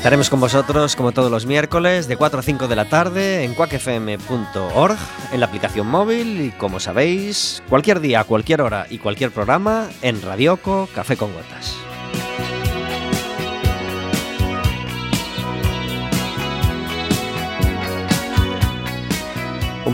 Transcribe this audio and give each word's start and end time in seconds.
Estaremos 0.00 0.30
con 0.30 0.40
vosotros 0.40 0.96
como 0.96 1.12
todos 1.12 1.30
los 1.30 1.44
miércoles 1.44 2.08
de 2.08 2.16
4 2.16 2.40
a 2.40 2.42
5 2.42 2.68
de 2.68 2.74
la 2.74 2.88
tarde 2.88 3.44
en 3.44 3.52
cuacfm.org, 3.52 4.96
en 5.30 5.40
la 5.40 5.44
aplicación 5.44 5.88
móvil 5.88 6.40
y 6.40 6.50
como 6.52 6.80
sabéis, 6.80 7.62
cualquier 7.68 8.00
día, 8.00 8.24
cualquier 8.24 8.62
hora 8.62 8.86
y 8.88 8.96
cualquier 8.96 9.30
programa 9.30 9.90
en 10.00 10.22
Radioco 10.22 10.88
Café 10.94 11.18
con 11.18 11.34
Gotas. 11.34 11.89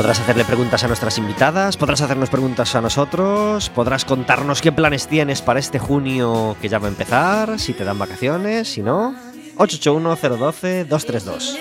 Podrás 0.00 0.18
hacerle 0.18 0.46
preguntas 0.46 0.82
a 0.82 0.86
nuestras 0.86 1.18
invitadas, 1.18 1.76
podrás 1.76 2.00
hacernos 2.00 2.30
preguntas 2.30 2.74
a 2.74 2.80
nosotros, 2.80 3.68
podrás 3.68 4.06
contarnos 4.06 4.62
qué 4.62 4.72
planes 4.72 5.06
tienes 5.06 5.42
para 5.42 5.60
este 5.60 5.78
junio 5.78 6.56
que 6.58 6.70
ya 6.70 6.78
va 6.78 6.86
a 6.86 6.88
empezar, 6.88 7.58
si 7.58 7.74
te 7.74 7.84
dan 7.84 7.98
vacaciones, 7.98 8.66
si 8.66 8.80
no. 8.80 9.14
881-012-232. 9.58 11.54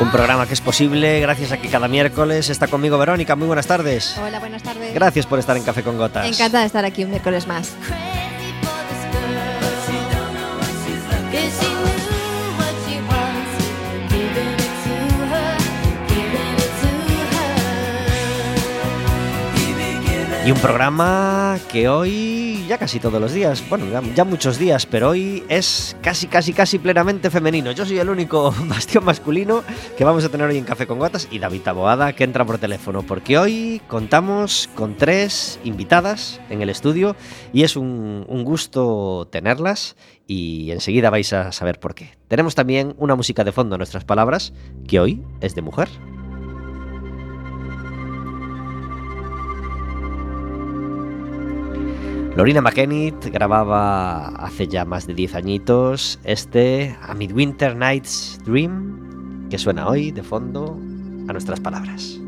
Un 0.00 0.10
programa 0.10 0.46
que 0.46 0.54
es 0.54 0.60
posible 0.60 1.20
gracias 1.20 1.52
a 1.52 1.56
que 1.58 1.68
cada 1.68 1.88
miércoles 1.88 2.50
está 2.50 2.66
conmigo 2.66 2.98
Verónica. 2.98 3.36
Muy 3.36 3.46
buenas 3.46 3.66
tardes. 3.66 4.16
Hola, 4.18 4.40
buenas 4.40 4.62
tardes. 4.62 4.92
Gracias 4.92 5.26
por 5.26 5.38
estar 5.38 5.56
en 5.56 5.62
Café 5.62 5.82
con 5.82 5.96
Gotas. 5.96 6.26
Encantada 6.26 6.60
de 6.60 6.66
estar 6.66 6.84
aquí 6.84 7.04
un 7.04 7.10
miércoles 7.10 7.46
más. 7.46 7.74
Y 20.46 20.50
un 20.50 20.58
programa 20.58 21.58
que 21.72 21.88
hoy, 21.88 22.66
ya 22.68 22.76
casi 22.76 23.00
todos 23.00 23.18
los 23.18 23.32
días, 23.32 23.64
bueno, 23.70 23.86
ya, 24.14 24.24
muchos 24.24 24.58
días, 24.58 24.84
pero 24.84 25.08
hoy 25.08 25.42
es 25.48 25.96
casi, 26.02 26.26
casi, 26.26 26.52
casi 26.52 26.78
plenamente 26.78 27.30
femenino. 27.30 27.72
Yo 27.72 27.86
soy 27.86 27.98
el 27.98 28.10
único 28.10 28.54
bastión 28.66 29.06
masculino 29.06 29.64
que 29.96 30.04
vamos 30.04 30.22
a 30.22 30.28
tener 30.28 30.46
hoy 30.46 30.58
en 30.58 30.64
Café 30.64 30.86
con 30.86 30.98
Gotas 30.98 31.28
y 31.30 31.38
David 31.38 31.62
Taboada 31.62 32.12
que 32.12 32.24
entra 32.24 32.44
por 32.44 32.58
teléfono, 32.58 33.02
porque 33.02 33.38
hoy 33.38 33.80
contamos 33.88 34.68
con 34.74 34.98
tres 34.98 35.58
invitadas 35.64 36.42
en 36.50 36.60
el 36.60 36.68
estudio 36.68 37.16
y 37.54 37.62
es 37.62 37.74
un 37.76 38.44
gusto 38.44 39.26
tenerlas 39.32 39.96
y 40.26 40.72
enseguida 40.72 41.08
vais 41.08 41.32
a 41.32 41.52
saber 41.52 41.80
por 41.80 41.94
qué. 41.94 42.18
Tenemos 42.28 42.54
también 42.54 42.94
una 42.98 43.14
música 43.14 43.44
de 43.44 43.52
fondo 43.52 43.76
a 43.76 43.78
nuestras 43.78 44.04
palabras, 44.04 44.52
que 44.86 45.00
hoy 45.00 45.22
es 45.40 45.54
de 45.54 45.62
mujer. 45.62 45.88
Lorina 52.36 52.60
McKennitt 52.60 53.26
grababa 53.26 54.26
hace 54.26 54.66
ya 54.66 54.84
más 54.84 55.06
de 55.06 55.14
10 55.14 55.36
añitos 55.36 56.18
este 56.24 56.96
A 57.00 57.14
Midwinter 57.14 57.76
Night's 57.76 58.40
Dream, 58.44 59.48
que 59.48 59.56
suena 59.56 59.86
hoy 59.86 60.10
de 60.10 60.24
fondo 60.24 60.76
a 61.28 61.32
nuestras 61.32 61.60
palabras. 61.60 62.20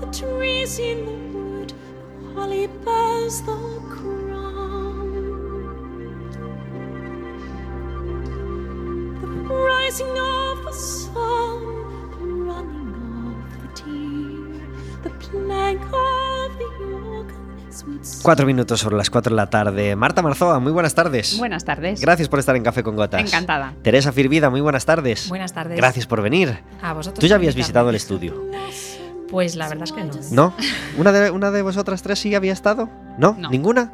The 0.00 0.26
trees 0.26 0.78
in 0.78 1.04
the 1.06 1.38
wood, 1.38 1.72
holly 2.34 2.66
bears 2.84 3.40
the 3.42 3.54
rising 9.52 10.06
of 10.10 10.64
the 10.64 10.72
sun, 10.72 11.64
running 12.46 12.94
of 13.26 13.74
the 13.74 13.82
deer, 13.82 14.66
the 15.02 15.10
plank 15.10 15.80
of 15.82 16.58
the 16.58 16.64
organ, 16.84 17.42
Cuatro 18.22 18.46
minutos 18.46 18.80
sobre 18.80 18.96
las 18.96 19.10
cuatro 19.10 19.30
de 19.30 19.36
la 19.36 19.48
tarde. 19.50 19.96
Marta 19.96 20.22
Marzoa, 20.22 20.58
muy 20.60 20.72
buenas 20.72 20.94
tardes. 20.94 21.36
Buenas 21.38 21.64
tardes. 21.64 22.00
Gracias 22.00 22.28
por 22.28 22.38
estar 22.38 22.54
en 22.54 22.62
Café 22.62 22.82
con 22.82 22.96
Gotas. 22.96 23.20
Encantada. 23.22 23.74
Teresa 23.82 24.12
Firvida, 24.12 24.50
muy 24.50 24.60
buenas 24.60 24.84
tardes. 24.84 25.28
Buenas 25.28 25.52
tardes. 25.52 25.76
Gracias 25.76 26.06
por 26.06 26.22
venir. 26.22 26.60
A 26.82 26.92
vosotros. 26.92 27.18
Tú 27.20 27.26
ya 27.26 27.36
habías 27.36 27.54
visitado 27.54 27.90
el 27.90 27.96
estudio, 27.96 28.34
Pues 29.30 29.56
la 29.56 29.68
verdad 29.68 29.84
es 29.84 29.92
que 29.92 30.04
no. 30.04 30.12
¿no? 30.30 30.54
¿Una 30.98 31.12
de, 31.12 31.30
una 31.30 31.50
de 31.50 31.62
vosotras 31.62 32.02
tres 32.02 32.18
sí 32.18 32.34
había 32.34 32.52
estado? 32.52 32.88
¿No? 33.18 33.34
No. 33.38 33.50
¿Ninguna? 33.50 33.90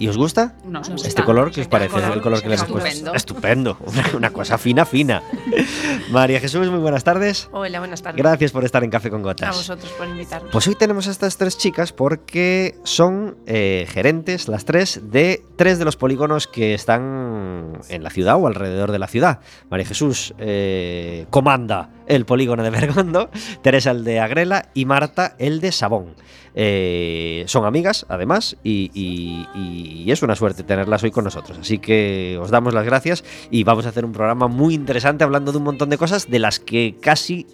¿Y 0.00 0.08
os 0.08 0.16
gusta? 0.16 0.54
No, 0.64 0.80
no 0.80 0.96
¿Este 0.96 1.22
color 1.22 1.52
qué 1.52 1.60
os 1.60 1.66
El 1.66 1.70
parece? 1.70 1.90
color 1.92 2.12
el 2.16 2.20
color 2.22 2.42
que 2.42 2.48
le 2.48 2.54
hemos 2.56 2.66
puesto. 2.68 2.88
estupendo. 3.14 3.14
Estupendo. 3.14 3.76
Una, 3.86 4.04
una 4.16 4.30
cosa 4.30 4.56
fina, 4.58 4.84
fina. 4.86 5.22
María 6.10 6.40
Jesús, 6.40 6.68
muy 6.70 6.78
buenas 6.80 7.04
tardes. 7.04 7.48
Hola, 7.52 7.78
buenas 7.80 8.02
tardes. 8.02 8.18
Gracias 8.18 8.50
por 8.50 8.64
estar 8.64 8.82
en 8.82 8.90
Café 8.90 9.10
con 9.10 9.20
A 9.20 9.24
Gotas. 9.24 9.54
vosotros 9.56 9.92
por 9.92 10.08
invitarnos. 10.08 10.50
Pues 10.50 10.66
hoy 10.66 10.74
tenemos 10.74 11.06
a 11.06 11.10
estas 11.10 11.36
tres 11.36 11.58
chicas 11.58 11.92
porque 11.92 12.76
son 12.82 13.36
eh, 13.46 13.86
gerentes, 13.90 14.48
las 14.48 14.64
tres, 14.64 15.00
de 15.10 15.44
tres 15.56 15.78
de 15.78 15.84
los 15.84 15.96
polígonos 15.96 16.46
que 16.46 16.72
están 16.72 17.74
en 17.90 18.02
la 18.02 18.08
ciudad 18.10 18.36
o 18.36 18.46
alrededor 18.46 18.92
de 18.92 18.98
la 18.98 19.06
ciudad. 19.06 19.40
María 19.70 19.84
Jesús 19.86 20.34
eh, 20.38 21.26
comanda 21.30 21.90
el 22.06 22.24
polígono 22.24 22.62
de 22.62 22.70
Bergondo, 22.70 23.28
Teresa 23.62 23.90
el 23.90 24.02
de 24.04 24.18
Agrela 24.18 24.70
y 24.72 24.86
Marta 24.86 25.36
el 25.38 25.60
de 25.60 25.72
Sabón. 25.72 26.14
Eh, 26.52 27.44
son 27.46 27.64
amigas, 27.64 28.06
además, 28.08 28.56
y, 28.64 28.90
y- 28.92 29.46
y 29.54 29.89
es 30.10 30.22
una 30.22 30.36
suerte 30.36 30.62
tenerlas 30.62 31.02
hoy 31.02 31.10
con 31.10 31.24
nosotros. 31.24 31.58
Así 31.58 31.78
que 31.78 32.38
os 32.40 32.50
damos 32.50 32.74
las 32.74 32.84
gracias 32.84 33.24
y 33.50 33.64
vamos 33.64 33.86
a 33.86 33.90
hacer 33.90 34.04
un 34.04 34.12
programa 34.12 34.48
muy 34.48 34.74
interesante 34.74 35.24
hablando 35.24 35.52
de 35.52 35.58
un 35.58 35.64
montón 35.64 35.90
de 35.90 35.98
cosas 35.98 36.30
de 36.30 36.38
las 36.38 36.58
que 36.60 36.96
casi 37.00 37.46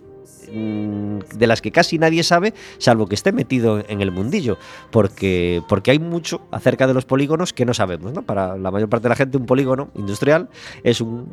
mm, 0.53 1.19
de 1.37 1.47
las 1.47 1.61
que 1.61 1.73
casi 1.73 1.99
nadie 1.99 2.23
sabe, 2.23 2.55
salvo 2.79 3.07
que 3.07 3.15
esté 3.15 3.33
metido 3.33 3.83
en 3.89 4.01
el 4.01 4.11
mundillo, 4.13 4.59
porque, 4.91 5.63
porque 5.69 5.91
hay 5.91 5.99
mucho 5.99 6.43
acerca 6.53 6.87
de 6.87 6.95
los 6.95 7.05
polígonos 7.05 7.53
que 7.53 7.65
no 7.65 7.75
sabemos. 7.75 8.13
¿no? 8.13 8.23
Para 8.23 8.57
la 8.57 8.71
mayor 8.71 8.89
parte 8.89 9.05
de 9.05 9.09
la 9.11 9.17
gente, 9.17 9.37
un 9.39 9.47
polígono 9.47 9.89
industrial 9.95 10.49
es 10.85 11.01
un- 11.01 11.33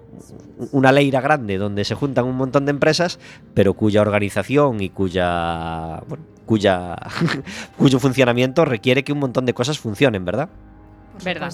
una 0.71 0.91
leira 0.91 1.21
grande 1.21 1.57
donde 1.57 1.83
se 1.85 1.95
juntan 1.95 2.25
un 2.25 2.35
montón 2.37 2.65
de 2.65 2.71
empresas, 2.71 3.19
pero 3.53 3.73
cuya 3.73 4.01
organización 4.01 4.81
y 4.81 4.89
cuya, 4.89 6.01
bueno, 6.07 6.23
cuya 6.45 6.95
cuyo 7.77 7.99
funcionamiento 7.99 8.65
requiere 8.65 9.03
que 9.03 9.13
un 9.13 9.19
montón 9.19 9.45
de 9.45 9.53
cosas 9.53 9.79
funcionen, 9.79 10.25
¿verdad? 10.25 10.49
¿Verdad? 11.23 11.53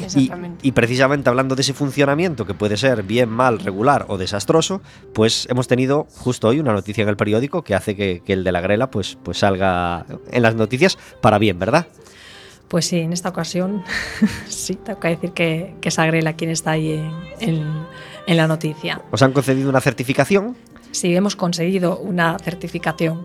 Y, 0.00 0.04
Exactamente. 0.04 0.58
y 0.66 0.72
precisamente 0.72 1.28
hablando 1.28 1.54
de 1.54 1.62
ese 1.62 1.74
funcionamiento 1.74 2.46
que 2.46 2.54
puede 2.54 2.76
ser 2.76 3.02
bien, 3.02 3.28
mal, 3.28 3.58
regular 3.58 4.06
o 4.08 4.16
desastroso, 4.18 4.80
pues 5.12 5.46
hemos 5.50 5.68
tenido 5.68 6.06
justo 6.16 6.48
hoy 6.48 6.58
una 6.60 6.72
noticia 6.72 7.02
en 7.02 7.08
el 7.08 7.16
periódico 7.16 7.62
que 7.62 7.74
hace 7.74 7.94
que, 7.96 8.22
que 8.24 8.32
el 8.32 8.44
de 8.44 8.52
la 8.52 8.60
grela 8.60 8.90
pues, 8.90 9.18
pues 9.22 9.38
salga 9.38 10.06
en 10.30 10.42
las 10.42 10.54
noticias 10.54 10.96
para 11.20 11.38
bien, 11.38 11.58
¿verdad? 11.58 11.86
Pues 12.68 12.86
sí, 12.86 12.98
en 13.00 13.12
esta 13.12 13.28
ocasión 13.28 13.84
sí, 14.48 14.74
tengo 14.76 14.98
que 15.00 15.08
decir 15.08 15.32
que, 15.32 15.74
que 15.80 15.88
es 15.90 15.98
Agrela 15.98 16.32
quien 16.34 16.50
está 16.50 16.72
ahí 16.72 16.92
en, 16.92 17.12
en- 17.56 17.84
en 18.26 18.36
la 18.38 18.46
noticia. 18.48 19.02
Os 19.10 19.20
han 19.22 19.32
concedido 19.32 19.68
una 19.68 19.80
certificación 19.82 20.56
Sí, 20.92 21.14
hemos 21.16 21.34
conseguido 21.34 21.98
una 21.98 22.38
certificación. 22.38 23.24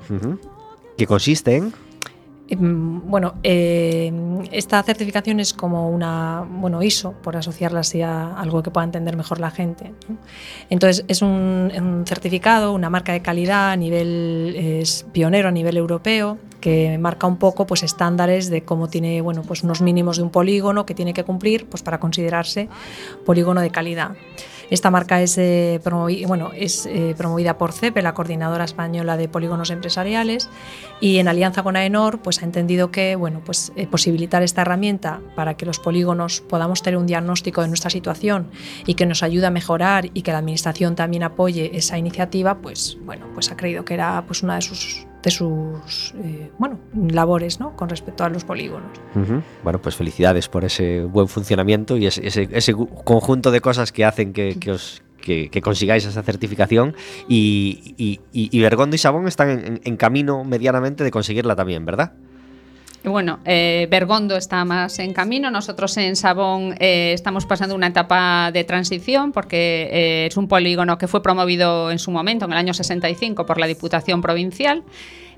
Que 0.97 1.05
consiste 1.05 1.55
en. 1.55 1.71
Mm, 2.57 3.09
Bueno, 3.09 3.35
eh, 3.43 4.11
esta 4.51 4.81
certificación 4.83 5.39
es 5.39 5.53
como 5.53 5.89
una, 5.89 6.45
bueno, 6.47 6.81
ISO, 6.81 7.13
por 7.13 7.37
asociarla 7.37 7.81
así 7.81 8.01
a 8.01 8.35
algo 8.35 8.63
que 8.63 8.71
pueda 8.71 8.85
entender 8.85 9.15
mejor 9.15 9.39
la 9.39 9.51
gente. 9.51 9.93
Entonces, 10.69 11.05
es 11.07 11.21
un, 11.21 12.03
certificado, 12.05 12.73
una 12.73 12.89
marca 12.89 13.13
de 13.13 13.21
calidad 13.21 13.71
a 13.71 13.75
nivel, 13.75 14.83
pionero 15.11 15.49
a 15.49 15.51
nivel 15.51 15.77
europeo, 15.77 16.37
que 16.61 16.97
marca 16.97 17.25
un 17.27 17.37
poco 17.37 17.65
pues, 17.65 17.83
estándares 17.83 18.49
de 18.49 18.63
cómo 18.63 18.89
tiene, 18.89 19.21
bueno, 19.21 19.43
pues 19.43 19.63
unos 19.63 19.81
mínimos 19.81 20.17
de 20.17 20.23
un 20.23 20.29
polígono 20.29 20.85
que 20.85 20.93
tiene 20.93 21.13
que 21.13 21.23
cumplir 21.23 21.67
pues, 21.67 21.83
para 21.83 21.99
considerarse 21.99 22.69
polígono 23.25 23.61
de 23.61 23.69
calidad. 23.69 24.11
Esta 24.69 24.91
marca 24.91 25.21
es, 25.21 25.37
eh, 25.37 25.75
eh, 25.75 27.15
promovida 27.17 27.57
por 27.57 27.71
CEPE, 27.73 28.01
la 28.01 28.13
Coordinadora 28.13 28.63
Española 28.63 29.17
de 29.17 29.27
Polígonos 29.27 29.71
Empresariales, 29.71 30.49
y 31.01 31.17
en 31.17 31.27
alianza 31.27 31.63
con 31.63 31.75
AENOR 31.75 32.21
pues, 32.21 32.41
ha 32.41 32.45
entendido 32.45 32.91
que 32.91 33.15
bueno, 33.15 33.41
pues, 33.43 33.71
eh, 33.75 33.87
posibilitar 33.87 34.43
esta 34.43 34.61
herramienta 34.61 35.21
para 35.35 35.55
que 35.55 35.65
los 35.65 35.79
polígonos 35.79 36.41
podamos 36.41 36.83
tener 36.83 36.97
un 36.97 37.07
diagnóstico 37.07 37.61
de 37.61 37.67
nuestra 37.67 37.89
situación 37.89 38.49
y 38.85 38.93
que 38.93 39.05
nos 39.05 39.23
ayude 39.23 39.47
a 39.47 39.51
mejorar 39.51 40.09
y 40.13 40.21
que 40.21 40.31
la 40.31 40.39
Administración 40.39 40.95
también 40.95 41.23
apoye 41.23 41.71
esa 41.73 41.97
iniciativa, 41.97 42.59
pues, 42.59 42.97
bueno, 43.01 43.27
pues 43.33 43.51
ha 43.51 43.57
creído 43.57 43.85
que 43.85 43.95
era 43.95 44.23
pues, 44.27 44.43
una 44.43 44.55
de 44.55 44.61
sus, 44.61 45.05
de 45.23 45.31
sus 45.31 46.13
eh, 46.23 46.49
bueno, 46.57 46.79
labores 46.93 47.59
¿no? 47.59 47.75
con 47.75 47.89
respecto 47.89 48.23
a 48.23 48.29
los 48.29 48.43
polígonos. 48.45 48.89
Bueno, 49.63 49.79
pues 49.81 49.95
felicidades 49.95 50.47
por 50.47 50.63
ese 50.65 51.03
buen 51.03 51.27
funcionamiento 51.27 51.97
y 51.97 52.07
ese, 52.07 52.25
ese- 52.51 52.73
conjunto 53.03 53.51
de 53.51 53.61
cosas 53.61 53.91
que 53.91 54.05
hacen 54.05 54.33
que, 54.33 54.57
que 54.59 54.71
os. 54.71 55.01
Que, 55.19 55.49
consigáis 55.61 56.05
esa 56.05 56.23
certificación 56.23 56.95
y, 57.27 57.93
y, 57.97 58.19
y- 58.31 58.57
y 58.57 58.61
Bergondo 58.61 58.95
y 58.95 58.99
Sabón 58.99 59.27
están 59.27 59.49
en- 59.49 59.81
en 59.83 59.97
camino 59.97 60.43
medianamente 60.45 61.03
de 61.03 61.11
conseguirla 61.11 61.55
también, 61.57 61.85
¿verdad? 61.85 62.13
Bueno, 63.03 63.39
eh, 63.45 63.87
Bergondo 63.89 64.35
está 64.35 64.65
más 64.65 64.99
en 64.99 65.13
camino. 65.13 65.49
Nosotros 65.49 65.95
en 65.97 66.17
Sabón 66.17 66.75
eh, 66.79 67.13
estamos 67.13 67.45
pasando 67.45 67.73
una 67.73 67.87
etapa 67.87 68.51
de 68.51 68.65
transición 68.65 69.31
porque 69.31 69.89
eh, 69.91 70.27
es 70.27 70.35
un 70.35 70.49
polígono 70.49 70.97
que 70.97 71.07
fue 71.07 71.23
promovido 71.23 71.91
en 71.91 71.99
su 71.99 72.11
momento, 72.11 72.45
en 72.45 72.51
el 72.51 72.57
año 72.57 72.73
65, 72.73 73.45
por 73.45 73.57
la 73.57 73.67
Diputación 73.67 74.21
Provincial. 74.21 74.83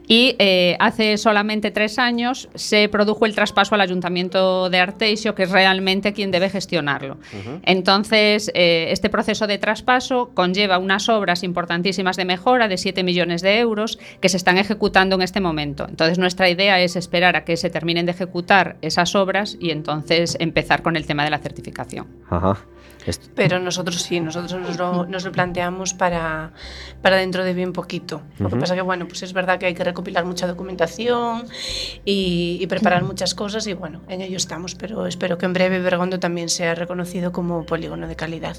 Y 0.07 0.36
eh, 0.39 0.75
hace 0.80 1.18
solamente 1.18 1.71
tres 1.71 2.00
años 2.00 2.50
se 2.56 2.89
produjo 2.89 3.25
el 3.25 3.36
traspaso 3.36 3.75
al 3.75 3.81
Ayuntamiento 3.81 4.69
de 4.69 4.80
Arteixo, 4.80 5.36
que 5.36 5.44
es 5.44 5.51
realmente 5.51 6.13
quien 6.13 6.31
debe 6.31 6.50
gestionarlo. 6.50 7.18
Entonces, 7.63 8.51
eh, 8.53 8.88
este 8.92 9.09
proceso 9.09 9.48
de 9.48 9.57
traspaso 9.57 10.31
conlleva 10.33 10.80
unas 10.80 11.07
obras 11.09 11.44
importantísimas 11.44 12.18
de 12.18 12.25
mejora 12.25 12.68
de 12.68 12.77
7 12.77 13.03
millones 13.03 13.42
de 13.42 13.59
euros 13.59 14.00
que 14.19 14.30
se 14.30 14.38
están 14.38 14.57
ejecutando 14.57 15.15
en 15.15 15.21
este 15.21 15.39
momento. 15.39 15.86
Entonces, 15.88 16.18
nuestra 16.18 16.50
idea 16.50 16.80
es 16.81 16.95
esperar 16.95 17.36
a 17.36 17.45
que 17.45 17.56
se 17.57 17.69
terminen 17.69 18.06
de 18.06 18.12
ejecutar 18.12 18.77
esas 18.81 19.15
obras 19.15 19.57
y 19.59 19.71
entonces 19.71 20.36
empezar 20.39 20.81
con 20.81 20.95
el 20.95 21.06
tema 21.06 21.24
de 21.24 21.30
la 21.30 21.39
certificación. 21.39 22.07
Ajá. 22.30 22.57
Pero 23.36 23.59
nosotros 23.59 24.01
sí, 24.01 24.19
nosotros 24.19 24.53
nos 24.62 24.77
lo, 24.77 25.06
nos 25.06 25.25
lo 25.25 25.31
planteamos 25.31 25.94
para, 25.94 26.51
para 27.01 27.15
dentro 27.18 27.44
de 27.44 27.53
bien 27.53 27.74
poquito. 27.74 28.21
Lo 28.39 28.50
que 28.50 28.56
pasa 28.57 28.75
que, 28.75 28.81
bueno, 28.81 29.07
pues 29.07 29.24
es 29.24 29.33
verdad 29.33 29.57
que 29.59 29.65
hay 29.65 29.74
que 29.74 29.83
recopilar 29.83 30.24
mucha 30.25 30.45
documentación 30.48 31.45
y, 32.06 32.57
y 32.62 32.68
preparar 32.68 33.03
muchas 33.03 33.33
cosas 33.33 33.65
y, 33.68 33.74
bueno, 33.74 34.01
en 34.07 34.21
ello 34.21 34.38
estamos, 34.38 34.75
pero 34.75 35.07
espero 35.07 35.38
que 35.38 35.45
en 35.45 35.53
breve 35.53 35.80
Bergondo 35.80 36.19
también 36.19 36.50
sea 36.50 36.75
reconocido 36.75 37.31
como 37.31 37.65
polígono 37.65 38.07
de 38.07 38.15
calidad. 38.15 38.56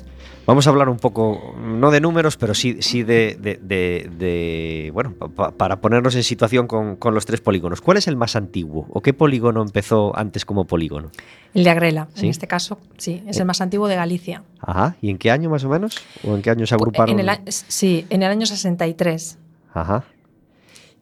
Vamos 0.47 0.67
a 0.67 0.71
hablar 0.71 0.89
un 0.89 0.99
poco, 0.99 1.55
no 1.63 1.91
de 1.91 2.01
números, 2.01 2.37
pero 2.37 2.55
sí, 2.55 2.79
sí 2.81 3.03
de, 3.03 3.37
de- 3.41 3.59
de- 3.63 4.11
de- 4.19 4.91
bueno, 4.93 5.13
pa- 5.15 5.29
pa- 5.29 5.51
para 5.53 5.81
ponernos 5.81 6.15
en 6.17 6.23
situación 6.25 6.67
con, 6.67 6.97
con 6.97 7.15
los 7.15 7.27
tres 7.27 7.41
polígonos. 7.41 7.81
¿Cuál 7.81 7.97
es 7.99 8.09
el 8.09 8.17
más 8.17 8.35
antiguo 8.37 8.87
o 8.91 9.01
qué 9.03 9.13
polígono 9.15 9.63
empezó 9.63 10.17
antes 10.17 10.45
como 10.45 10.65
polígono? 10.65 11.11
El 11.55 11.65
de 11.65 11.71
Agrela, 11.71 12.09
Sí. 12.15 12.25
en 12.25 12.31
este 12.31 12.47
caso, 12.47 12.79
sí, 12.97 13.23
es 13.27 13.37
el 13.39 13.45
más 13.45 13.61
antiguo 13.61 13.87
de 13.87 13.97
Galicia. 13.97 14.32
Ajá. 14.61 14.97
¿Y 15.03 15.11
en 15.11 15.19
qué 15.19 15.31
año 15.31 15.51
más 15.51 15.65
o 15.65 15.69
menos? 15.69 15.97
¿O 16.27 16.35
en 16.35 16.43
qué 16.43 16.51
año 16.51 16.67
se 16.67 16.75
agruparon? 16.75 17.19
En 17.19 17.29
el, 17.29 17.39
sí, 17.49 18.07
en 18.11 18.23
el 18.23 18.31
año 18.31 18.47
63. 18.47 19.39
Ajá. 19.75 20.05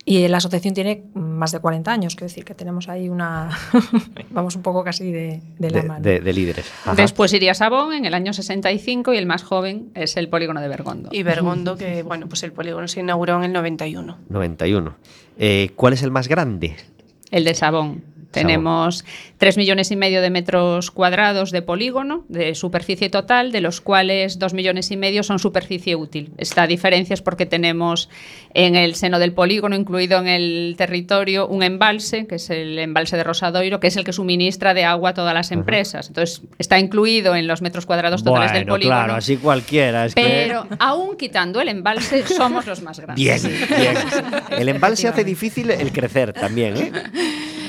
Y 0.06 0.26
la 0.28 0.38
asociación 0.38 0.72
tiene 0.72 1.04
más 1.14 1.52
de 1.52 1.60
40 1.60 1.92
años, 1.92 2.14
quiero 2.16 2.28
decir 2.28 2.44
que 2.44 2.54
tenemos 2.54 2.88
ahí 2.88 3.08
una. 3.10 3.50
Vamos 4.30 4.56
un 4.56 4.62
poco 4.62 4.82
casi 4.82 5.12
de, 5.12 5.42
de 5.58 5.70
la 5.70 5.82
De, 5.82 5.88
mano. 5.88 6.00
de- 6.02 6.20
de 6.20 6.32
líderes. 6.32 6.66
Ajá. 6.84 6.94
Después 6.94 7.32
iría 7.34 7.52
Sabón 7.54 7.92
en 7.92 8.06
el 8.06 8.14
año 8.14 8.32
65 8.32 9.12
y 9.12 9.18
el 9.18 9.26
más 9.26 9.42
joven 9.42 9.90
es 9.94 10.16
el 10.16 10.28
polígono 10.28 10.60
de 10.62 10.68
Bergondo. 10.68 11.10
Y 11.12 11.22
Bergondo, 11.22 11.76
que, 11.76 12.02
bueno, 12.02 12.28
pues 12.28 12.42
el 12.42 12.52
polígono 12.52 12.88
se 12.88 13.00
inauguró 13.00 13.36
en 13.36 13.44
el 13.44 13.52
91. 13.52 14.16
91. 14.30 14.94
Eh, 15.38 15.70
¿Cuál 15.76 15.92
es 15.92 16.02
el 16.02 16.10
más 16.10 16.28
grande? 16.28 16.76
El 17.30 17.44
de 17.44 17.54
Sabón. 17.54 18.02
Tenemos 18.30 19.04
3 19.38 19.56
millones 19.56 19.90
y 19.90 19.96
medio 19.96 20.22
de 20.22 20.30
metros 20.30 20.90
cuadrados 20.90 21.50
de 21.50 21.62
polígono, 21.62 22.24
de 22.28 22.54
superficie 22.54 23.10
total, 23.10 23.50
de 23.50 23.60
los 23.60 23.80
cuales 23.80 24.38
2 24.38 24.54
millones 24.54 24.90
y 24.90 24.96
medio 24.96 25.22
son 25.22 25.38
superficie 25.38 25.96
útil. 25.96 26.30
Esta 26.38 26.66
diferencia 26.66 27.14
es 27.14 27.22
porque 27.22 27.46
tenemos 27.46 28.08
en 28.54 28.76
el 28.76 28.94
seno 28.94 29.18
del 29.18 29.32
polígono, 29.32 29.74
incluido 29.74 30.18
en 30.20 30.28
el 30.28 30.74
territorio, 30.78 31.48
un 31.48 31.62
embalse, 31.62 32.26
que 32.26 32.36
es 32.36 32.50
el 32.50 32.78
embalse 32.78 33.16
de 33.16 33.24
Rosadoiro, 33.24 33.80
que 33.80 33.88
es 33.88 33.96
el 33.96 34.04
que 34.04 34.12
suministra 34.12 34.74
de 34.74 34.84
agua 34.84 35.10
a 35.10 35.14
todas 35.14 35.34
las 35.34 35.50
empresas. 35.50 36.08
Entonces, 36.08 36.42
está 36.58 36.78
incluido 36.78 37.34
en 37.34 37.46
los 37.46 37.62
metros 37.62 37.86
cuadrados 37.86 38.22
totales 38.22 38.52
del 38.52 38.66
polígono. 38.66 38.96
claro, 38.96 39.14
así 39.14 39.36
cualquiera. 39.38 40.06
Es 40.06 40.14
que- 40.14 40.22
Pero 40.22 40.66
aún 40.78 41.16
quitando 41.16 41.60
el 41.60 41.68
embalse, 41.68 42.24
somos 42.26 42.66
los 42.66 42.80
más 42.82 43.00
grandes. 43.00 43.42
Bien, 43.42 43.68
bien. 43.76 43.94
El 44.56 44.68
embalse 44.68 45.08
hace 45.08 45.24
difícil 45.24 45.70
el 45.70 45.90
crecer 45.92 46.32
también, 46.32 46.76
¿eh? 46.76 46.92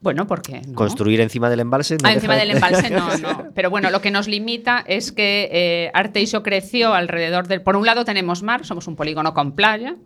Bueno, 0.00 0.28
¿por 0.28 0.42
qué? 0.42 0.62
no? 0.66 0.74
Construir 0.74 1.20
encima 1.20 1.50
del 1.50 1.58
embalse. 1.58 1.96
no 2.00 2.08
Ah, 2.08 2.12
encima 2.12 2.36
del 2.36 2.52
embalse 2.52 2.88
no, 2.88 3.16
no. 3.18 3.50
Pero 3.52 3.68
bueno, 3.68 3.90
lo 3.90 4.00
que 4.00 4.12
nos 4.12 4.28
limita 4.28 4.84
es 4.86 5.10
que 5.10 5.48
eh, 5.50 5.90
Arteixo 5.92 6.44
creció 6.44 6.94
alrededor 6.94 7.48
del... 7.48 7.62
Por 7.62 7.74
un 7.74 7.84
lado 7.84 8.04
tenemos 8.04 8.44
mar, 8.44 8.64
somos 8.64 8.86
un 8.86 8.94
polígono 8.94 9.34
con 9.34 9.52
playa, 9.52 9.96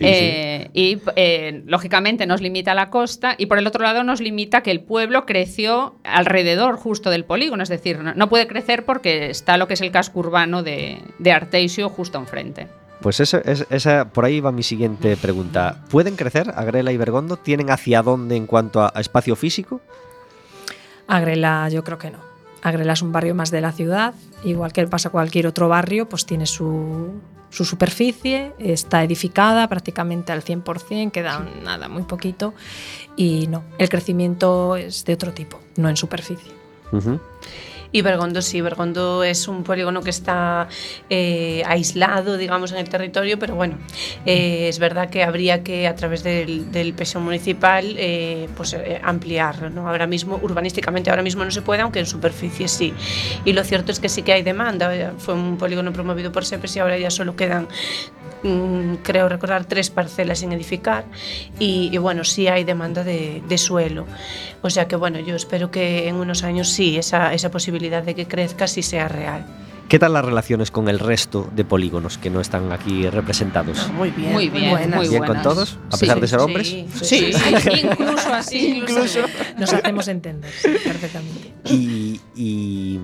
eh, 0.00 0.70
y 0.72 0.98
eh, 1.16 1.62
lógicamente 1.66 2.26
nos 2.26 2.40
limita 2.40 2.74
la 2.74 2.90
costa, 2.90 3.34
y 3.36 3.46
por 3.46 3.58
el 3.58 3.66
otro 3.66 3.82
lado 3.82 4.04
nos 4.04 4.20
limita 4.20 4.62
que 4.62 4.70
el 4.70 4.80
pueblo 4.80 5.26
creció 5.26 5.96
alrededor 6.04 6.76
justo 6.76 7.10
del 7.10 7.24
polígono, 7.24 7.64
es 7.64 7.68
decir, 7.68 7.98
no, 7.98 8.14
no 8.14 8.28
puede 8.28 8.46
crecer 8.46 8.84
porque 8.84 9.30
está 9.30 9.56
lo 9.56 9.66
que 9.66 9.74
es 9.74 9.80
el 9.80 9.90
casco 9.90 10.20
urbano 10.20 10.62
de, 10.62 10.98
de 11.18 11.32
Arteixo 11.32 11.88
justo 11.88 12.18
enfrente. 12.18 12.68
Pues 13.04 13.20
eso, 13.20 13.36
es- 13.44 13.66
esa, 13.68 14.06
por 14.08 14.24
ahí 14.24 14.40
va 14.40 14.50
mi 14.50 14.62
siguiente 14.62 15.16
pregunta. 15.18 15.84
¿Pueden 15.90 16.16
crecer 16.16 16.50
Agrela 16.56 16.90
y 16.90 16.96
Bergondo? 16.96 17.36
¿Tienen 17.36 17.70
hacia 17.70 18.02
dónde 18.02 18.34
en 18.34 18.46
cuanto 18.46 18.80
a, 18.80 18.90
a 18.94 19.00
espacio 19.00 19.36
físico? 19.36 19.82
Agrela, 21.06 21.68
yo 21.68 21.84
creo 21.84 21.98
que 21.98 22.10
no. 22.10 22.18
Agrela 22.62 22.94
es 22.94 23.02
un 23.02 23.12
barrio 23.12 23.34
más 23.34 23.50
de 23.50 23.60
la 23.60 23.72
ciudad, 23.72 24.14
igual 24.42 24.72
que 24.72 24.86
pasa 24.86 25.10
cualquier 25.10 25.46
otro 25.46 25.68
barrio, 25.68 26.08
pues 26.08 26.24
tiene 26.24 26.46
su, 26.46 27.12
su 27.50 27.66
superficie, 27.66 28.54
está 28.58 29.04
edificada 29.04 29.68
prácticamente 29.68 30.32
al 30.32 30.42
100%, 30.42 31.10
queda 31.12 31.46
nada, 31.62 31.90
muy 31.90 32.04
poquito, 32.04 32.54
y 33.16 33.48
no, 33.48 33.64
el 33.76 33.90
crecimiento 33.90 34.76
es 34.76 35.04
de 35.04 35.12
otro 35.12 35.32
tipo, 35.34 35.60
no 35.76 35.90
en 35.90 35.98
superficie. 35.98 36.50
Ujú. 36.90 37.20
Y 37.94 38.02
Bergondo 38.02 38.42
sí, 38.42 38.60
Bergondo 38.60 39.22
es 39.22 39.46
un 39.46 39.62
polígono 39.62 40.02
que 40.02 40.10
está 40.10 40.66
eh, 41.08 41.62
aislado, 41.64 42.36
digamos, 42.36 42.72
en 42.72 42.78
el 42.78 42.88
territorio, 42.88 43.38
pero 43.38 43.54
bueno, 43.54 43.78
eh, 44.26 44.66
es 44.68 44.80
verdad 44.80 45.10
que 45.10 45.22
habría 45.22 45.62
que 45.62 45.86
a 45.86 45.94
través 45.94 46.24
del, 46.24 46.72
del 46.72 46.92
PSO 46.92 47.20
municipal 47.20 47.94
eh, 47.96 48.48
pues, 48.56 48.72
eh, 48.72 49.00
ampliarlo. 49.00 49.70
¿no? 49.70 49.88
Ahora 49.88 50.08
mismo, 50.08 50.40
urbanísticamente, 50.42 51.10
ahora 51.10 51.22
mismo 51.22 51.44
no 51.44 51.52
se 51.52 51.62
puede, 51.62 51.82
aunque 51.82 52.00
en 52.00 52.06
superficie 52.06 52.66
sí. 52.66 52.92
Y 53.44 53.52
lo 53.52 53.62
cierto 53.62 53.92
es 53.92 54.00
que 54.00 54.08
sí 54.08 54.22
que 54.22 54.32
hay 54.32 54.42
demanda. 54.42 55.14
Fue 55.18 55.34
un 55.34 55.56
polígono 55.56 55.92
promovido 55.92 56.32
por 56.32 56.44
SEPES 56.44 56.74
y 56.74 56.78
ahora 56.80 56.98
ya 56.98 57.12
solo 57.12 57.36
quedan 57.36 57.68
mm, 58.42 58.94
creo 59.04 59.28
recordar 59.28 59.66
tres 59.66 59.90
parcelas 59.90 60.40
sin 60.40 60.52
edificar 60.52 61.04
y, 61.60 61.96
bueno, 61.98 62.24
sí 62.24 62.48
hay 62.48 62.64
demanda 62.64 63.04
de, 63.04 63.56
suelo. 63.56 64.04
O 64.62 64.70
sea 64.70 64.88
que 64.88 64.96
bueno, 64.96 65.20
yo 65.20 65.36
espero 65.36 65.70
que 65.70 66.08
en 66.08 66.16
unos 66.16 66.42
años 66.42 66.70
sí, 66.70 66.98
esa 66.98 67.50
posibilidad 67.52 67.83
de 67.90 68.14
que 68.14 68.26
crezca 68.26 68.66
sí 68.66 68.82
sea 68.82 69.08
real. 69.08 69.44
¿Qué 69.88 69.98
tal 69.98 70.14
las 70.14 70.24
relaciones 70.24 70.70
con 70.70 70.88
el 70.88 70.98
resto 70.98 71.48
de 71.54 71.62
polígonos 71.64 72.16
que 72.16 72.30
no 72.30 72.40
están 72.40 72.72
aquí 72.72 73.08
representados? 73.10 73.90
Muy 73.92 74.10
bien. 74.10 74.32
Muy 74.32 74.48
bien, 74.48 74.70
buenas. 74.70 74.96
muy 74.96 75.08
¿Bien 75.08 75.18
con 75.20 75.26
buenas. 75.28 75.42
todos? 75.42 75.78
¿A 75.92 75.96
Sí, 75.96 76.00
pesar 76.00 76.20
de 76.20 76.26
ser 76.28 76.38
hombres? 76.40 76.68
sí, 76.68 76.86
Sí, 77.02 77.32
sí. 77.34 77.70
incluso 77.84 78.32
así. 78.34 78.78
Incluso. 78.78 79.20
Nos 79.58 79.72
hacemos 79.74 80.08
entender 80.08 80.50
perfectamente. 80.62 81.52
Y, 81.66 82.18
y, 82.34 82.98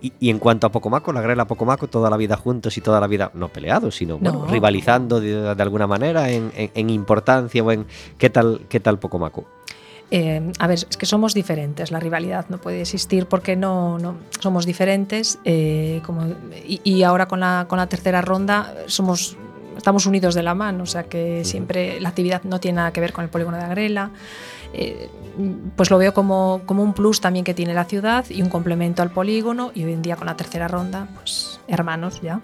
y- 0.00 0.12
y 0.20 0.30
en 0.30 0.38
cuanto 0.38 0.68
a 0.68 0.70
Pocomaco, 0.70 1.12
la 1.12 1.20
Grela 1.20 1.46
Pocomaco, 1.48 1.88
toda 1.88 2.08
la 2.08 2.16
vida 2.16 2.36
juntos 2.36 2.76
y 2.78 2.80
toda 2.80 3.00
la 3.00 3.08
vida, 3.08 3.32
no 3.34 3.48
peleados, 3.48 3.96
sino 3.96 4.16
bueno, 4.18 4.46
rivalizando 4.48 5.20
de, 5.20 5.54
de 5.56 5.62
alguna 5.62 5.88
manera 5.88 6.30
en, 6.30 6.52
en- 6.56 6.70
en 6.72 6.88
importancia 6.90 7.62
o 7.64 7.72
en. 7.72 7.84
¿Qué 8.16 8.30
tal, 8.30 8.60
qué 8.68 8.78
tal 8.78 9.00
Pocomaco? 9.00 9.44
Eh, 10.10 10.52
a 10.58 10.66
ver, 10.66 10.78
es 10.88 10.96
que 10.96 11.04
somos 11.04 11.34
diferentes, 11.34 11.90
la 11.90 12.00
rivalidad 12.00 12.46
no 12.48 12.58
puede 12.58 12.80
existir 12.80 13.26
porque 13.26 13.56
no, 13.56 13.98
no 13.98 14.16
somos 14.40 14.64
diferentes 14.64 15.38
eh, 15.44 16.00
como, 16.06 16.24
y, 16.66 16.80
y 16.82 17.02
ahora 17.02 17.28
con 17.28 17.40
la, 17.40 17.66
con 17.68 17.76
la 17.76 17.88
tercera 17.88 18.22
ronda 18.22 18.74
somos 18.86 19.36
estamos 19.76 20.06
unidos 20.06 20.34
de 20.34 20.42
la 20.42 20.54
mano, 20.54 20.82
o 20.82 20.86
sea 20.86 21.04
que 21.04 21.44
siempre 21.44 22.00
la 22.00 22.08
actividad 22.08 22.42
no 22.42 22.58
tiene 22.58 22.76
nada 22.76 22.92
que 22.92 23.00
ver 23.00 23.12
con 23.12 23.24
el 23.24 23.30
polígono 23.30 23.56
de 23.56 23.62
Agrela. 23.62 24.10
Eh, 24.74 25.08
pues 25.76 25.90
lo 25.90 25.98
veo 25.98 26.12
como, 26.12 26.62
como 26.66 26.82
un 26.82 26.92
plus 26.92 27.20
también 27.20 27.44
que 27.44 27.54
tiene 27.54 27.72
la 27.72 27.84
ciudad 27.84 28.26
y 28.28 28.42
un 28.42 28.48
complemento 28.48 29.02
al 29.02 29.10
polígono 29.10 29.70
y 29.72 29.84
hoy 29.84 29.92
en 29.92 30.02
día 30.02 30.16
con 30.16 30.26
la 30.26 30.36
tercera 30.36 30.66
ronda, 30.66 31.08
pues 31.14 31.60
hermanos 31.68 32.20
ya, 32.20 32.40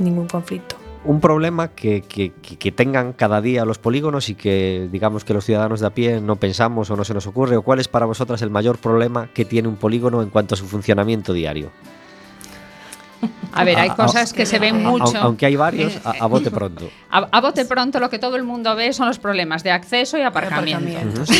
ningún 0.00 0.26
conflicto. 0.26 0.79
Un 1.02 1.20
problema 1.20 1.68
que, 1.68 2.02
que- 2.02 2.72
tengan 2.72 3.14
cada 3.14 3.40
día 3.40 3.64
los 3.64 3.78
polígonos 3.78 4.28
y 4.28 4.34
que 4.34 4.86
digamos 4.92 5.24
que 5.24 5.32
los 5.32 5.46
ciudadanos 5.46 5.80
de 5.80 5.86
a 5.86 5.90
pie 5.94 6.20
no 6.20 6.36
pensamos 6.36 6.90
o 6.90 6.96
no 6.96 7.04
se 7.04 7.14
nos 7.14 7.26
ocurre, 7.26 7.56
o 7.56 7.62
cuál 7.62 7.80
es 7.80 7.88
para 7.88 8.04
vosotras 8.04 8.42
el 8.42 8.50
mayor 8.50 8.76
problema 8.78 9.28
que 9.32 9.46
tiene 9.46 9.68
un 9.68 9.76
polígono 9.76 10.20
en 10.22 10.28
cuanto 10.28 10.54
a 10.54 10.58
su 10.58 10.66
funcionamiento 10.66 11.32
diario. 11.32 11.70
A 13.52 13.64
ver, 13.64 13.78
hay 13.78 13.88
A- 13.88 13.92
a- 13.92 13.96
cosas 13.96 14.32
que 14.32 14.46
se 14.46 14.58
ven 14.58 14.82
mucho. 14.82 15.18
Aunque 15.20 15.44
hay 15.46 15.56
varios, 15.56 15.98
a, 16.04 16.10
a 16.20 16.26
bote 16.26 16.50
pronto. 16.52 16.88
A, 17.10 17.28
a 17.32 17.40
bote 17.40 17.64
pronto 17.64 17.98
lo 17.98 18.08
que 18.08 18.18
todo 18.18 18.36
el 18.36 18.44
mundo 18.44 18.74
ve 18.76 18.92
son 18.92 19.08
los 19.08 19.18
problemas 19.18 19.62
de 19.64 19.72
acceso 19.72 20.16
y 20.18 20.22
aparcamiento. 20.22 21.22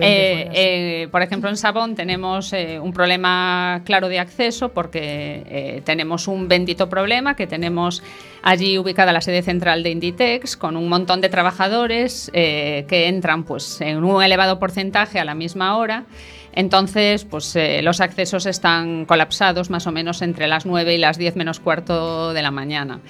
Eh, 0.00 0.48
eh, 0.52 1.08
por 1.10 1.22
ejemplo, 1.22 1.50
en 1.50 1.56
Sabón 1.56 1.94
tenemos 1.94 2.52
eh, 2.52 2.78
un 2.80 2.92
problema 2.92 3.82
claro 3.84 4.08
de 4.08 4.18
acceso 4.18 4.70
porque 4.70 5.42
eh, 5.46 5.82
tenemos 5.84 6.28
un 6.28 6.48
bendito 6.48 6.88
problema 6.88 7.34
que 7.36 7.46
tenemos 7.46 8.02
allí 8.42 8.78
ubicada 8.78 9.12
la 9.12 9.20
sede 9.20 9.42
central 9.42 9.82
de 9.82 9.90
Inditex 9.90 10.56
con 10.56 10.76
un 10.76 10.88
montón 10.88 11.20
de 11.20 11.28
trabajadores 11.28 12.30
eh, 12.32 12.86
que 12.88 13.08
entran 13.08 13.44
pues, 13.44 13.80
en 13.80 14.02
un 14.02 14.22
elevado 14.22 14.58
porcentaje 14.58 15.18
a 15.20 15.24
la 15.24 15.34
misma 15.34 15.76
hora. 15.76 16.04
Entonces, 16.52 17.24
pues 17.24 17.56
eh, 17.56 17.80
los 17.82 18.00
accesos 18.00 18.46
están 18.46 19.06
colapsados 19.06 19.70
más 19.70 19.86
o 19.86 19.92
menos 19.92 20.22
entre 20.22 20.46
las 20.46 20.66
9 20.66 20.94
y 20.94 20.98
las 20.98 21.18
10 21.18 21.36
menos 21.36 21.60
cuarto 21.60 22.32
de 22.32 22.42
la 22.42 22.50
mañana. 22.50 23.00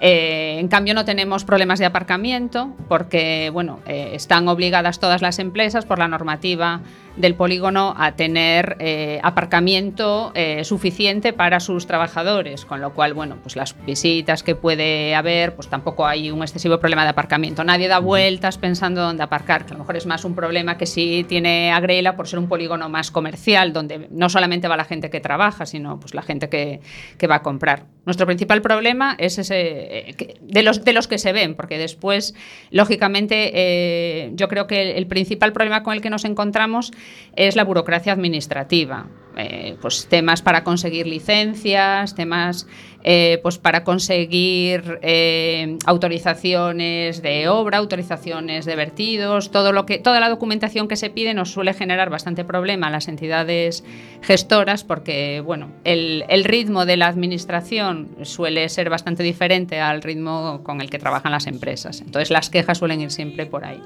Eh, 0.00 0.56
en 0.58 0.68
cambio, 0.68 0.94
no 0.94 1.04
tenemos 1.04 1.44
problemas 1.44 1.78
de 1.78 1.86
aparcamiento 1.86 2.74
porque 2.88 3.50
bueno, 3.52 3.80
eh, 3.86 4.10
están 4.14 4.48
obligadas 4.48 4.98
todas 4.98 5.22
las 5.22 5.38
empresas 5.38 5.84
por 5.84 5.98
la 5.98 6.08
normativa 6.08 6.80
del 7.16 7.34
polígono 7.34 7.94
a 7.96 8.12
tener 8.16 8.76
eh, 8.78 9.20
aparcamiento 9.22 10.32
eh, 10.34 10.64
suficiente 10.64 11.32
para 11.32 11.60
sus 11.60 11.86
trabajadores, 11.86 12.64
con 12.64 12.80
lo 12.80 12.92
cual, 12.92 13.14
bueno, 13.14 13.36
pues 13.42 13.56
las 13.56 13.74
visitas 13.86 14.42
que 14.42 14.54
puede 14.54 15.14
haber, 15.14 15.54
pues 15.54 15.68
tampoco 15.68 16.06
hay 16.06 16.30
un 16.30 16.42
excesivo 16.42 16.78
problema 16.78 17.04
de 17.04 17.10
aparcamiento. 17.10 17.64
Nadie 17.64 17.88
da 17.88 17.98
vueltas 18.00 18.58
pensando 18.58 19.00
dónde 19.02 19.22
aparcar, 19.22 19.64
que 19.64 19.70
a 19.70 19.74
lo 19.74 19.80
mejor 19.80 19.96
es 19.96 20.06
más 20.06 20.24
un 20.24 20.34
problema 20.34 20.76
que 20.76 20.86
sí 20.86 21.24
tiene 21.28 21.72
Agrela 21.72 22.16
por 22.16 22.28
ser 22.28 22.38
un 22.38 22.48
polígono 22.48 22.88
más 22.88 23.10
comercial, 23.10 23.72
donde 23.72 24.08
no 24.10 24.28
solamente 24.28 24.68
va 24.68 24.76
la 24.76 24.84
gente 24.84 25.10
que 25.10 25.20
trabaja, 25.20 25.64
sino 25.66 25.98
pues 25.98 26.14
la 26.14 26.22
gente 26.22 26.48
que, 26.48 26.80
que 27.18 27.26
va 27.26 27.36
a 27.36 27.42
comprar. 27.42 27.84
Nuestro 28.04 28.26
principal 28.26 28.62
problema 28.62 29.16
es 29.18 29.38
ese 29.38 30.08
eh, 30.10 30.14
que- 30.14 30.36
de 30.40 30.62
los 30.62 30.84
de 30.84 30.92
los 30.92 31.08
que 31.08 31.18
se 31.18 31.32
ven, 31.32 31.54
porque 31.56 31.78
después, 31.78 32.34
lógicamente, 32.70 33.50
eh, 33.54 34.30
yo 34.34 34.48
creo 34.48 34.66
que 34.66 34.82
el, 34.82 34.88
el 34.98 35.06
principal 35.06 35.52
problema 35.52 35.82
con 35.82 35.94
el 35.94 36.00
que 36.00 36.10
nos 36.10 36.24
encontramos 36.24 36.92
es 37.34 37.56
la 37.56 37.64
burocracia 37.64 38.12
administrativa. 38.12 39.06
Eh, 39.38 39.76
pues 39.82 40.06
temas 40.06 40.40
para 40.40 40.64
conseguir 40.64 41.06
licencias, 41.06 42.14
temas 42.14 42.66
eh, 43.04 43.38
pues 43.42 43.58
para 43.58 43.84
conseguir 43.84 44.98
eh, 45.02 45.76
autorizaciones 45.84 47.20
de 47.20 47.46
obra, 47.46 47.76
autorizaciones 47.76 48.64
de 48.64 48.74
vertidos, 48.76 49.50
todo 49.50 49.72
lo 49.72 49.84
que, 49.84 49.98
toda 49.98 50.20
la 50.20 50.30
documentación 50.30 50.88
que 50.88 50.96
se 50.96 51.10
pide 51.10 51.34
nos 51.34 51.50
suele 51.50 51.74
generar 51.74 52.08
bastante 52.08 52.46
problema 52.46 52.86
a 52.86 52.90
las 52.90 53.08
entidades 53.08 53.84
gestoras 54.22 54.84
porque 54.84 55.42
bueno, 55.44 55.70
el, 55.84 56.24
el 56.30 56.44
ritmo 56.44 56.86
de 56.86 56.96
la 56.96 57.08
administración 57.08 58.16
suele 58.22 58.66
ser 58.70 58.88
bastante 58.88 59.22
diferente 59.22 59.80
al 59.80 60.00
ritmo 60.00 60.62
con 60.64 60.80
el 60.80 60.88
que 60.88 60.98
trabajan 60.98 61.30
las 61.30 61.46
empresas. 61.46 62.00
Entonces 62.00 62.30
las 62.30 62.48
quejas 62.48 62.78
suelen 62.78 63.02
ir 63.02 63.10
siempre 63.10 63.44
por 63.44 63.66
ahí. 63.66 63.82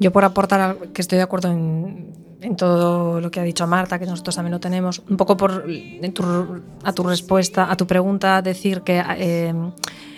Yo 0.00 0.10
por 0.12 0.24
aportar, 0.24 0.76
que 0.94 1.02
estoy 1.02 1.16
de 1.18 1.22
acuerdo 1.22 1.50
en, 1.52 2.12
en 2.40 2.56
todo 2.56 3.20
lo 3.20 3.30
que 3.30 3.38
ha 3.38 3.42
dicho 3.42 3.66
Marta, 3.66 3.98
que 3.98 4.06
nosotros 4.06 4.34
también 4.34 4.52
lo 4.52 4.60
tenemos, 4.60 5.02
un 5.10 5.16
poco 5.18 5.36
por 5.36 5.66
en 5.68 6.12
tu- 6.14 6.62
a 6.82 6.92
tu 6.92 7.02
respuesta, 7.04 7.70
a 7.70 7.76
tu 7.76 7.86
pregunta, 7.86 8.40
decir 8.40 8.80
que 8.80 9.02
eh, 9.18 9.52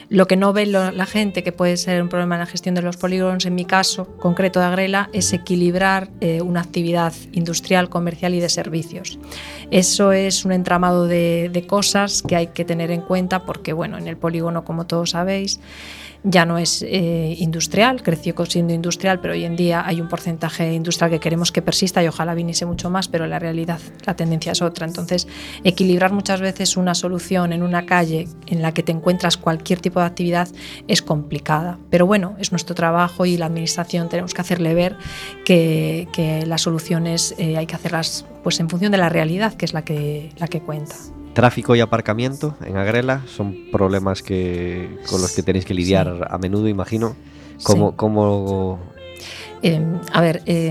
lo 0.09 0.27
que 0.27 0.37
no 0.37 0.53
ve 0.53 0.67
la 0.67 1.07
gente, 1.07 1.43
que 1.43 1.53
puede 1.53 1.77
ser 1.79 2.01
un 2.03 2.09
problema 2.09 2.37
en 2.37 2.41
la 2.41 2.47
gestión 2.47 2.75
de 2.77 2.83
los 2.83 2.97
polígonos, 2.97 3.45
en 3.47 3.55
mi 3.57 3.65
caso 3.65 4.07
concreto 4.19 4.61
de 4.61 4.67
Agrela, 4.67 5.09
es 5.13 5.33
equilibrar 5.33 6.11
eh, 6.21 6.43
una 6.43 6.61
actividad 6.61 7.13
industrial, 7.33 7.89
comercial 7.89 8.35
y 8.35 8.41
de 8.41 8.51
servicios. 8.51 9.19
Eso 9.73 10.13
es 10.13 10.45
un 10.45 10.53
entramado 10.53 11.07
de, 11.07 11.51
de 11.53 11.67
cosas 11.67 12.23
que 12.23 12.37
hay 12.37 12.49
que 12.49 12.65
tener 12.65 12.91
en 12.93 13.01
cuenta 13.01 13.45
porque, 13.47 13.73
bueno, 13.73 13.97
en 13.99 14.07
el 14.07 14.19
polígono, 14.19 14.65
como 14.65 14.87
todos 14.87 15.11
sabéis, 15.11 15.61
ya 16.25 16.47
no 16.47 16.59
es 16.59 16.83
eh, 16.83 17.35
industrial, 17.39 18.03
creció 18.03 18.35
siendo 18.47 18.73
industrial, 18.73 19.21
pero 19.21 19.35
hoy 19.35 19.45
en 19.45 19.57
día 19.57 19.85
hay 19.87 20.01
un 20.01 20.09
porcentaje 20.09 20.73
industrial 20.73 21.11
que 21.11 21.21
queremos 21.21 21.51
que 21.51 21.63
persista 21.63 22.03
y 22.03 22.09
ojalá 22.09 22.35
viniese 22.35 22.65
mucho 22.67 22.91
más, 22.91 23.09
pero 23.09 23.27
la 23.27 23.39
realidad, 23.39 23.81
la 24.07 24.15
tendencia 24.15 24.53
es 24.53 24.63
otra. 24.63 24.87
Entonces, 24.87 25.27
equilibrar 25.65 26.13
muchas 26.13 26.41
veces 26.41 26.77
una 26.77 26.95
solución 26.95 27.53
en 27.53 27.63
una 27.63 27.87
calle 27.87 28.29
en 28.47 28.63
la 28.63 28.73
que 28.73 28.83
te 28.83 28.93
encuentras 28.93 29.37
cualquier 29.37 29.81
tipo 29.81 30.01
de 30.01 30.07
actividad 30.07 30.49
es 30.87 31.03
complicada. 31.03 31.79
Pero 31.91 32.07
bueno, 32.07 32.37
es 32.39 32.53
nuestro 32.53 32.75
trabajo 32.75 33.27
y 33.27 33.37
la 33.37 33.47
administración 33.47 34.09
tenemos 34.09 34.35
que 34.35 34.41
hacerle 34.41 34.75
ver 34.75 34.97
que, 35.45 36.09
las 36.47 36.63
soluciones 36.63 37.35
eh, 37.39 37.57
hay 37.57 37.67
que 37.67 37.75
hacerlas 37.75 38.25
pues 38.43 38.59
en 38.61 38.69
función 38.69 38.93
de 38.93 38.99
la 38.99 39.09
realidad, 39.09 39.55
que 39.55 39.65
es 39.65 39.73
la 39.73 39.85
que, 39.85 40.31
la 40.39 40.49
que 40.49 40.61
cuenta. 40.61 40.95
Tráfico 41.35 41.75
y 41.75 41.81
aparcamiento 41.81 42.57
en 42.65 42.77
Agrela 42.77 43.23
son 43.27 43.57
problemas 43.73 44.23
que, 44.23 44.99
con 45.09 45.23
los 45.23 45.33
que 45.35 45.43
tenéis 45.43 45.65
que 45.65 45.73
lidiar 45.75 46.29
a 46.31 46.37
menudo, 46.39 46.69
imagino. 46.69 47.17
¿Cómo, 47.63 47.91
Sí. 47.91 47.97
cómo- 47.97 48.79
Eh, 49.65 49.81
a 50.13 50.21
ver, 50.21 50.43
eh, 50.47 50.69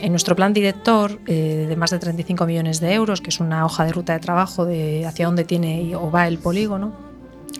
en 0.00 0.10
nuestro 0.10 0.36
plan 0.36 0.52
director 0.52 1.18
eh, 1.26 1.64
de 1.68 1.74
más 1.76 1.90
de 1.90 1.98
35 1.98 2.44
millones 2.44 2.80
de 2.80 2.92
euros, 2.92 3.22
que 3.22 3.30
es 3.30 3.40
una 3.40 3.64
hoja 3.64 3.84
de 3.86 3.92
ruta 3.92 4.12
de 4.12 4.18
trabajo 4.20 4.66
de 4.66 5.06
hacia 5.06 5.24
dónde 5.24 5.44
tiene 5.44 5.96
o 5.96 6.10
va 6.10 6.28
el 6.28 6.36
polígono, 6.38 6.92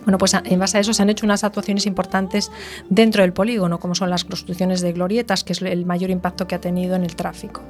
bueno, 0.03 0.17
pues 0.17 0.33
a- 0.35 0.43
en 0.45 0.59
base 0.59 0.77
a 0.77 0.81
eso 0.81 0.93
se 0.93 1.01
han 1.01 1.09
hecho 1.09 1.25
unas 1.25 1.43
actuaciones 1.43 1.85
importantes 1.85 2.51
dentro 2.89 3.23
del 3.23 3.33
polígono, 3.33 3.79
como 3.79 3.93
son 3.95 4.09
las 4.09 4.23
construcciones 4.23 4.81
de 4.81 4.93
glorietas, 4.93 5.43
que 5.43 5.53
es 5.53 5.61
el 5.61 5.85
mayor 5.85 6.09
impacto 6.09 6.47
que 6.47 6.55
ha 6.55 6.61
tenido 6.61 6.95
en 6.95 7.03
el 7.03 7.15
tráfico. 7.15 7.61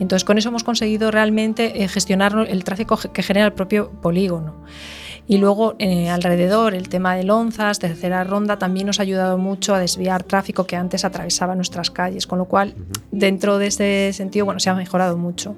Entonces, 0.00 0.24
con 0.24 0.36
eso 0.38 0.48
hemos 0.48 0.64
conseguido 0.64 1.10
realmente 1.10 1.82
eh, 1.82 1.88
gestionar 1.88 2.46
el 2.48 2.64
tráfico 2.64 2.96
que 3.12 3.22
genera 3.22 3.46
el 3.46 3.52
propio 3.52 3.90
polígono. 3.90 4.54
Y 5.28 5.38
luego 5.38 5.74
eh, 5.80 6.08
alrededor 6.08 6.72
el 6.74 6.88
tema 6.88 7.16
de 7.16 7.24
Lonzas, 7.24 7.80
tercera 7.80 8.22
ronda, 8.22 8.58
también 8.60 8.86
nos 8.86 9.00
ha 9.00 9.02
ayudado 9.02 9.38
mucho 9.38 9.74
a 9.74 9.80
desviar 9.80 10.22
tráfico 10.22 10.66
que 10.68 10.76
antes 10.76 11.04
atravesaba 11.04 11.56
nuestras 11.56 11.90
calles, 11.90 12.28
con 12.28 12.38
lo 12.38 12.44
cual 12.44 12.74
dentro 13.10 13.58
de 13.58 13.66
ese 13.66 14.12
sentido 14.12 14.44
bueno, 14.44 14.60
se 14.60 14.70
ha 14.70 14.74
mejorado 14.74 15.16
mucho. 15.16 15.56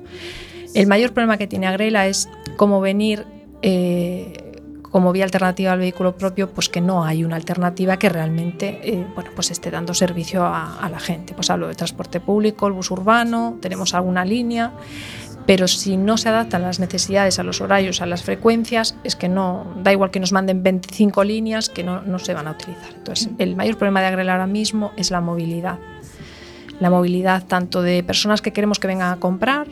El 0.75 0.87
mayor 0.87 1.13
problema 1.13 1.37
que 1.37 1.47
tiene 1.47 1.67
Agrela 1.67 2.07
es 2.07 2.31
cómo 2.57 2.81
venir 2.81 3.27
eh, 3.61 4.48
como 4.91 5.13
vía 5.13 5.25
alternativa 5.25 5.73
al 5.73 5.79
vehículo 5.79 6.17
propio, 6.17 6.51
pues 6.51 6.69
que 6.69 6.81
no 6.81 7.05
hay 7.05 7.25
una 7.25 7.37
alternativa 7.37 7.99
que 7.99 8.09
realmente 8.09 8.81
eh, 8.83 9.07
bueno, 9.15 9.31
pues 9.35 9.51
esté 9.51 9.71
dando 9.71 9.95
servicio 9.95 10.45
a, 10.45 10.79
a 10.79 10.89
la 10.89 11.01
gente. 11.01 11.35
Pues 11.35 11.51
hablo 11.51 11.69
de 11.69 11.75
transporte 11.75 12.21
público, 12.21 12.67
el 12.67 12.73
bus 12.73 12.91
urbano, 12.91 13.59
tenemos 13.61 13.95
alguna 13.95 14.25
línea, 14.25 14.73
pero 15.49 15.67
si 15.67 15.97
no 15.97 16.19
se 16.19 16.29
adaptan 16.29 16.61
las 16.61 16.79
necesidades 16.79 17.39
a 17.39 17.43
los 17.43 17.63
horarios, 17.63 18.03
a 18.03 18.07
las 18.07 18.23
frecuencias, 18.23 18.97
es 19.03 19.17
que 19.17 19.31
no, 19.31 19.67
da 19.83 19.93
igual 19.93 20.11
que 20.11 20.21
nos 20.21 20.31
manden 20.31 20.63
25 20.63 21.25
líneas 21.25 21.71
que 21.71 21.83
no, 21.83 22.03
no 22.03 22.19
se 22.19 22.35
van 22.35 22.49
a 22.49 22.51
utilizar. 22.51 22.93
Entonces, 22.95 23.31
el 23.39 23.57
mayor 23.57 23.79
problema 23.79 24.03
de 24.03 24.09
Agrela 24.09 24.33
ahora 24.33 24.47
mismo 24.47 24.93
es 24.99 25.11
la 25.11 25.23
movilidad. 25.23 25.79
La 26.81 26.91
movilidad 26.91 27.47
tanto 27.47 27.81
de 27.81 28.03
personas 28.03 28.43
que 28.43 28.53
queremos 28.53 28.79
que 28.79 28.89
vengan 28.89 29.11
a 29.11 29.21
comprar, 29.21 29.69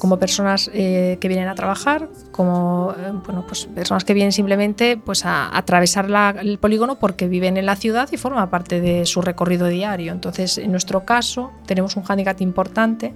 como 0.00 0.18
personas 0.18 0.68
eh, 0.74 1.18
que 1.20 1.28
vienen 1.28 1.46
a 1.48 1.54
trabajar, 1.54 2.08
como 2.32 2.92
eh, 2.98 3.12
bueno, 3.24 3.44
pues 3.46 3.66
personas 3.66 4.02
que 4.04 4.14
vienen 4.14 4.32
simplemente 4.32 4.96
pues, 4.96 5.24
a, 5.24 5.56
atravesar 5.56 6.10
la- 6.10 6.34
el 6.40 6.58
polígono 6.58 6.98
porque 6.98 7.28
viven 7.28 7.56
en 7.56 7.66
la 7.66 7.76
ciudad 7.76 8.08
y 8.10 8.16
forma 8.16 8.50
parte 8.50 8.80
de 8.80 9.06
su 9.06 9.20
recorrido 9.22 9.68
diario. 9.68 10.10
Entonces, 10.12 10.58
en 10.58 10.72
nuestro 10.72 11.04
caso, 11.04 11.52
tenemos 11.66 11.96
un 11.96 12.02
hándicap 12.02 12.40
importante 12.40 13.12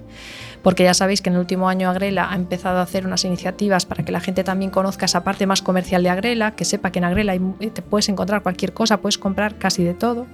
porque 0.65 0.83
ya 0.83 0.95
sabéis 0.95 1.21
que 1.21 1.29
en 1.29 1.35
el 1.35 1.41
último 1.41 1.69
año 1.69 1.91
Agrela 1.91 2.31
ha 2.31 2.35
empezado 2.35 2.79
a 2.79 2.81
hacer 2.81 3.05
unas 3.05 3.23
iniciativas 3.23 3.85
para 3.85 4.03
que 4.03 4.11
la 4.11 4.19
gente 4.19 4.43
también 4.43 4.71
conozca 4.71 5.05
esa 5.05 5.23
parte 5.23 5.45
más 5.45 5.61
comercial 5.61 6.01
de 6.01 6.09
Agrela, 6.09 6.55
que 6.55 6.65
sepa 6.65 6.91
que 6.91 6.97
en 6.97 7.05
Agrela 7.05 7.35
eh, 7.35 7.69
te 7.71 7.83
puedes 7.83 8.09
encontrar 8.09 8.41
cualquier 8.41 8.73
cosa, 8.73 8.97
puedes 8.97 9.19
comprar 9.19 9.59
casi 9.59 9.83
de 9.83 9.93
todo 9.93 10.25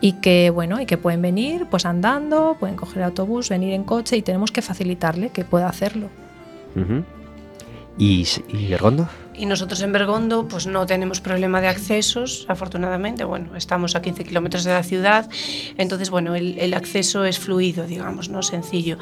y 0.00 0.20
que 0.20 0.50
bueno, 0.50 0.80
y 0.80 0.86
que 0.86 0.98
pueden 0.98 1.20
venir 1.20 1.66
pues 1.68 1.84
andando, 1.84 2.56
pueden 2.60 2.76
coger 2.76 2.98
el 2.98 3.04
autobús, 3.06 3.48
venir 3.48 3.74
en 3.74 3.82
coche 3.82 4.16
y 4.16 4.22
tenemos 4.22 4.52
que 4.52 4.62
facilitarle 4.62 5.30
que 5.30 5.44
pueda 5.44 5.68
hacerlo. 5.68 6.10
¿Y, 7.98 8.24
y? 8.46 8.72
Y 9.38 9.46
nosotros 9.46 9.80
en 9.82 9.92
Bergondo 9.92 10.48
pues 10.48 10.66
no 10.66 10.86
tenemos 10.86 11.20
problema 11.20 11.60
de 11.60 11.68
accesos, 11.68 12.46
afortunadamente. 12.48 13.24
Bueno, 13.24 13.54
estamos 13.56 13.94
a 13.96 14.02
15 14.02 14.24
kilómetros 14.24 14.64
de 14.64 14.72
la 14.72 14.82
ciudad, 14.82 15.28
entonces 15.76 16.10
bueno, 16.10 16.34
el, 16.34 16.58
el 16.58 16.74
acceso 16.74 17.24
es 17.24 17.38
fluido, 17.38 17.86
digamos, 17.86 18.28
no 18.28 18.42
sencillo. 18.42 18.98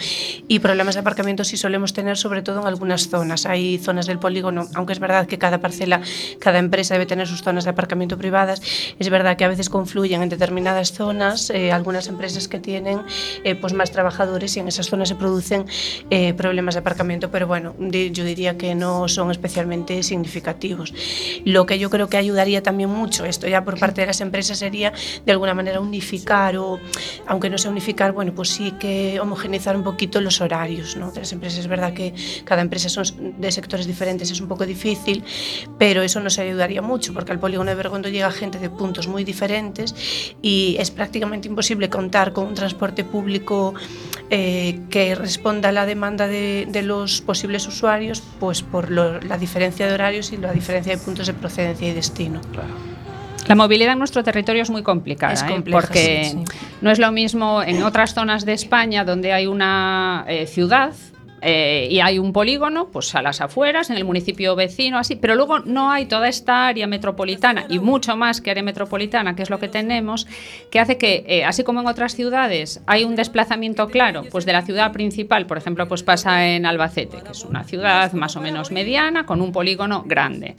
Y 0.49 0.59
problemas 0.59 0.95
de 0.95 1.01
aparcamiento 1.01 1.45
sí 1.45 1.57
solemos 1.57 1.93
tener, 1.93 2.17
sobre 2.17 2.43
todo 2.43 2.61
en 2.61 2.67
algunas 2.67 3.09
zonas. 3.09 3.47
Hay 3.47 3.79
zonas 3.79 4.07
del 4.07 4.19
polígono, 4.19 4.67
aunque 4.75 4.93
es 4.93 4.99
verdad 4.99 5.27
que 5.27 5.39
cada 5.39 5.59
parcela, 5.59 6.01
cada 6.41 6.59
empresa 6.59 6.95
debe 6.95 7.07
tener 7.07 7.27
sus 7.27 7.43
zonas 7.43 7.65
de 7.65 7.71
aparcamiento 7.71 8.19
privadas, 8.19 8.61
es 8.99 9.11
verdad 9.11 9.37
que 9.37 9.45
a 9.45 9.49
veces 9.49 9.69
confluyen 9.69 10.23
en 10.23 10.29
determinadas 10.29 10.93
zonas 10.93 11.51
eh, 11.51 11.73
algunas 11.73 12.09
empresas 12.09 12.49
que 12.49 12.59
tienen 12.59 13.03
eh, 13.45 13.55
pues 13.55 13.73
más 13.73 13.91
trabajadores 13.91 14.57
y 14.57 14.61
en 14.61 14.69
esas 14.69 14.87
zonas 14.87 15.09
se 15.09 15.15
producen 15.15 15.67
eh, 16.11 16.35
problemas 16.35 16.75
de 16.75 16.81
aparcamiento, 16.81 17.31
pero 17.31 17.47
bueno, 17.47 17.75
yo 17.79 18.25
diría 18.25 18.57
que 18.57 18.75
no 18.75 19.09
son 19.09 19.31
especialmente 19.31 20.03
significativos. 20.25 20.93
Lo 21.45 21.67
que 21.67 21.79
yo 21.79 21.91
creo 21.91 22.09
que 22.09 22.17
ayudaría 22.17 22.63
también 22.63 22.91
mucho, 22.91 23.25
esto 23.25 23.47
ya 23.47 23.65
por 23.65 23.79
parte 23.79 24.01
de 24.01 24.07
las 24.07 24.21
empresas, 24.21 24.59
sería 24.59 24.93
de 25.25 25.33
alguna 25.33 25.55
manera 25.55 25.81
unificar 25.81 26.57
o, 26.57 26.81
aunque 27.27 27.51
no 27.51 27.59
sea 27.59 27.71
unificar, 27.71 28.13
bueno, 28.13 28.33
pues 28.35 28.49
sí 28.51 28.73
que 28.81 29.21
homogeneizar 29.21 29.77
un 29.77 29.85
poquito 29.85 30.21
los 30.21 30.41
horarios 30.41 30.97
¿no? 30.97 31.11
de 31.13 31.21
las 31.21 31.33
empresas. 31.33 31.61
Es 31.61 31.67
verdad 31.69 31.93
que 31.93 32.15
cada 32.45 32.63
empresa 32.63 32.89
son 32.89 33.05
de 33.41 33.53
sectores 33.53 33.87
diferentes, 33.87 34.31
es 34.31 34.41
un 34.41 34.49
poco 34.49 34.65
difícil, 34.67 35.23
pero 35.79 36.03
eso 36.03 36.21
nos 36.21 36.39
ayudaría 36.39 36.83
mucho, 36.83 37.13
porque 37.13 37.33
al 37.33 37.39
polígono 37.39 37.71
de 37.71 37.77
Bergondo 37.77 38.09
llega 38.09 38.31
gente 38.31 38.59
de 38.59 38.71
puntos 38.71 39.07
muy 39.09 39.25
diferentes 39.25 39.95
y 40.43 40.77
es 40.79 40.91
prácticamente 40.91 41.49
imposible 41.49 41.91
contar 41.91 42.33
con 42.33 42.47
un 42.47 42.55
transporte 42.55 43.05
público 43.05 43.75
eh, 44.31 44.81
que 44.91 45.15
responda 45.15 45.69
a 45.69 45.73
la 45.73 45.87
demanda 45.87 46.27
de, 46.27 46.67
de 46.69 46.83
los 46.83 47.21
posibles 47.21 47.67
usuarios, 47.67 48.23
pues 48.41 48.63
por 48.63 48.91
lo- 48.91 49.21
la 49.21 49.37
diferencia 49.39 49.87
de 49.87 49.93
horarios 50.15 50.33
y 50.33 50.37
la 50.37 50.53
diferencia 50.53 50.97
de 50.97 51.03
puntos 51.03 51.27
de 51.27 51.35
procedencia 51.35 51.89
y 51.89 51.93
destino. 51.93 52.41
La 53.47 53.55
movilidad 53.55 53.93
en 53.93 53.99
nuestro 53.99 54.23
territorio 54.23 54.63
es 54.63 54.71
muy 54.71 54.83
complicada, 54.83 55.35
Es 55.35 55.43
¿eh? 55.43 55.47
compleja, 55.47 55.81
porque 55.81 56.31
sí, 56.33 56.45
sí. 56.51 56.59
no 56.81 56.91
es 56.91 56.99
lo 56.99 57.13
mismo 57.13 57.63
en 57.63 57.83
otras 57.83 58.15
zonas 58.15 58.47
de 58.47 58.55
España 58.55 59.05
donde 59.05 59.33
hay 59.33 59.47
una 59.47 60.25
eh, 60.29 60.47
ciudad 60.47 60.93
eh, 61.45 61.89
y 61.91 62.01
hay 62.01 62.19
un 62.19 62.33
polígono, 62.33 62.89
pues 62.89 63.15
a 63.15 63.23
las 63.23 63.41
afueras, 63.41 63.91
en 63.91 63.97
el 63.97 64.05
municipio 64.05 64.57
vecino, 64.57 64.99
así, 64.99 65.15
pero 65.17 65.35
luego 65.35 65.59
no 65.59 65.91
hay 65.91 66.07
toda 66.07 66.29
esta 66.29 66.67
área 66.67 66.87
metropolitana 66.87 67.67
y 67.69 67.79
mucho 67.79 68.17
más 68.17 68.41
que 68.41 68.51
área 68.51 68.63
metropolitana, 68.63 69.37
que 69.37 69.43
es 69.43 69.51
lo 69.51 69.59
que 69.59 69.69
tenemos, 69.69 70.27
que 70.71 70.81
hace 70.81 70.97
que, 70.97 71.25
eh, 71.29 71.45
así 71.45 71.63
como 71.63 71.81
en 71.81 71.87
otras 71.87 72.15
ciudades, 72.15 72.81
hay 72.87 73.05
un 73.05 73.15
desplazamiento 73.15 73.89
claro, 73.89 74.25
pues 74.31 74.47
de 74.47 74.53
la 74.53 74.63
ciudad 74.63 74.93
principal, 74.93 75.47
por 75.47 75.59
ejemplo, 75.59 75.87
pues 75.87 76.03
pasa 76.03 76.47
en 76.49 76.65
Albacete, 76.65 77.19
que 77.23 77.33
es 77.33 77.45
una 77.45 77.65
ciudad 77.65 78.13
más 78.13 78.37
o 78.37 78.41
menos 78.41 78.71
mediana, 78.71 79.27
con 79.27 79.43
un 79.43 79.53
polígono 79.53 80.03
grande. 80.07 80.57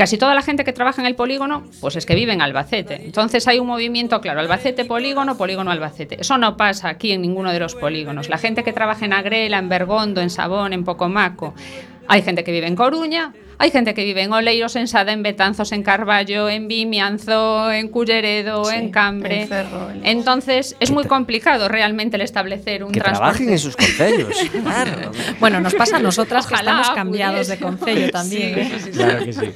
Casi 0.00 0.16
toda 0.16 0.34
la 0.34 0.40
gente 0.40 0.64
que 0.64 0.72
trabaja 0.72 1.02
en 1.02 1.06
el 1.06 1.14
polígono, 1.14 1.62
pues 1.82 1.94
es 1.94 2.06
que 2.06 2.14
vive 2.14 2.32
en 2.32 2.40
Albacete. 2.40 3.04
Entonces 3.04 3.46
hay 3.46 3.58
un 3.58 3.66
movimiento 3.66 4.18
claro, 4.22 4.40
Albacete 4.40 4.86
polígono, 4.86 5.36
polígono 5.36 5.70
Albacete. 5.70 6.18
Eso 6.18 6.38
no 6.38 6.56
pasa 6.56 6.88
aquí 6.88 7.12
en 7.12 7.20
ninguno 7.20 7.52
de 7.52 7.60
los 7.60 7.74
polígonos. 7.74 8.30
La 8.30 8.38
gente 8.38 8.64
que 8.64 8.72
trabaja 8.72 9.04
en 9.04 9.12
Agrela, 9.12 9.58
en 9.58 9.68
Bergondo, 9.68 10.22
en 10.22 10.30
Sabón, 10.30 10.72
en 10.72 10.84
Pocomaco, 10.84 11.52
hay 12.10 12.22
gente 12.22 12.44
que 12.44 12.52
vive 12.52 12.66
en 12.66 12.76
Coruña, 12.76 13.32
hay 13.58 13.70
gente 13.70 13.92
que 13.94 14.04
vive 14.04 14.22
en 14.22 14.32
Oleiros, 14.32 14.74
en 14.76 14.88
Sada, 14.88 15.12
en 15.12 15.22
Betanzos, 15.22 15.70
en 15.72 15.82
Carballo, 15.82 16.48
en 16.48 16.66
Vimianzo, 16.66 17.70
en 17.70 17.88
Culleredo, 17.88 18.64
Sí, 18.64 18.74
en 18.76 18.90
Cambre. 18.90 19.42
en 19.42 19.48
Ferrol. 19.48 20.00
Entonces 20.02 20.76
es 20.80 20.90
muy 20.90 21.04
complicado 21.04 21.68
realmente 21.68 22.16
el 22.16 22.22
establecer 22.22 22.82
un 22.84 22.90
Que 22.92 23.00
transporte. 23.00 23.36
trabajen 23.36 23.50
en 23.50 23.58
sus 23.58 23.76
concellos. 23.76 24.34
claro. 24.62 25.12
Bueno, 25.38 25.60
nos 25.60 25.74
pasa 25.74 25.96
a 25.98 26.00
nosotras 26.00 26.46
que 26.46 26.54
Ojalá 26.54 26.70
estamos 26.80 26.96
cambiados 26.96 27.48
de 27.48 27.58
concello 27.58 28.10
también. 28.10 28.58
¿eh? 28.58 28.72
Claro 28.92 29.24
que 29.24 29.32
sí. 29.32 29.50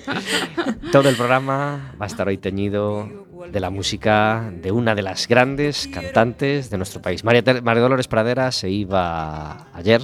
Todo 0.92 1.08
el 1.08 1.16
programa 1.16 1.94
va 2.00 2.04
a 2.04 2.08
estar 2.08 2.28
hoy 2.28 2.36
teñido 2.38 3.08
de 3.50 3.60
la 3.60 3.70
música 3.70 4.50
de 4.62 4.70
una 4.70 4.94
de 4.94 5.02
las 5.02 5.26
grandes 5.28 5.88
cantantes 5.88 6.70
de 6.70 6.76
nuestro 6.76 7.02
país. 7.02 7.24
María 7.24 7.42
Dolores 7.42 8.06
Pradera 8.06 8.52
se 8.52 8.70
iba 8.70 9.66
ayer 9.74 10.02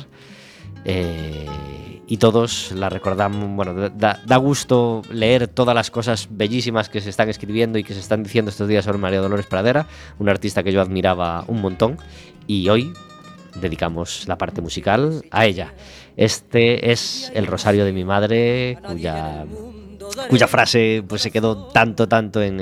eh, 0.84 1.46
y 2.10 2.16
todos 2.16 2.72
la 2.72 2.88
recordamos. 2.88 3.48
Bueno, 3.54 3.88
da, 3.88 4.20
da 4.26 4.36
gusto 4.36 5.02
leer 5.12 5.46
todas 5.46 5.76
las 5.76 5.92
cosas 5.92 6.26
bellísimas 6.28 6.88
que 6.88 7.00
se 7.00 7.08
están 7.08 7.28
escribiendo 7.28 7.78
y 7.78 7.84
que 7.84 7.94
se 7.94 8.00
están 8.00 8.24
diciendo 8.24 8.50
estos 8.50 8.66
días 8.66 8.84
sobre 8.84 8.98
María 8.98 9.20
Dolores 9.20 9.46
Pradera, 9.46 9.86
una 10.18 10.32
artista 10.32 10.64
que 10.64 10.72
yo 10.72 10.80
admiraba 10.82 11.44
un 11.46 11.60
montón 11.60 11.98
y 12.48 12.68
hoy 12.68 12.92
dedicamos 13.54 14.26
la 14.26 14.36
parte 14.36 14.60
musical 14.60 15.24
a 15.30 15.46
ella. 15.46 15.72
Este 16.16 16.90
es 16.90 17.30
el 17.32 17.46
Rosario 17.46 17.84
de 17.84 17.92
mi 17.92 18.04
madre, 18.04 18.78
cuya, 18.84 19.46
cuya 20.28 20.46
frase 20.46 21.02
pues, 21.06 21.22
se 21.22 21.30
quedó 21.30 21.56
tanto, 21.68 22.08
tanto 22.08 22.42
en, 22.42 22.58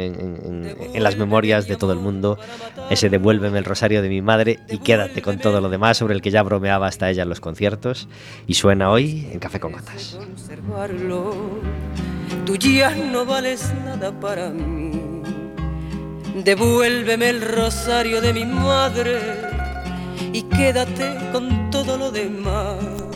las 0.95 1.17
memorias 1.17 1.67
de 1.69 1.77
todo 1.77 1.93
el 1.93 1.99
mundo. 1.99 2.39
Ese 2.91 3.09
devuélveme 3.09 3.59
el 3.59 3.65
Rosario 3.65 4.03
de 4.03 4.09
mi 4.09 4.23
madre 4.23 4.59
y 4.69 4.79
quédate 4.79 5.23
con 5.23 5.39
todo 5.39 5.61
lo 5.61 5.69
demás 5.69 5.97
sobre 5.97 6.15
el 6.15 6.23
que 6.23 6.31
ya 6.31 6.43
bromeaba 6.43 6.87
hasta 6.87 7.11
ella 7.11 7.23
en 7.23 7.29
los 7.29 7.41
conciertos. 7.41 8.09
Y 8.47 8.55
suena 8.55 8.91
hoy 8.91 9.29
en 9.33 9.39
Café 9.39 9.61
con 9.61 9.73
Gotas. 9.73 10.19
Tú 12.45 12.57
ya 12.57 12.95
no 12.95 13.25
vales 13.25 13.73
nada 13.85 14.11
para 14.19 14.51
mí. 14.51 15.23
Devuélveme 16.45 17.31
el 17.31 17.43
rosario 17.43 18.21
de 18.21 18.33
mi 18.33 18.47
madre 18.47 19.19
y 20.33 20.43
quédate 20.43 21.17
con 21.33 21.71
todo 21.71 21.97
lo 21.97 22.11
demás. 22.11 23.08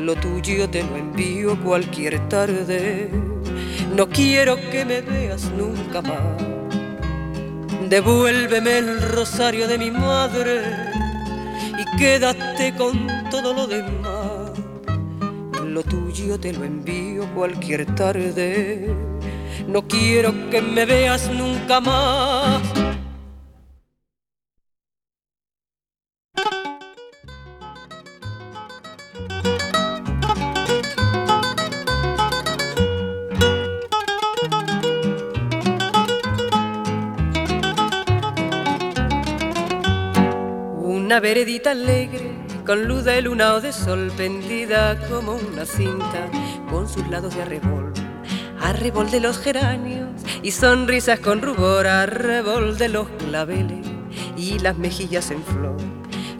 Lo 0.00 0.16
tuyo 0.16 0.68
te 0.70 0.82
lo 0.82 0.96
envío 0.96 1.60
cualquier 1.62 2.26
tarde. 2.30 3.10
No 3.94 4.08
quiero 4.08 4.56
que 4.70 4.82
me 4.86 5.02
veas 5.02 5.50
nunca 5.52 6.00
más. 6.00 6.20
Devuélveme 7.90 8.78
el 8.78 9.02
rosario 9.02 9.68
de 9.68 9.76
mi 9.76 9.90
madre 9.90 10.62
y 11.78 11.98
quédate 11.98 12.74
con 12.76 13.06
todo 13.30 13.52
lo 13.52 13.66
demás. 13.66 14.52
Lo 15.66 15.82
tuyo 15.82 16.40
te 16.40 16.54
lo 16.54 16.64
envío 16.64 17.26
cualquier 17.34 17.84
tarde. 17.94 18.94
No 19.68 19.86
quiero 19.86 20.32
que 20.48 20.62
me 20.62 20.86
veas 20.86 21.30
nunca 21.30 21.78
más. 21.78 22.62
Una 41.10 41.18
veredita 41.18 41.72
alegre, 41.72 42.36
con 42.64 42.86
luz 42.86 43.02
de 43.02 43.20
luna 43.20 43.54
o 43.54 43.60
de 43.60 43.72
sol, 43.72 44.12
pendida 44.16 44.96
como 45.08 45.32
una 45.32 45.66
cinta, 45.66 46.30
con 46.70 46.88
sus 46.88 47.04
lados 47.08 47.34
de 47.34 47.42
arrebol. 47.42 47.92
Arrebol 48.60 49.10
de 49.10 49.18
los 49.18 49.40
geranios 49.40 50.08
y 50.44 50.52
sonrisas 50.52 51.18
con 51.18 51.42
rubor, 51.42 51.88
arrebol 51.88 52.78
de 52.78 52.90
los 52.90 53.08
claveles 53.08 53.84
y 54.36 54.60
las 54.60 54.78
mejillas 54.78 55.32
en 55.32 55.42
flor. 55.42 55.76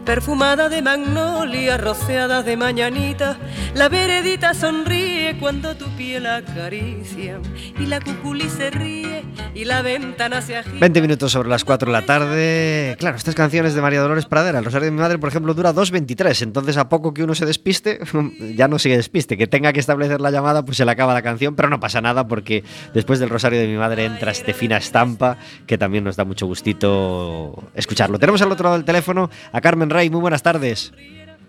Perfumada 0.05 0.69
de 0.69 0.81
magnolia, 0.81 1.77
rociadas 1.77 2.45
de 2.45 2.55
mañanita, 2.55 3.37
la 3.75 3.89
veredita 3.89 4.53
sonríe 4.53 5.10
cuando 5.39 5.75
tu 5.75 5.85
piel 5.97 6.25
acaricia 6.25 7.39
y 7.79 7.85
la 7.85 7.99
cuculi 7.99 8.49
se 8.49 8.69
ríe 8.69 9.23
y 9.53 9.65
la 9.65 9.81
ventana 9.81 10.41
se 10.41 10.57
agita. 10.57 10.79
20 10.79 11.01
minutos 11.01 11.31
sobre 11.31 11.49
las 11.49 11.63
4 11.63 11.91
de 11.91 11.91
la 11.91 12.05
tarde. 12.05 12.95
Claro, 12.99 13.17
estas 13.17 13.35
canciones 13.35 13.73
de 13.73 13.81
María 13.81 14.01
Dolores 14.01 14.25
Pradera, 14.25 14.59
el 14.59 14.65
Rosario 14.65 14.85
de 14.85 14.91
mi 14.91 14.99
madre, 14.99 15.17
por 15.17 15.29
ejemplo, 15.29 15.53
dura 15.53 15.73
2.23. 15.73 16.41
Entonces, 16.43 16.77
a 16.77 16.89
poco 16.89 17.13
que 17.13 17.23
uno 17.23 17.35
se 17.35 17.45
despiste, 17.45 17.99
ya 18.55 18.67
no 18.67 18.79
sigue 18.79 18.97
despiste. 18.97 19.37
Que 19.37 19.47
tenga 19.47 19.73
que 19.73 19.79
establecer 19.79 20.21
la 20.21 20.31
llamada, 20.31 20.65
pues 20.65 20.77
se 20.77 20.85
le 20.85 20.91
acaba 20.91 21.13
la 21.13 21.21
canción, 21.21 21.55
pero 21.55 21.69
no 21.69 21.79
pasa 21.79 22.01
nada 22.01 22.27
porque 22.27 22.63
después 22.93 23.19
del 23.19 23.29
Rosario 23.29 23.59
de 23.59 23.67
mi 23.67 23.77
madre 23.77 24.05
entra 24.05 24.31
este 24.31 24.53
fina 24.53 24.77
estampa 24.77 25.37
que 25.67 25.77
también 25.77 26.03
nos 26.03 26.15
da 26.15 26.25
mucho 26.25 26.45
gustito 26.45 27.71
escucharlo. 27.75 28.19
Tenemos 28.19 28.41
al 28.41 28.51
otro 28.51 28.65
lado 28.65 28.77
del 28.77 28.85
teléfono 28.85 29.29
a 29.51 29.61
Carmen 29.61 29.89
Rey. 29.89 30.09
Muy 30.09 30.21
buenas 30.21 30.43
tardes. 30.43 30.93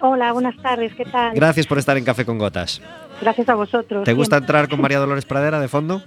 Hola, 0.05 0.33
buenas 0.33 0.57
tardes, 0.57 0.93
¿qué 0.97 1.05
tal? 1.05 1.33
Gracias 1.33 1.65
por 1.69 1.79
estar 1.79 1.97
en 1.97 2.05
Café 2.05 2.25
con 2.25 2.37
Gotas. 2.37 2.83
Gracias 3.21 3.49
a 3.49 3.55
vosotros. 3.55 4.03
¿Te 4.03 4.13
gusta 4.15 4.37
siempre. 4.37 4.57
entrar 4.57 4.69
con 4.69 4.81
María 4.81 4.99
Dolores 4.99 5.25
Pradera 5.25 5.61
de 5.61 5.69
fondo? 5.69 6.03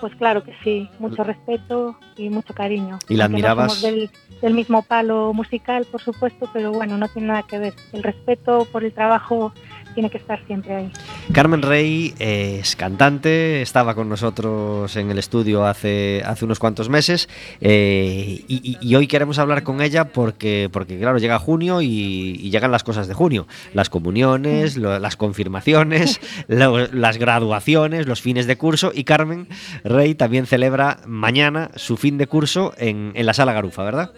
Pues 0.00 0.14
claro 0.14 0.44
que 0.44 0.52
sí, 0.62 0.88
mucho 1.00 1.24
respeto 1.24 1.98
y 2.16 2.28
mucho 2.28 2.54
cariño. 2.54 3.00
¿Y 3.08 3.16
la 3.16 3.26
no 3.26 3.34
admirabas? 3.34 3.74
somos 3.74 3.82
del, 3.82 4.10
del 4.40 4.54
mismo 4.54 4.82
palo 4.82 5.32
musical, 5.32 5.84
por 5.90 6.00
supuesto, 6.00 6.48
pero 6.52 6.70
bueno, 6.70 6.96
no 6.96 7.08
tiene 7.08 7.26
nada 7.26 7.42
que 7.42 7.58
ver. 7.58 7.74
El 7.92 8.04
respeto 8.04 8.68
por 8.70 8.84
el 8.84 8.92
trabajo 8.92 9.52
tiene 9.94 10.10
que 10.10 10.18
estar 10.18 10.44
siempre 10.46 10.74
ahí. 10.74 10.90
Carmen 11.32 11.62
Rey 11.62 12.14
es 12.18 12.76
cantante, 12.76 13.62
estaba 13.62 13.94
con 13.94 14.08
nosotros 14.08 14.94
en 14.96 15.10
el 15.10 15.18
estudio 15.18 15.64
hace, 15.64 16.22
hace 16.26 16.44
unos 16.44 16.58
cuantos 16.58 16.88
meses 16.88 17.28
eh, 17.60 18.44
y, 18.48 18.94
hoy 18.94 19.06
queremos 19.06 19.38
hablar 19.38 19.62
con 19.62 19.80
ella 19.80 20.06
porque, 20.06 20.68
porque 20.72 20.98
claro, 20.98 21.18
llega 21.18 21.38
junio 21.38 21.80
y, 21.80 21.88
y 21.88 22.50
llegan 22.50 22.70
las 22.70 22.84
cosas 22.84 23.08
de 23.08 23.14
junio, 23.14 23.46
las 23.72 23.88
comuniones, 23.90 24.76
lo- 24.76 24.98
las 24.98 25.16
confirmaciones, 25.16 26.20
lo- 26.48 26.86
las 26.88 27.16
graduaciones, 27.18 28.06
los 28.06 28.20
fines 28.20 28.46
de 28.46 28.56
curso 28.56 28.92
y 28.94 29.04
Carmen 29.04 29.48
Rey 29.84 30.14
también 30.14 30.46
celebra 30.46 30.98
mañana 31.06 31.70
su 31.76 31.96
fin 31.96 32.18
de 32.18 32.26
curso 32.26 32.74
en, 32.78 33.12
en 33.14 33.26
la 33.26 33.34
sala 33.34 33.52
Garufa, 33.52 33.82
¿verdad? 33.84 34.12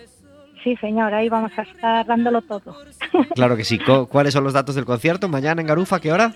Sí, 0.66 0.74
señor, 0.81 1.14
ahí 1.14 1.29
vamos 1.29 1.52
a 1.57 1.62
estar 1.62 2.05
dándolo 2.05 2.42
todo. 2.42 2.74
Claro 3.37 3.57
que 3.57 3.62
sí. 3.62 3.79
¿Cuáles 4.09 4.33
son 4.33 4.42
los 4.42 4.52
datos 4.52 4.74
del 4.74 4.85
concierto? 4.85 5.29
Mañana 5.29 5.61
en 5.61 5.68
Garufa, 5.68 6.00
¿qué 6.00 6.11
hora? 6.12 6.33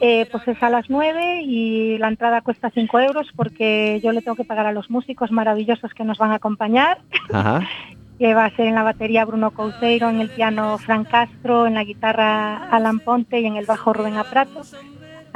Eh, 0.00 0.26
pues 0.32 0.48
es 0.48 0.60
a 0.64 0.68
las 0.68 0.90
9 0.90 1.42
y 1.42 1.96
la 1.98 2.08
entrada 2.08 2.40
cuesta 2.40 2.72
5 2.74 2.98
euros 2.98 3.28
porque 3.36 4.00
yo 4.02 4.10
le 4.10 4.20
tengo 4.20 4.34
que 4.34 4.42
pagar 4.42 4.66
a 4.66 4.72
los 4.72 4.90
músicos 4.90 5.30
maravillosos 5.30 5.94
que 5.94 6.02
nos 6.02 6.18
van 6.18 6.32
a 6.32 6.36
acompañar, 6.36 6.98
Ajá. 7.32 7.62
que 8.18 8.34
va 8.34 8.46
a 8.46 8.56
ser 8.56 8.66
en 8.66 8.74
la 8.74 8.82
batería 8.82 9.24
Bruno 9.24 9.52
Couceiro, 9.52 10.10
en 10.10 10.20
el 10.20 10.30
piano 10.30 10.76
Fran 10.78 11.04
Castro, 11.04 11.68
en 11.68 11.74
la 11.74 11.84
guitarra 11.84 12.68
Alan 12.70 12.98
Ponte 12.98 13.38
y 13.38 13.46
en 13.46 13.54
el 13.56 13.66
bajo 13.66 13.92
Rubén 13.92 14.16
Aprato. 14.16 14.62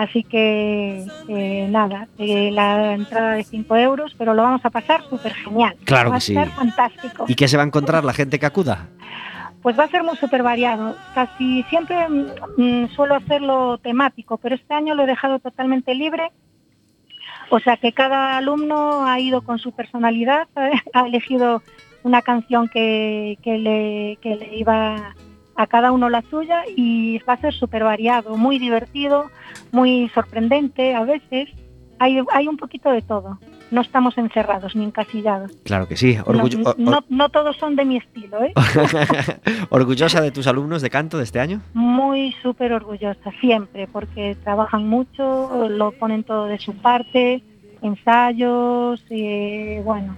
Así 0.00 0.24
que 0.24 1.04
eh, 1.28 1.66
nada, 1.68 2.08
eh, 2.16 2.50
la 2.50 2.94
entrada 2.94 3.34
de 3.34 3.44
5 3.44 3.76
euros, 3.76 4.14
pero 4.16 4.32
lo 4.32 4.42
vamos 4.42 4.64
a 4.64 4.70
pasar 4.70 5.02
súper 5.10 5.34
genial. 5.34 5.76
Claro 5.84 6.08
va 6.08 6.14
que 6.14 6.16
a 6.16 6.20
sí. 6.20 6.32
ser 6.32 6.48
fantástico. 6.48 7.26
¿Y 7.28 7.34
qué 7.34 7.46
se 7.48 7.58
va 7.58 7.64
a 7.64 7.66
encontrar 7.66 8.02
la 8.02 8.14
gente 8.14 8.38
que 8.38 8.46
acuda? 8.46 8.88
Pues 9.60 9.78
va 9.78 9.84
a 9.84 9.88
ser 9.88 10.02
muy 10.02 10.16
súper 10.16 10.42
variado. 10.42 10.96
Casi 11.14 11.64
siempre 11.64 12.08
mm, 12.08 12.88
suelo 12.96 13.14
hacerlo 13.16 13.76
temático, 13.76 14.38
pero 14.38 14.54
este 14.54 14.72
año 14.72 14.94
lo 14.94 15.02
he 15.02 15.06
dejado 15.06 15.38
totalmente 15.38 15.94
libre. 15.94 16.32
O 17.50 17.60
sea 17.60 17.76
que 17.76 17.92
cada 17.92 18.38
alumno 18.38 19.04
ha 19.04 19.20
ido 19.20 19.42
con 19.42 19.58
su 19.58 19.72
personalidad, 19.72 20.48
ha 20.94 21.06
elegido 21.06 21.62
una 22.04 22.22
canción 22.22 22.68
que, 22.68 23.36
que 23.42 23.58
le, 23.58 24.18
que 24.22 24.36
le 24.36 24.56
iba 24.56 24.96
a 24.96 25.14
cada 25.66 25.92
uno 25.92 26.08
la 26.08 26.22
suya 26.22 26.62
y 26.76 27.18
va 27.28 27.34
a 27.34 27.40
ser 27.40 27.54
súper 27.54 27.84
variado, 27.84 28.36
muy 28.36 28.58
divertido, 28.58 29.30
muy 29.72 30.10
sorprendente 30.14 30.94
a 30.94 31.04
veces. 31.04 31.48
Hay, 31.98 32.18
hay 32.32 32.48
un 32.48 32.56
poquito 32.56 32.90
de 32.90 33.02
todo. 33.02 33.38
No 33.70 33.82
estamos 33.82 34.16
encerrados 34.18 34.74
ni 34.74 34.82
encasillados. 34.84 35.52
Claro 35.64 35.86
que 35.86 35.96
sí. 35.96 36.16
Orgullo- 36.24 36.74
no, 36.78 36.90
no- 36.90 37.04
no 37.08 37.28
todos 37.28 37.56
son 37.58 37.76
de 37.76 37.84
mi 37.84 37.98
estilo, 37.98 38.42
¿eh? 38.42 38.52
¿Orgullosa 39.70 40.20
de 40.20 40.30
tus 40.30 40.46
alumnos 40.46 40.82
de 40.82 40.90
canto 40.90 41.18
de 41.18 41.24
este 41.24 41.40
año? 41.40 41.60
Muy 41.74 42.34
súper 42.42 42.72
orgullosa, 42.72 43.30
siempre, 43.40 43.86
porque 43.86 44.36
trabajan 44.42 44.88
mucho, 44.88 45.68
lo 45.68 45.92
ponen 45.92 46.24
todo 46.24 46.46
de 46.46 46.58
su 46.58 46.74
parte, 46.74 47.42
ensayos, 47.82 49.04
eh, 49.10 49.82
bueno, 49.84 50.16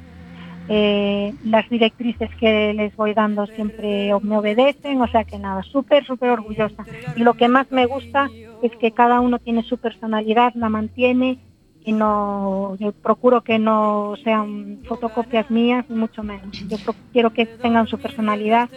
eh, 0.68 1.35
las 1.44 1.68
directrices 1.68 2.31
que 2.38 2.72
les 2.75 2.94
voy 2.96 3.14
dando 3.14 3.46
siempre 3.46 4.12
me 4.22 4.38
obedecen, 4.38 5.01
o 5.01 5.09
sea 5.09 5.25
que 5.25 5.38
nada, 5.38 5.62
súper, 5.62 6.05
súper 6.05 6.31
orgullosa. 6.31 6.85
Y 7.16 7.22
lo 7.22 7.35
que 7.35 7.48
más 7.48 7.70
me 7.70 7.87
gusta 7.87 8.31
es 8.62 8.72
que 8.77 8.92
cada 8.92 9.20
uno 9.20 9.38
tiene 9.38 9.62
su 9.62 9.79
personalidad, 9.79 10.55
la 10.55 10.68
mantiene 10.68 11.38
y 11.85 11.92
no, 11.92 12.77
yo 12.79 12.92
procuro 12.92 13.42
que 13.42 13.59
no 13.59 14.14
sean 14.22 14.79
fotocopias 14.85 15.51
mías, 15.51 15.88
mucho 15.90 16.22
menos. 16.22 16.57
Yo 16.68 16.77
quiero 17.12 17.31
que 17.31 17.46
tengan 17.46 17.88
su 17.88 17.98
personalidad 17.98 18.68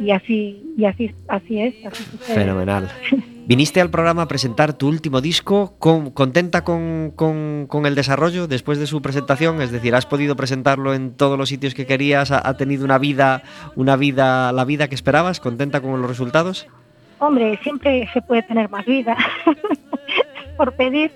y 0.00 0.10
así, 0.10 0.62
y 0.76 0.84
así, 0.84 1.14
así 1.28 1.60
es, 1.60 1.74
así. 1.86 2.04
Fenomenal. 2.20 2.90
Viniste 3.46 3.80
al 3.82 3.90
programa 3.90 4.22
a 4.22 4.28
presentar 4.28 4.72
tu 4.72 4.88
último 4.88 5.20
disco, 5.20 5.74
con- 5.78 6.10
¿contenta 6.10 6.64
con, 6.64 7.12
con- 7.14 7.66
con 7.68 7.84
el 7.84 7.94
desarrollo 7.94 8.46
después 8.46 8.78
de 8.78 8.86
su 8.86 9.02
presentación? 9.02 9.60
Es 9.60 9.70
decir, 9.70 9.94
¿has 9.94 10.06
podido 10.06 10.34
presentarlo 10.34 10.94
en 10.94 11.12
todos 11.14 11.36
los 11.38 11.50
sitios 11.50 11.74
que 11.74 11.84
querías? 11.86 12.30
¿Ha, 12.30 12.46
ha 12.48 12.56
tenido 12.56 12.84
una 12.86 12.96
vida, 12.98 13.42
una 13.76 13.96
vida, 13.96 14.50
la 14.52 14.64
vida 14.64 14.88
que 14.88 14.94
esperabas? 14.94 15.40
¿Contenta 15.40 15.80
con 15.82 16.00
los 16.00 16.08
resultados? 16.08 16.66
Hombre, 17.18 17.58
siempre 17.62 18.08
se 18.14 18.22
puede 18.22 18.42
tener 18.44 18.70
más 18.70 18.86
vida. 18.86 19.14
Por 20.56 20.72
pedir, 20.76 21.10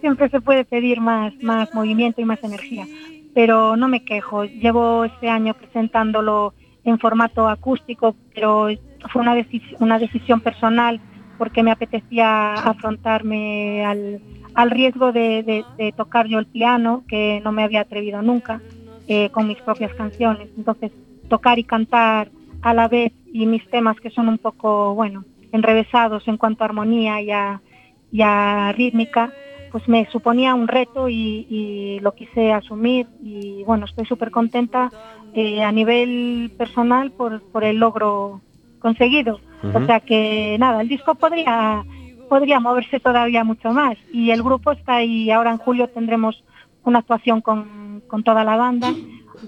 siempre 0.00 0.28
se 0.30 0.40
puede 0.40 0.64
pedir 0.64 1.00
más, 1.00 1.32
más 1.42 1.72
movimiento 1.74 2.20
y 2.20 2.24
más 2.24 2.42
energía. 2.44 2.86
Pero 3.34 3.76
no 3.76 3.88
me 3.88 4.04
quejo. 4.04 4.44
Llevo 4.44 5.04
este 5.04 5.28
año 5.28 5.52
presentándolo 5.54 6.54
en 6.84 6.98
formato 6.98 7.48
acústico, 7.48 8.16
pero 8.34 8.68
fue 9.12 9.22
una, 9.22 9.34
deci- 9.36 9.76
una 9.80 9.98
decisión 9.98 10.40
personal 10.40 11.00
porque 11.36 11.62
me 11.62 11.70
apetecía 11.72 12.54
afrontarme 12.54 13.84
al, 13.84 14.20
al 14.54 14.70
riesgo 14.70 15.12
de, 15.12 15.42
de- 15.42 15.66
de 15.76 15.92
tocar 15.92 16.26
yo 16.26 16.38
el 16.38 16.46
piano, 16.46 17.04
que 17.08 17.40
no 17.44 17.52
me 17.52 17.64
había 17.64 17.80
atrevido 17.82 18.22
nunca, 18.22 18.62
eh, 19.06 19.30
con 19.30 19.46
mis 19.48 19.60
propias 19.62 19.94
canciones. 19.94 20.50
Entonces, 20.56 20.92
tocar 21.28 21.58
y 21.58 21.64
cantar 21.64 22.30
a 22.62 22.74
la 22.74 22.88
vez 22.88 23.12
y 23.32 23.46
mis 23.46 23.68
temas 23.68 23.98
que 24.00 24.10
son 24.10 24.28
un 24.28 24.38
poco, 24.38 24.94
bueno, 24.94 25.24
enrevesados 25.52 26.26
en 26.28 26.36
cuanto 26.36 26.64
a 26.64 26.66
armonía 26.66 27.20
y 27.20 27.30
a, 27.30 27.62
y 28.10 28.22
a 28.22 28.72
rítmica, 28.72 29.32
pues 29.74 29.88
me 29.88 30.06
suponía 30.12 30.54
un 30.54 30.68
reto 30.68 31.08
y, 31.08 31.48
y 31.50 31.98
lo 31.98 32.14
quise 32.14 32.52
asumir 32.52 33.08
y 33.20 33.64
bueno, 33.64 33.86
estoy 33.86 34.06
súper 34.06 34.30
contenta 34.30 34.88
eh, 35.34 35.64
a 35.64 35.72
nivel 35.72 36.52
personal 36.56 37.10
por, 37.10 37.42
por 37.50 37.64
el 37.64 37.78
logro 37.78 38.40
conseguido. 38.78 39.40
O 39.74 39.84
sea 39.84 39.98
que 39.98 40.56
nada, 40.60 40.80
el 40.80 40.88
disco 40.88 41.16
podría, 41.16 41.84
podría 42.28 42.60
moverse 42.60 43.00
todavía 43.00 43.42
mucho 43.42 43.72
más 43.72 43.96
y 44.12 44.30
el 44.30 44.44
grupo 44.44 44.70
está 44.70 44.94
ahí, 44.94 45.32
ahora 45.32 45.50
en 45.50 45.58
julio 45.58 45.88
tendremos 45.88 46.44
una 46.84 47.00
actuación 47.00 47.40
con, 47.40 48.00
con 48.06 48.22
toda 48.22 48.44
la 48.44 48.56
banda, 48.56 48.94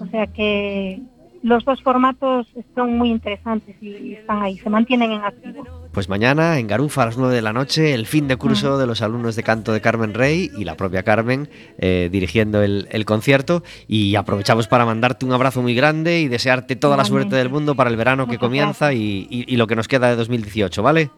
o 0.01 0.07
sea 0.07 0.27
que 0.27 0.99
los 1.47 1.63
dos 1.65 1.81
formatos 1.81 2.47
son 2.75 2.97
muy 2.97 3.09
interesantes 3.09 3.75
y 3.81 4.13
están 4.13 4.41
ahí, 4.43 4.57
se 4.57 4.69
mantienen 4.69 5.11
en 5.13 5.21
activo. 5.23 5.65
Pues 5.91 6.09
mañana 6.09 6.59
en 6.59 6.67
Garufa 6.67 7.03
a 7.03 7.05
las 7.07 7.17
9 7.17 7.33
de 7.33 7.41
la 7.41 7.53
noche, 7.53 7.93
el 7.93 8.05
fin 8.05 8.27
de 8.27 8.35
curso 8.35 8.77
de 8.77 8.85
los 8.85 9.01
alumnos 9.01 9.35
de 9.35 9.43
canto 9.43 9.71
de 9.73 9.81
Carmen 9.81 10.13
Rey 10.13 10.51
y 10.57 10.63
la 10.65 10.75
propia 10.75 11.01
Carmen 11.03 11.49
eh, 11.79 12.09
dirigiendo 12.11 12.61
el, 12.61 12.87
el 12.91 13.05
concierto. 13.05 13.63
Y 13.87 14.15
aprovechamos 14.15 14.67
para 14.67 14.85
mandarte 14.85 15.25
un 15.25 15.31
abrazo 15.33 15.61
muy 15.61 15.73
grande 15.73 16.19
y 16.19 16.27
desearte 16.27 16.75
toda 16.75 16.97
la 16.97 17.03
suerte 17.05 17.35
del 17.35 17.49
mundo 17.49 17.73
para 17.75 17.89
el 17.89 17.95
verano 17.95 18.27
que 18.27 18.37
comienza 18.37 18.93
y, 18.93 19.27
y- 19.29 19.45
y 19.47 19.55
lo 19.57 19.65
que 19.65 19.75
nos 19.75 19.87
queda 19.87 20.09
de 20.09 20.15
2018, 20.17 20.83
¿vale? 20.83 21.09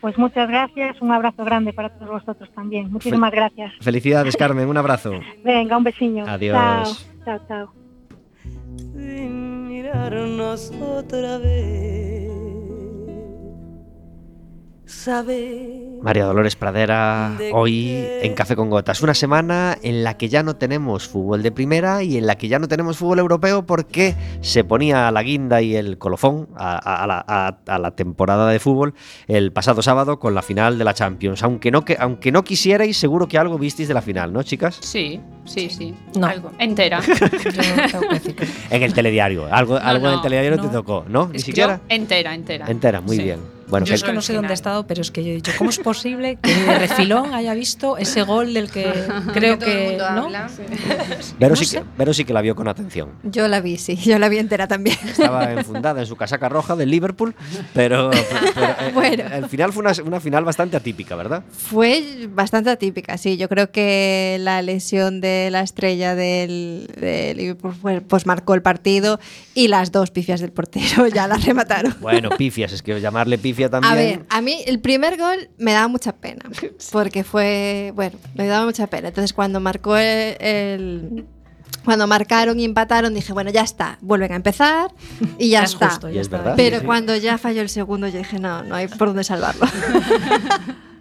Pues 0.00 0.16
muchas 0.16 0.48
gracias, 0.48 1.00
un 1.02 1.12
abrazo 1.12 1.44
grande 1.44 1.72
para 1.72 1.88
todos 1.90 2.10
vosotros 2.22 2.48
también. 2.54 2.90
Muchísimas 2.92 3.32
gracias. 3.32 3.72
Felicidades, 3.80 4.36
Carmen, 4.36 4.68
un 4.68 4.76
abrazo. 4.76 5.12
Venga, 5.44 5.76
un 5.76 5.84
besiño. 5.84 6.24
Adiós. 6.26 7.06
Chao, 7.24 7.38
chao, 7.48 7.68
chao. 7.68 9.59
Mirarnos 9.82 10.72
otra 10.80 11.38
vez. 11.38 12.09
María 16.02 16.24
Dolores 16.24 16.56
Pradera, 16.56 17.34
¿De 17.38 17.52
hoy 17.52 17.90
en 18.22 18.34
Café 18.34 18.56
con 18.56 18.70
Gotas. 18.70 19.00
Una 19.02 19.14
semana 19.14 19.78
en 19.82 20.02
la 20.02 20.16
que 20.16 20.28
ya 20.28 20.42
no 20.42 20.56
tenemos 20.56 21.06
fútbol 21.08 21.42
de 21.42 21.52
primera 21.52 22.02
y 22.02 22.16
en 22.16 22.26
la 22.26 22.36
que 22.36 22.48
ya 22.48 22.58
no 22.58 22.66
tenemos 22.68 22.96
fútbol 22.96 23.18
europeo 23.20 23.64
porque 23.66 24.14
se 24.40 24.64
ponía 24.64 25.10
la 25.10 25.22
guinda 25.22 25.62
y 25.62 25.76
el 25.76 25.96
colofón 25.98 26.48
a, 26.56 26.72
a- 26.76 27.04
a 27.04 27.06
la, 27.06 27.24
a- 27.26 27.58
a 27.66 27.78
la 27.78 27.90
temporada 27.92 28.48
de 28.50 28.58
fútbol 28.58 28.94
el 29.28 29.52
pasado 29.52 29.80
sábado 29.82 30.18
con 30.18 30.34
la 30.34 30.42
final 30.42 30.76
de 30.78 30.84
la 30.84 30.94
Champions. 30.94 31.42
Aunque 31.42 31.70
no, 31.70 31.84
que, 31.84 31.96
aunque 31.98 32.32
no 32.32 32.42
quisierais, 32.44 32.96
seguro 32.96 33.28
que 33.28 33.38
algo 33.38 33.58
visteis 33.58 33.88
de 33.88 33.94
la 33.94 34.02
final, 34.02 34.32
¿no, 34.32 34.42
chicas? 34.42 34.78
Sí, 34.80 35.20
sí, 35.44 35.70
sí. 35.70 35.94
No. 36.18 36.26
Algo. 36.26 36.50
Entera. 36.58 37.00
En 38.70 38.82
el 38.82 38.92
telediario. 38.94 39.46
Algo, 39.52 39.76
algo 39.76 40.06
en 40.06 40.10
el 40.12 40.16
no, 40.16 40.22
telediario 40.22 40.56
te 40.60 40.66
no. 40.66 40.72
tocó, 40.72 41.04
¿no? 41.08 41.28
Ni 41.32 41.38
siquiera. 41.40 41.80
entera, 41.88 42.34
entera. 42.34 42.66
Entera, 42.68 43.00
muy 43.00 43.16
Sí. 43.16 43.22
bien. 43.24 43.40
Bueno, 43.70 43.86
Yo 43.86 43.94
es 43.94 44.02
que 44.02 44.12
no 44.12 44.20
sé 44.22 44.32
dónde 44.34 44.50
he 44.50 44.54
estado, 44.54 44.86
pero 44.86 45.00
es 45.02 45.10
que 45.10 45.22
yo 45.24 45.30
he 45.30 45.34
dicho, 45.34 45.52
¿cómo 45.56 45.70
es 45.70 45.78
posible 45.78 46.38
que 46.42 46.52
de 46.54 46.78
refilón 46.78 47.34
haya 47.34 47.54
visto 47.54 47.96
ese 47.96 48.22
gol 48.22 48.52
del 48.54 48.70
que 48.70 48.92
creo 49.32 49.58
todo 49.58 49.70
el 49.70 49.76
que. 49.76 49.88
mundo 49.90 50.10
¿no? 50.10 50.24
habla. 50.26 50.50
Vero, 51.38 51.50
no 51.54 51.56
sí 51.56 51.76
que, 51.76 51.84
Vero 51.96 52.14
sí 52.14 52.24
que 52.24 52.32
la 52.32 52.40
vio 52.42 52.54
con 52.54 52.68
atención. 52.68 53.10
Yo 53.22 53.48
la 53.48 53.60
vi, 53.60 53.76
sí, 53.78 53.96
yo 53.96 54.18
la 54.18 54.28
vi 54.28 54.38
entera 54.38 54.66
también. 54.68 54.96
Estaba 55.06 55.52
enfundada 55.52 56.00
en 56.00 56.06
su 56.06 56.16
casaca 56.16 56.48
roja 56.48 56.76
del 56.76 56.90
Liverpool, 56.90 57.34
pero, 57.74 58.10
pero, 58.54 58.66
eh, 58.66 58.90
Bueno. 58.94 59.24
el 59.32 59.46
final 59.48 59.72
fue 59.72 59.82
una, 59.82 59.92
una 60.04 60.20
final 60.20 60.44
bastante 60.44 60.76
atípica, 60.76 61.16
¿verdad? 61.16 61.42
Fue 61.50 62.26
bastante 62.30 62.70
atípica, 62.70 63.16
sí. 63.18 63.36
Yo 63.36 63.48
creo 63.48 63.70
que 63.70 64.38
la 64.40 64.62
lesión 64.62 65.20
de 65.20 65.48
la 65.50 65.60
estrella 65.60 66.14
del, 66.14 66.88
de 66.98 67.34
Liverpool 67.34 67.74
fue- 67.74 68.00
pues 68.00 68.26
marcó 68.26 68.54
el 68.54 68.62
partido 68.62 69.20
y 69.54 69.68
las 69.68 69.92
dos 69.92 70.10
pifias 70.10 70.40
del 70.40 70.52
portero 70.52 71.06
ya 71.08 71.26
la 71.26 71.36
remataron. 71.36 71.94
Bueno, 72.00 72.30
pifias, 72.38 72.72
es 72.72 72.82
que 72.82 73.00
llamarle 73.00 73.36
pifias 73.38 73.59
También. 73.68 73.92
A 73.92 73.94
ver, 73.96 74.26
a 74.28 74.40
mí 74.40 74.62
el 74.66 74.80
primer 74.80 75.18
gol 75.18 75.50
me 75.58 75.72
daba 75.72 75.88
mucha 75.88 76.12
pena, 76.12 76.42
porque 76.92 77.24
fue, 77.24 77.92
bueno, 77.94 78.16
me 78.34 78.46
daba 78.46 78.64
mucha 78.64 78.86
pena. 78.86 79.08
Entonces 79.08 79.32
cuando 79.32 79.60
marcó 79.60 79.96
el, 79.96 80.36
el- 80.40 81.26
cuando 81.84 82.06
marcaron 82.06 82.60
y 82.60 82.64
empataron 82.64 83.14
dije, 83.14 83.32
bueno, 83.32 83.50
ya 83.50 83.62
está, 83.62 83.96
vuelven 84.02 84.32
a 84.32 84.36
empezar 84.36 84.90
y 85.38 85.48
ya, 85.50 85.62
es 85.64 85.72
está. 85.72 85.88
justo, 85.90 86.10
Y 86.10 86.14
ya 86.14 86.20
es 86.20 86.26
está. 86.26 86.38
verdad. 86.38 86.54
Pero 86.56 86.76
Sí, 86.76 86.80
sí. 86.80 86.86
cuando 86.86 87.16
ya 87.16 87.38
falló 87.38 87.62
el 87.62 87.68
segundo 87.70 88.06
yo 88.08 88.18
dije, 88.18 88.38
no, 88.38 88.62
no 88.64 88.74
hay 88.74 88.86
por 88.88 89.08
dónde 89.08 89.24
salvarlo. 89.24 89.66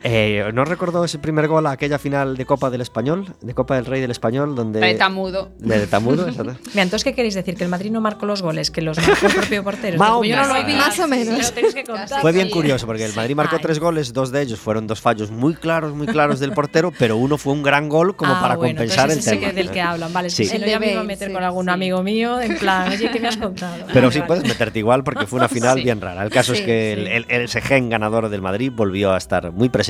Eh, 0.04 0.50
¿No 0.54 0.64
recordó 0.66 1.04
ese 1.04 1.20
primer 1.20 1.48
gol 1.48 1.66
a 1.68 1.72
aquella 1.72 2.00
final 2.00 2.38
de 2.38 2.46
Copa 2.46 2.70
del 2.70 2.82
Español? 2.82 3.34
De 3.42 3.54
Copa 3.54 3.76
del 3.76 3.86
Rey 3.86 4.00
del 4.02 4.12
Español, 4.12 4.56
donde. 4.56 4.80
De 4.80 4.94
Tamudo. 4.96 5.50
De 5.60 5.88
Tamudo, 5.88 6.28
exacto. 6.30 6.56
Mira, 6.70 6.84
entonces, 6.84 7.04
¿qué 7.04 7.14
queréis 7.14 7.34
decir? 7.36 7.56
¿Que 7.56 7.64
el 7.66 7.70
Madrid 7.70 7.92
no 7.92 8.00
marcó 8.02 8.26
los 8.26 8.42
goles? 8.42 8.72
¿Que 8.72 8.82
los 8.82 8.98
marcó 8.98 9.28
el 9.28 9.34
propio 9.34 9.64
portero? 9.64 9.98
Más 9.98 10.12
o 10.12 10.24
yo 10.24 10.36
no 10.38 10.48
lo 10.48 10.54
menos. 10.54 10.68
vi. 10.68 10.74
Más 10.76 11.00
o 11.00 11.08
menos. 11.08 11.52
Que. 11.52 11.84
Fue 12.22 12.32
bien 12.32 12.50
curioso 12.50 12.86
porque 12.86 13.06
el 13.06 13.14
Madrid 13.14 13.36
marcó 13.36 13.58
Ay. 13.58 13.62
tres 13.62 13.80
goles, 13.80 14.14
dos 14.14 14.32
de 14.32 14.42
ellos 14.42 14.60
fueron 14.60 14.88
dos 14.88 15.02
fallos 15.02 15.32
muy 15.32 15.54
claros, 15.56 15.94
muy 15.94 16.08
claros 16.08 16.40
del 16.40 16.54
portero, 16.54 16.92
pero 16.98 17.18
uno 17.18 17.38
fue 17.38 17.54
un 17.54 17.64
gran 17.64 17.90
gol 17.90 18.16
como 18.16 18.34
Ah, 18.36 18.42
para 18.42 18.56
bueno, 18.56 18.78
compensar 18.80 19.12
el 19.12 19.24
tema. 19.24 19.40
que 19.48 19.54
del 19.54 19.70
que 19.72 19.82
hablan, 19.82 20.14
vale. 20.14 20.30
Sí. 20.30 20.46
Sí. 20.46 20.52
Si 20.52 20.60
no, 20.60 20.66
de 20.66 20.72
ya 20.72 20.80
me 20.80 20.92
iba 20.92 21.02
a 21.02 21.04
meter 21.04 21.28
sí, 21.28 21.34
con 21.34 21.44
algún 21.44 21.66
sí. 21.66 21.72
amigo 21.72 22.04
mío, 22.04 22.40
en 22.40 22.58
plan, 22.58 22.90
oye, 22.92 23.12
¿qué 23.12 23.20
me 23.20 23.28
has 23.28 23.38
contado? 23.38 23.76
Pero 23.88 24.02
Vale, 24.08 24.12
sí 24.14 24.20
vale. 24.20 24.28
puedes 24.28 24.44
meterte 24.46 24.80
igual 24.80 25.04
porque 25.04 25.28
fue 25.28 25.38
una 25.40 25.50
final 25.50 25.78
Sí. 25.78 25.84
bien 25.84 26.00
rara. 26.00 26.24
El 26.24 26.30
caso 26.30 26.54
es 26.54 26.62
que 26.62 26.94
sí. 26.96 27.02
el, 27.12 27.26
el- 27.30 27.42
ese 27.44 27.60
gen 27.62 27.90
ganador 27.90 28.30
del 28.30 28.42
Madrid 28.42 28.72
volvió 28.74 29.12
a 29.14 29.18
estar 29.18 29.52
muy 29.52 29.68
presente 29.70 29.89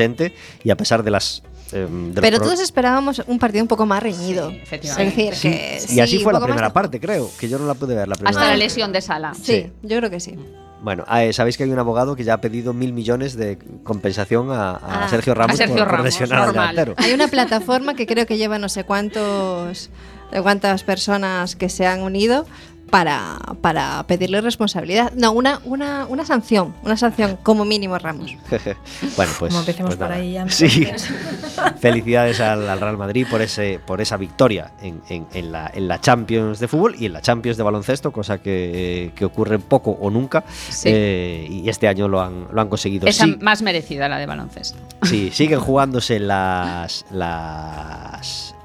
y 0.63 0.69
a 0.71 0.75
pesar 0.77 1.03
de 1.03 1.11
las. 1.11 1.43
eh, 1.71 1.87
Pero 2.15 2.37
pro- 2.37 2.47
todos 2.47 2.59
esperábamos 2.59 3.21
un 3.27 3.37
partido 3.39 3.63
un 3.63 3.67
poco 3.67 3.85
más 3.85 4.01
reñido. 4.01 4.49
Sí, 4.49 4.55
es 4.57 4.63
efectivamente. 4.63 5.15
decir, 5.23 5.35
Sí, 5.35 5.49
que 5.49 5.77
y 5.77 5.87
sí, 5.87 5.99
así 5.99 6.19
fue 6.19 6.33
la 6.33 6.39
más 6.39 6.47
primera 6.47 6.71
parte, 6.73 6.99
creo, 6.99 7.29
que 7.39 7.47
yo 7.49 7.59
no 7.59 7.65
la 7.67 7.73
pude 7.75 7.95
ver 7.95 8.07
la 8.07 8.15
primera 8.15 8.29
Hasta 8.37 8.49
la 8.51 8.57
lesión 8.57 8.91
de 8.91 9.01
Sala. 9.01 9.33
Sí, 9.33 9.41
Sí. 9.43 9.71
yo 9.83 9.97
creo 9.97 10.09
que 10.09 10.19
sí. 10.19 10.35
Bueno, 10.81 11.03
eh, 11.13 11.33
sabéis 11.33 11.57
que 11.57 11.63
hay 11.65 11.71
un 11.71 11.79
abogado 11.79 12.15
que 12.15 12.23
ya 12.23 12.35
ha 12.35 12.41
pedido 12.41 12.71
mil 12.73 12.93
millones 12.93 13.35
de 13.35 13.57
compensación 13.83 14.49
a, 14.49 14.71
a 14.71 15.05
Ah. 15.05 15.07
Sergio 15.09 15.33
Ramos 15.35 15.55
A 15.55 15.57
Sergio 15.57 15.75
por, 15.75 15.83
por 15.85 15.91
Ramos, 15.91 16.05
lesionar 16.05 16.57
al. 16.57 16.93
Hay 16.95 17.11
una 17.11 17.27
plataforma 17.27 17.95
que 17.95 18.07
creo 18.07 18.25
que 18.25 18.37
lleva 18.37 18.57
no 18.59 18.69
sé 18.69 18.85
cuántos 18.85 19.89
de 20.31 20.41
cuántas 20.41 20.83
personas 20.83 21.55
que 21.57 21.67
se 21.69 21.85
han 21.85 22.01
unido 22.01 22.45
para, 22.89 23.37
para 23.61 24.03
pedirle 24.07 24.41
responsabilidad. 24.41 25.11
No, 25.15 25.31
una, 25.31 25.59
una, 25.65 26.05
una 26.07 26.25
sanción, 26.25 26.73
una 26.83 26.97
sanción 26.97 27.37
como 27.43 27.65
mínimo 27.65 27.95
a 27.95 27.99
Ramos. 27.99 28.35
bueno, 29.15 29.31
pues. 29.39 29.49
Como 29.51 29.59
empecemos 29.59 29.95
pues 29.95 30.07
por 30.09 30.11
ahí 30.11 30.33
ya, 30.33 30.47
Sí. 30.49 30.87
Felicidades 31.79 32.39
al, 32.39 32.67
al 32.69 32.79
Real 32.79 32.97
Madrid 32.97 33.25
por 33.29 33.41
ese 33.41 33.79
por 33.85 34.01
esa 34.01 34.17
victoria 34.17 34.71
en, 34.81 35.01
en- 35.09 35.27
en 35.33 35.51
la, 35.51 35.69
en 35.73 35.87
la 35.87 35.99
Champions 36.01 36.59
de 36.59 36.67
fútbol 36.67 36.95
y 36.99 37.05
en 37.05 37.13
la 37.13 37.21
Champions 37.21 37.57
de 37.57 37.63
baloncesto, 37.63 38.11
cosa 38.11 38.39
que, 38.39 39.11
que 39.15 39.25
ocurre 39.25 39.59
poco 39.59 39.91
o 39.91 40.09
nunca. 40.09 40.43
Sí. 40.69 40.89
Eh, 40.91 41.47
y 41.49 41.69
este 41.69 41.87
año 41.87 42.07
lo 42.07 42.21
han, 42.21 42.47
lo 42.51 42.61
han 42.61 42.69
conseguido. 42.69 43.07
Esa 43.07 43.25
Sí, 43.25 43.37
más 43.41 43.61
merecida, 43.61 44.07
la 44.09 44.17
de 44.17 44.25
baloncesto. 44.25 44.77
sí, 45.03 45.29
siguen 45.31 45.59
jugándose 45.59 46.19
las. 46.19 47.05
las 47.11 48.55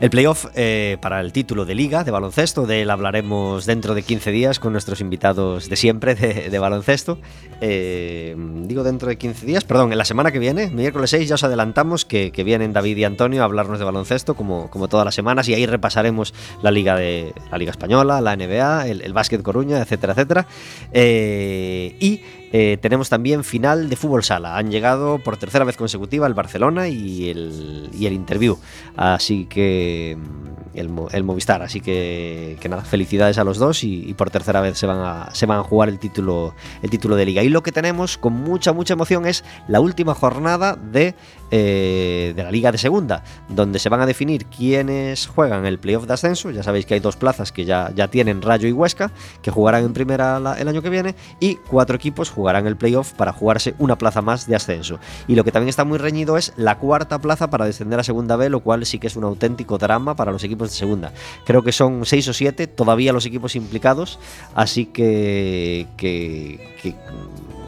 el 0.00 0.10
playoff 0.10 0.46
eh, 0.54 0.96
para 1.00 1.20
el 1.20 1.32
título 1.32 1.64
de 1.64 1.74
liga 1.74 2.04
de 2.04 2.10
baloncesto, 2.10 2.66
de 2.66 2.82
él 2.82 2.90
hablaremos 2.90 3.66
dentro 3.66 3.94
de 3.94 4.02
15 4.02 4.30
días 4.30 4.60
con 4.60 4.72
nuestros 4.72 5.00
invitados 5.00 5.68
de 5.68 5.76
siempre 5.76 6.14
de, 6.14 6.58
baloncesto. 6.58 7.18
Eh, 7.60 8.36
digo 8.64 8.84
dentro 8.84 9.08
de 9.08 9.18
15 9.18 9.44
días, 9.44 9.64
perdón, 9.64 9.90
en 9.90 9.98
la 9.98 10.04
semana 10.04 10.30
que 10.30 10.38
viene, 10.38 10.70
miércoles 10.70 11.10
6, 11.10 11.28
ya 11.28 11.34
os 11.34 11.42
adelantamos 11.42 12.04
que, 12.04 12.30
que 12.30 12.44
vienen 12.44 12.72
David 12.72 12.96
y 12.96 13.04
Antonio 13.04 13.42
a 13.42 13.44
hablarnos 13.44 13.78
de 13.78 13.84
baloncesto 13.84 14.34
como, 14.34 14.70
como 14.70 14.88
todas 14.88 15.04
las 15.04 15.14
semanas 15.14 15.48
y 15.48 15.54
ahí 15.54 15.66
repasaremos 15.66 16.32
la 16.62 16.70
liga 16.70 16.96
de 16.96 17.32
la 17.50 17.58
liga 17.58 17.72
española, 17.72 18.20
la 18.20 18.36
NBA, 18.36 18.88
el, 18.88 19.02
el 19.02 19.12
básquet 19.12 19.42
Coruña, 19.42 19.80
etcétera, 19.80 20.12
etcétera. 20.12 20.46
Eh, 20.92 21.96
y 21.98 22.20
eh, 22.52 22.78
tenemos 22.80 23.08
también 23.08 23.44
final 23.44 23.88
de 23.88 23.96
fútbol 23.96 24.24
sala. 24.24 24.56
Han 24.56 24.70
llegado 24.70 25.18
por 25.18 25.36
tercera 25.36 25.64
vez 25.64 25.76
consecutiva 25.76 26.26
el 26.26 26.34
Barcelona 26.34 26.88
y 26.88 27.28
el, 27.28 27.90
y 27.92 28.06
el 28.06 28.12
Interview. 28.12 28.58
Así 28.96 29.46
que 29.46 30.16
mm, 30.18 30.78
el, 30.78 30.90
el 31.12 31.24
Movistar. 31.24 31.62
Así 31.62 31.80
que, 31.80 32.56
que 32.60 32.68
nada, 32.68 32.82
felicidades 32.82 33.38
a 33.38 33.44
los 33.44 33.58
dos 33.58 33.84
y, 33.84 34.08
y 34.08 34.14
por 34.14 34.30
tercera 34.30 34.60
vez 34.60 34.78
se 34.78 34.86
van 34.86 34.98
a, 34.98 35.34
se 35.34 35.46
van 35.46 35.58
a 35.58 35.62
jugar 35.62 35.88
el 35.88 35.98
título, 35.98 36.54
el 36.82 36.90
título 36.90 37.16
de 37.16 37.26
liga. 37.26 37.42
Y 37.42 37.48
lo 37.48 37.62
que 37.62 37.72
tenemos 37.72 38.16
con 38.16 38.32
mucha, 38.32 38.72
mucha 38.72 38.94
emoción 38.94 39.26
es 39.26 39.44
la 39.66 39.80
última 39.80 40.14
jornada 40.14 40.74
de, 40.74 41.14
eh, 41.50 42.32
de 42.36 42.42
la 42.42 42.50
liga 42.50 42.72
de 42.72 42.78
segunda, 42.78 43.22
donde 43.48 43.78
se 43.78 43.88
van 43.88 44.00
a 44.00 44.06
definir 44.06 44.46
quiénes 44.46 45.26
juegan 45.26 45.66
el 45.66 45.78
playoff 45.78 46.06
de 46.06 46.14
ascenso. 46.14 46.50
Ya 46.50 46.62
sabéis 46.62 46.86
que 46.86 46.94
hay 46.94 47.00
dos 47.00 47.16
plazas 47.16 47.52
que 47.52 47.64
ya, 47.64 47.90
ya 47.94 48.08
tienen 48.08 48.42
Rayo 48.42 48.68
y 48.68 48.72
Huesca, 48.72 49.12
que 49.42 49.50
jugarán 49.50 49.84
en 49.84 49.92
primera 49.92 50.38
el 50.58 50.68
año 50.68 50.82
que 50.82 50.90
viene, 50.90 51.14
y 51.40 51.56
cuatro 51.56 51.96
equipos 51.96 52.30
jugarán 52.30 52.66
el 52.66 52.76
playoff 52.76 53.12
para 53.12 53.32
jugarse 53.32 53.74
una 53.78 53.96
plaza 53.96 54.22
más 54.22 54.46
de 54.46 54.56
ascenso. 54.56 54.98
Y 55.26 55.34
lo 55.34 55.44
que 55.44 55.52
también 55.52 55.68
está 55.68 55.84
muy 55.84 55.98
reñido 55.98 56.36
es 56.36 56.52
la 56.56 56.78
cuarta 56.78 57.18
plaza 57.18 57.50
para 57.50 57.64
descender 57.66 57.98
a 58.00 58.04
segunda 58.04 58.36
B, 58.36 58.50
lo 58.50 58.60
cual 58.60 58.84
sí 58.86 58.98
que 58.98 59.06
es 59.06 59.16
un 59.16 59.24
auténtico 59.24 59.78
drama 59.78 60.14
para 60.16 60.32
los 60.32 60.44
equipos 60.44 60.70
de 60.70 60.76
segunda. 60.76 61.12
Creo 61.44 61.62
que 61.62 61.72
son 61.72 62.04
seis 62.04 62.28
o 62.28 62.32
siete 62.32 62.66
todavía 62.66 63.12
los 63.12 63.26
equipos 63.26 63.56
implicados, 63.56 64.18
así 64.54 64.86
que, 64.86 65.86
que- 65.96 66.94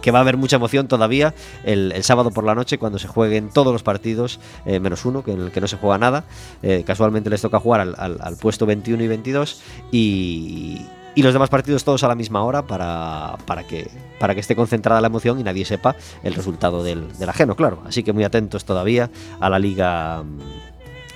que 0.03 0.11
va 0.11 0.19
a 0.19 0.23
haber 0.23 0.37
mucha 0.37 0.57
emoción 0.57 0.89
todavía 0.89 1.35
el, 1.65 1.93
sábado 2.03 2.31
por 2.31 2.45
la 2.45 2.55
noche 2.55 2.79
cuando 2.79 2.99
se 2.99 3.09
jueguen 3.09 3.51
todos 3.51 3.73
los 3.73 3.83
partidos, 3.83 4.41
eh, 4.67 4.81
menos 4.81 5.05
uno, 5.05 5.23
que 5.23 5.33
en 5.33 5.41
el 5.43 5.51
que 5.51 5.61
no 5.61 5.67
se 5.69 5.77
juega 5.77 5.99
nada. 5.99 6.25
Eh, 6.63 6.85
casualmente 6.87 7.31
les 7.31 7.41
toca 7.43 7.61
jugar 7.61 7.81
al, 7.81 7.95
al- 7.99 8.37
puesto 8.37 8.67
21 8.67 9.03
y 9.03 9.09
22 9.09 9.63
y, 9.93 10.87
y 11.15 11.23
los 11.23 11.33
demás 11.33 11.51
partidos 11.51 11.85
todos 11.85 12.03
a 12.05 12.09
la 12.09 12.15
misma 12.15 12.43
hora 12.45 12.63
para, 12.63 13.37
para, 13.47 13.67
que, 13.67 13.91
para 14.19 14.35
que 14.35 14.41
esté 14.41 14.57
concentrada 14.57 15.01
la 15.01 15.09
emoción 15.09 15.39
y 15.41 15.43
nadie 15.43 15.65
sepa 15.65 15.97
el 16.23 16.35
resultado 16.35 16.83
del, 16.83 17.17
del 17.19 17.29
ajeno, 17.29 17.55
claro. 17.57 17.83
Así 17.87 18.03
que 18.03 18.13
muy 18.13 18.25
atentos 18.25 18.65
todavía 18.65 19.11
a 19.41 19.51
la 19.51 19.59
liga, 19.59 20.23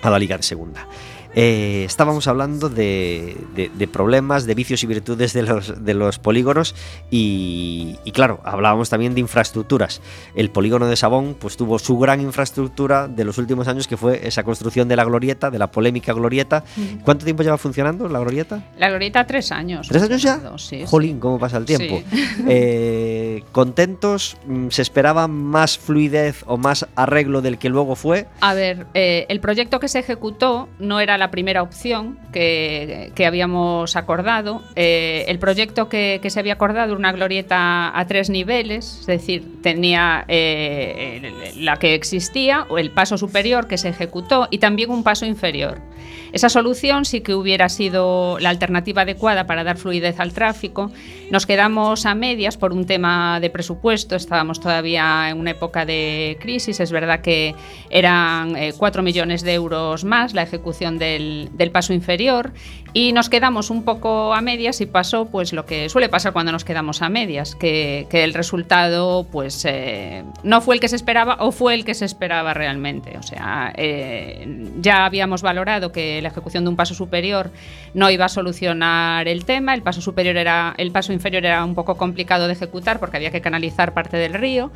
a 0.02 0.10
la 0.10 0.18
liga 0.18 0.36
de 0.36 0.42
segunda. 0.42 0.86
Eh, 1.36 1.84
estábamos 1.84 2.26
hablando 2.28 2.68
de, 2.68 3.36
de- 3.54 3.70
de 3.74 3.88
problemas, 3.88 4.46
de 4.46 4.54
vicios 4.54 4.82
y 4.84 4.86
virtudes 4.86 5.32
de 5.32 5.42
los, 5.42 5.84
de 5.84 5.94
los 5.94 6.18
polígonos 6.18 6.74
y, 7.10 7.96
y 8.04 8.12
claro, 8.12 8.40
hablábamos 8.44 8.88
también 8.90 9.14
de 9.14 9.20
infraestructuras. 9.20 10.00
El 10.34 10.50
polígono 10.50 10.86
de 10.86 10.96
Sabón 10.96 11.36
pues 11.38 11.56
tuvo 11.56 11.78
su 11.78 11.98
gran 11.98 12.20
infraestructura 12.20 13.08
de 13.08 13.24
los 13.24 13.38
últimos 13.38 13.66
años 13.68 13.88
que 13.88 13.96
fue 13.96 14.26
esa 14.26 14.42
construcción 14.44 14.88
de 14.88 14.96
la 14.96 15.04
glorieta, 15.04 15.50
de 15.50 15.58
la 15.58 15.70
polémica 15.70 16.12
glorieta. 16.12 16.64
¿Cuánto 17.04 17.24
tiempo 17.24 17.42
lleva 17.42 17.58
funcionando 17.58 18.08
la 18.08 18.20
glorieta? 18.20 18.62
La 18.78 18.88
glorieta, 18.88 19.26
tres 19.26 19.50
años. 19.52 19.88
¿Tres 19.88 20.02
años 20.04 20.22
ya? 20.22 20.40
Sí, 20.56 20.78
sí. 20.80 20.84
Jolín, 20.86 21.18
cómo 21.20 21.38
pasa 21.38 21.56
el 21.58 21.64
tiempo. 21.64 22.02
Sí. 22.10 22.24
Eh, 22.46 23.42
¿Contentos? 23.52 24.36
Mm, 24.46 24.68
¿Se 24.68 24.82
esperaba 24.82 25.28
más 25.28 25.78
fluidez 25.78 26.42
o 26.46 26.56
más 26.56 26.86
arreglo 26.94 27.42
del 27.42 27.58
que 27.58 27.68
luego 27.68 27.94
fue? 27.96 28.26
A 28.40 28.54
ver, 28.54 28.86
eh, 28.94 29.26
el 29.28 29.40
proyecto 29.40 29.80
que 29.80 29.88
se 29.88 29.98
ejecutó 30.00 30.68
no 30.78 31.00
era 31.00 31.16
la 31.18 31.23
primera 31.30 31.62
opción 31.62 32.18
que, 32.32 33.12
que 33.14 33.26
habíamos 33.26 33.96
acordado. 33.96 34.62
Eh, 34.76 35.24
el 35.28 35.38
proyecto 35.38 35.88
que, 35.88 36.18
que 36.22 36.30
se 36.30 36.40
había 36.40 36.54
acordado 36.54 36.94
una 36.94 37.12
glorieta 37.12 37.98
a 37.98 38.06
tres 38.06 38.30
niveles, 38.30 38.98
es 39.00 39.06
decir, 39.06 39.62
tenía 39.62 40.24
eh, 40.28 41.52
la 41.56 41.76
que 41.76 41.94
existía, 41.94 42.66
o 42.68 42.78
el 42.78 42.90
paso 42.90 43.18
superior 43.18 43.66
que 43.66 43.78
se 43.78 43.88
ejecutó 43.88 44.48
y 44.50 44.58
también 44.58 44.90
un 44.90 45.02
paso 45.02 45.26
inferior. 45.26 45.80
Esa 46.34 46.48
solución 46.48 47.04
sí 47.04 47.20
que 47.20 47.32
hubiera 47.32 47.68
sido 47.68 48.38
la 48.40 48.50
alternativa 48.50 49.02
adecuada 49.02 49.46
para 49.46 49.62
dar 49.62 49.76
fluidez 49.76 50.18
al 50.18 50.32
tráfico. 50.32 50.90
Nos 51.30 51.46
quedamos 51.46 52.06
a 52.06 52.16
medias 52.16 52.56
por 52.56 52.72
un 52.72 52.86
tema 52.86 53.38
de 53.38 53.50
presupuesto, 53.50 54.16
estábamos 54.16 54.58
todavía 54.58 55.30
en 55.30 55.38
una 55.38 55.52
época 55.52 55.86
de 55.86 56.36
crisis, 56.40 56.80
es 56.80 56.90
verdad 56.90 57.20
que 57.20 57.54
eran 57.88 58.56
eh, 58.56 58.72
4 58.76 59.04
millones 59.04 59.42
de 59.42 59.54
euros 59.54 60.04
más 60.04 60.34
la 60.34 60.42
ejecución 60.42 60.98
del, 61.18 61.70
paso 61.72 61.92
inferior 61.92 62.52
y 62.92 63.12
nos 63.12 63.28
quedamos 63.28 63.70
un 63.70 63.84
poco 63.84 64.34
a 64.34 64.40
medias 64.40 64.80
y 64.80 64.86
pasó 64.86 65.26
pues 65.26 65.52
lo 65.52 65.66
que 65.66 65.88
suele 65.88 66.08
pasar 66.08 66.32
cuando 66.32 66.52
nos 66.52 66.64
quedamos 66.64 67.02
a 67.02 67.08
medias, 67.08 67.54
que, 67.54 68.06
que 68.10 68.22
el 68.22 68.34
resultado 68.34 69.26
pues 69.30 69.64
eh, 69.64 70.24
no 70.42 70.60
fue 70.60 70.76
el 70.76 70.80
que 70.80 70.88
se 70.88 70.96
esperaba 70.96 71.36
o 71.40 71.50
fue 71.50 71.74
el 71.74 71.84
que 71.84 71.94
se 71.94 72.04
esperaba 72.04 72.54
realmente. 72.54 73.18
O 73.18 73.22
sea, 73.22 73.72
eh, 73.76 74.46
ya 74.80 75.06
habíamos 75.06 75.42
valorado 75.42 75.90
que 75.90 76.22
la 76.22 76.28
ejecución 76.28 76.64
de 76.64 76.70
un 76.70 76.76
paso 76.76 76.94
superior 76.94 77.50
no 77.94 78.10
iba 78.10 78.26
a 78.26 78.28
solucionar 78.28 79.26
el 79.26 79.44
tema, 79.44 79.74
el 79.74 79.82
paso 79.82 80.00
superior 80.00 80.36
era, 80.36 80.74
el 80.78 80.92
paso 80.92 81.12
inferior 81.12 81.44
era 81.44 81.64
un 81.64 81.74
poco 81.74 81.96
complicado 81.96 82.46
de 82.46 82.52
ejecutar 82.52 83.00
porque 83.00 83.16
había 83.16 83.30
que 83.30 83.40
canalizar 83.40 83.94
parte 83.94 84.16
del 84.16 84.34
río, 84.34 84.70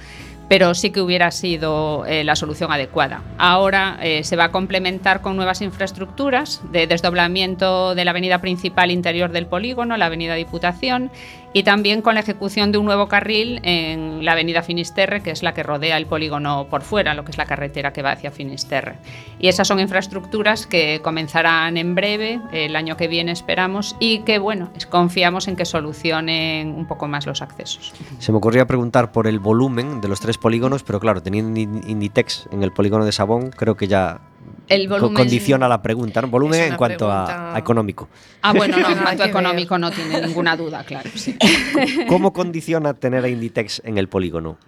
pero 0.49 0.75
sí 0.75 0.91
que 0.91 1.01
hubiera 1.01 1.31
sido 1.31 2.07
eh, 2.07 2.25
la 2.25 2.35
solución 2.35 2.73
adecuada. 2.73 3.23
Ahora 3.37 3.99
eh, 4.03 4.25
se 4.25 4.37
va 4.37 4.45
a 4.45 4.51
complementar 4.51 5.21
con 5.21 5.37
nuevas 5.37 5.61
infraestructuras 5.61 6.63
de 6.73 6.87
desdoblamiento 6.87 7.95
de 7.95 8.05
la 8.05 8.13
avenida 8.13 8.41
principal 8.41 8.91
interior 8.91 9.31
del 9.31 9.47
polígono, 9.47 9.97
la 9.97 10.07
avenida 10.07 10.35
Diputación, 10.35 11.11
y 11.53 11.63
también 11.63 12.03
con 12.03 12.15
la 12.15 12.21
ejecución 12.21 12.73
de 12.73 12.79
un 12.79 12.85
nuevo 12.85 13.09
carril 13.09 13.61
en 13.63 14.25
la 14.25 14.33
avenida 14.33 14.63
Finisterre, 14.63 15.23
que 15.23 15.31
es 15.31 15.43
la 15.43 15.55
que 15.55 15.63
rodea 15.63 15.97
el 15.97 16.07
polígono 16.07 16.67
por 16.71 16.83
fuera, 16.83 17.15
lo 17.15 17.25
que 17.25 17.31
es 17.31 17.39
la 17.39 17.47
carretera 17.47 17.93
que 17.93 18.03
va 18.03 18.13
hacia 18.13 18.31
Finisterre. 18.31 18.97
Y 19.39 19.49
esas 19.49 19.67
son 19.69 19.81
infraestructuras 19.81 20.67
que 20.67 21.01
comenzarán 21.03 21.77
en 21.77 21.95
breve, 21.95 22.41
el 22.53 22.77
año 22.77 22.97
que 22.97 23.09
viene 23.09 23.33
esperamos, 23.33 23.97
y 23.99 24.21
que, 24.21 24.39
bueno, 24.39 24.71
confiamos 24.91 25.49
en 25.49 25.57
que 25.57 25.65
solucionen 25.65 26.75
un 26.75 26.87
poco 26.87 27.09
más 27.09 27.27
los 27.27 27.43
accesos. 27.43 27.93
Se 28.19 28.33
me 28.33 28.39
ocurría 28.39 28.67
preguntar 28.67 29.13
por 29.13 29.27
el 29.27 29.39
volumen 29.39 30.01
de 30.01 30.09
los 30.09 30.21
tres 30.21 30.39
polígonos, 30.39 30.83
pero 30.83 31.01
claro, 31.01 31.23
teniendo 31.23 31.59
In- 31.59 31.83
Inditex 31.87 32.49
en 32.53 32.63
el 32.63 32.73
polígono 32.73 33.05
de 33.05 33.13
Sabón, 33.13 33.51
creo 33.51 33.77
que 33.77 33.89
ya 33.89 34.21
El 34.69 34.89
volumen... 34.89 35.15
condiciona 35.15 35.69
la 35.69 35.81
pregunta. 35.83 36.21
¿no? 36.23 36.29
Volumen 36.29 36.61
en 36.73 36.77
cuanto 36.77 37.11
a- 37.11 37.25
pregunta- 37.27 37.55
a 37.55 37.59
económico. 37.59 38.09
Ah, 38.43 38.53
bueno, 38.53 38.79
no, 38.79 38.89
en 38.89 38.99
cuanto 39.03 39.23
ver. 39.23 39.29
económico 39.31 39.79
no 39.79 39.91
tiene 39.91 40.21
ninguna 40.23 40.57
duda, 40.57 40.85
claro, 40.85 41.11
sí. 41.15 41.37
¿Cómo 42.09 42.33
condiciona 42.33 42.95
tener 42.95 43.25
a 43.25 43.29
Inditex 43.29 43.83
en 43.85 43.99
el 43.99 44.09
polígono? 44.09 44.59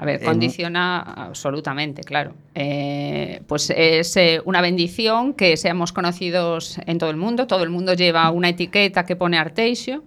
A 0.00 0.06
ver, 0.06 0.18
En- 0.20 0.24
condiciona 0.24 1.00
absolutamente, 1.00 2.02
claro. 2.02 2.32
Eh, 2.54 3.42
pues 3.46 3.68
es 3.68 4.16
eh, 4.16 4.40
una 4.46 4.62
bendición 4.62 5.34
que 5.34 5.58
seamos 5.58 5.92
conocidos 5.92 6.78
en 6.86 6.96
todo 6.96 7.10
el 7.10 7.18
mundo. 7.18 7.46
Todo 7.46 7.64
el 7.64 7.68
mundo 7.68 7.92
lleva 7.92 8.30
una 8.30 8.48
etiqueta 8.48 9.04
que 9.04 9.14
pone 9.14 9.36
Arteixo, 9.36 10.02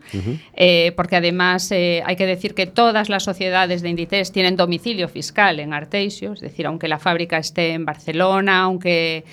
eh, 0.55 0.93
porque 0.95 1.17
además 1.17 1.71
eh, 1.71 2.01
hay 2.07 2.15
que 2.15 2.25
decir 2.25 2.55
que 2.55 2.65
todas 2.65 3.07
las 3.07 3.21
sociedades 3.21 3.83
de 3.83 3.89
Inditex 3.89 4.31
tienen 4.31 4.55
domicilio 4.55 5.07
fiscal 5.09 5.59
en 5.59 5.73
Arteixo, 5.73 6.33
es 6.33 6.39
decir, 6.39 6.65
aunque 6.65 6.87
la 6.87 6.97
fábrica 6.97 7.37
esté 7.37 7.73
en 7.73 7.85
Barcelona, 7.85 8.61
aunque 8.61 9.25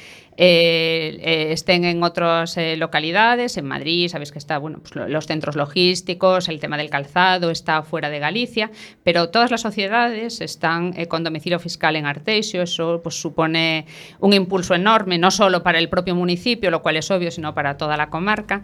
eh, 0.43 1.19
eh, 1.21 1.53
estén 1.53 1.85
en 1.85 2.03
otras 2.03 2.57
eh, 2.57 2.75
localidades, 2.79 3.59
en 3.59 3.67
Madrid, 3.67 4.09
sabéis 4.09 4.33
que 4.33 4.39
está, 4.39 4.57
bueno, 4.57 4.79
pues 4.81 4.97
lo- 4.97 5.07
los 5.07 5.27
centros 5.27 5.55
logísticos, 5.55 6.49
el 6.49 6.59
tema 6.61 6.79
del 6.79 6.89
calzado 6.89 7.51
está 7.51 7.83
fuera 7.83 8.09
de 8.09 8.21
Galicia, 8.21 8.71
pero 9.05 9.29
todas 9.29 9.51
las 9.51 9.61
sociedades 9.61 10.41
están 10.41 10.95
con 11.09 11.25
domicilio 11.25 11.59
fiscal 11.59 11.95
en 11.95 12.07
Arteixo, 12.07 12.63
eso 12.63 13.01
pues 13.03 13.21
supone 13.21 13.85
un 14.19 14.33
impulso 14.33 14.75
enorme, 14.75 15.19
no 15.19 15.31
solo 15.31 15.63
para 15.63 15.79
el 15.79 15.91
propio 15.91 16.15
municipio, 16.15 16.71
lo 16.71 16.81
cual 16.81 16.97
es 16.97 17.11
obvio, 17.11 17.31
sino 17.31 17.53
para 17.53 17.77
toda 17.77 17.99
la 17.99 18.09
comarca. 18.09 18.63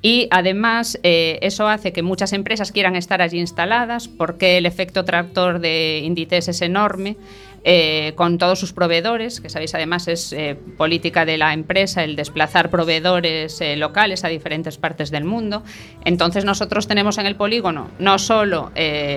Y 0.00 0.28
además 0.30 0.98
eso 1.02 1.66
hace 1.66 1.92
que 1.92 2.02
muchas 2.04 2.32
empresas 2.32 2.70
quieran 2.70 2.94
estar 2.94 3.20
allí 3.20 3.40
instaladas 3.40 4.06
porque 4.06 4.56
el 4.56 4.64
efecto 4.64 5.04
tractor 5.04 5.58
de 5.58 6.02
Inditex 6.04 6.46
es 6.48 6.62
enorme. 6.62 7.16
Eh, 7.64 8.12
con 8.14 8.38
todos 8.38 8.58
sus 8.58 8.72
proveedores, 8.72 9.40
que 9.40 9.48
sabéis 9.48 9.74
además 9.74 10.06
es 10.08 10.32
eh, 10.32 10.56
política 10.76 11.24
de 11.24 11.36
la 11.38 11.52
empresa 11.52 12.04
el 12.04 12.14
desplazar 12.14 12.70
proveedores 12.70 13.60
eh, 13.60 13.76
locales 13.76 14.24
a 14.24 14.28
diferentes 14.28 14.78
partes 14.78 15.10
del 15.10 15.24
mundo. 15.24 15.62
Entonces 16.04 16.44
nosotros 16.44 16.86
tenemos 16.86 17.18
en 17.18 17.26
el 17.26 17.36
polígono 17.36 17.90
no 17.98 18.18
solo 18.18 18.70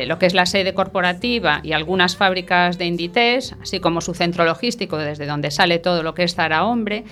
lo 0.08 0.20
que 0.20 0.26
es 0.26 0.34
la 0.34 0.46
sede 0.46 0.74
corporativa 0.74 1.60
y 1.64 1.74
algunas 1.74 2.18
fábricas 2.18 2.78
de 2.78 2.86
Inditex, 2.86 3.56
así 3.62 3.80
como 3.80 4.02
su 4.02 4.14
centro 4.14 4.44
logístico 4.46 4.98
desde 4.98 5.26
donde 5.26 5.52
sale 5.52 5.80
todo 5.80 6.04
lo 6.04 6.14
que 6.14 6.24
es 6.24 6.36
Zara 6.36 6.66
Hombre, 6.66 7.04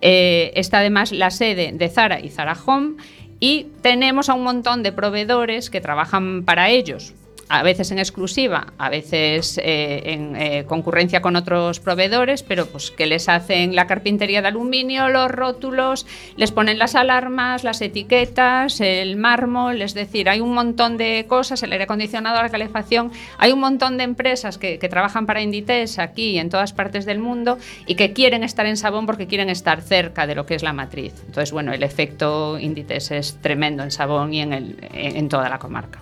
está 0.00 0.78
además 0.78 1.12
la 1.12 1.30
sede 1.30 1.72
de 1.72 1.88
Zara 1.88 2.20
y 2.20 2.28
Zara 2.28 2.56
Home 2.66 2.96
y 3.38 3.68
tenemos 3.82 4.28
a 4.28 4.34
un 4.34 4.42
montón 4.42 4.82
de 4.82 4.92
proveedores 4.92 5.70
que 5.70 5.80
trabajan 5.80 6.44
para 6.44 6.70
ellos. 6.70 7.14
A 7.54 7.62
veces 7.62 7.90
en 7.90 7.98
exclusiva, 7.98 8.68
a 8.78 8.88
veces 8.88 9.60
eh, 9.62 10.00
en 10.06 10.36
eh, 10.36 10.64
concurrencia 10.66 11.20
con 11.20 11.36
otros 11.36 11.80
proveedores, 11.80 12.42
pero 12.42 12.64
pues 12.64 12.90
que 12.90 13.04
les 13.04 13.28
hacen 13.28 13.76
la 13.76 13.86
carpintería 13.86 14.40
de 14.40 14.48
aluminio, 14.48 15.10
los 15.10 15.30
rótulos, 15.30 16.06
les 16.36 16.50
ponen 16.50 16.78
las 16.78 16.94
alarmas, 16.94 17.62
las 17.62 17.82
etiquetas, 17.82 18.80
el 18.80 19.16
mármol, 19.16 19.82
es 19.82 19.92
decir, 19.92 20.30
hay 20.30 20.40
un 20.40 20.54
montón 20.54 20.96
de 20.96 21.26
cosas, 21.28 21.62
el 21.62 21.72
aire 21.72 21.84
acondicionado, 21.84 22.40
la 22.40 22.48
calefacción, 22.48 23.12
hay 23.36 23.52
un 23.52 23.60
montón 23.60 23.98
de 23.98 24.04
empresas 24.04 24.56
que, 24.56 24.78
trabajan 24.88 25.26
para 25.26 25.42
Inditex 25.42 25.98
aquí 25.98 26.30
y 26.30 26.38
en 26.38 26.48
todas 26.48 26.72
partes 26.72 27.04
del 27.04 27.18
mundo 27.18 27.58
y 27.86 27.96
que 27.96 28.14
quieren 28.14 28.44
estar 28.44 28.64
en 28.64 28.78
Sabón 28.78 29.04
porque 29.04 29.26
quieren 29.26 29.50
estar 29.50 29.82
cerca 29.82 30.26
de 30.26 30.34
lo 30.34 30.46
que 30.46 30.54
es 30.54 30.62
la 30.62 30.72
matriz. 30.72 31.12
Entonces, 31.26 31.52
bueno, 31.52 31.74
el 31.74 31.82
efecto 31.82 32.58
Inditex 32.58 33.10
es 33.10 33.38
tremendo 33.42 33.82
en 33.82 33.90
Sabón 33.90 34.32
y 34.32 34.40
en, 34.40 34.54
el, 34.54 34.78
en 34.94 35.28
toda 35.28 35.50
la 35.50 35.58
comarca. 35.58 36.00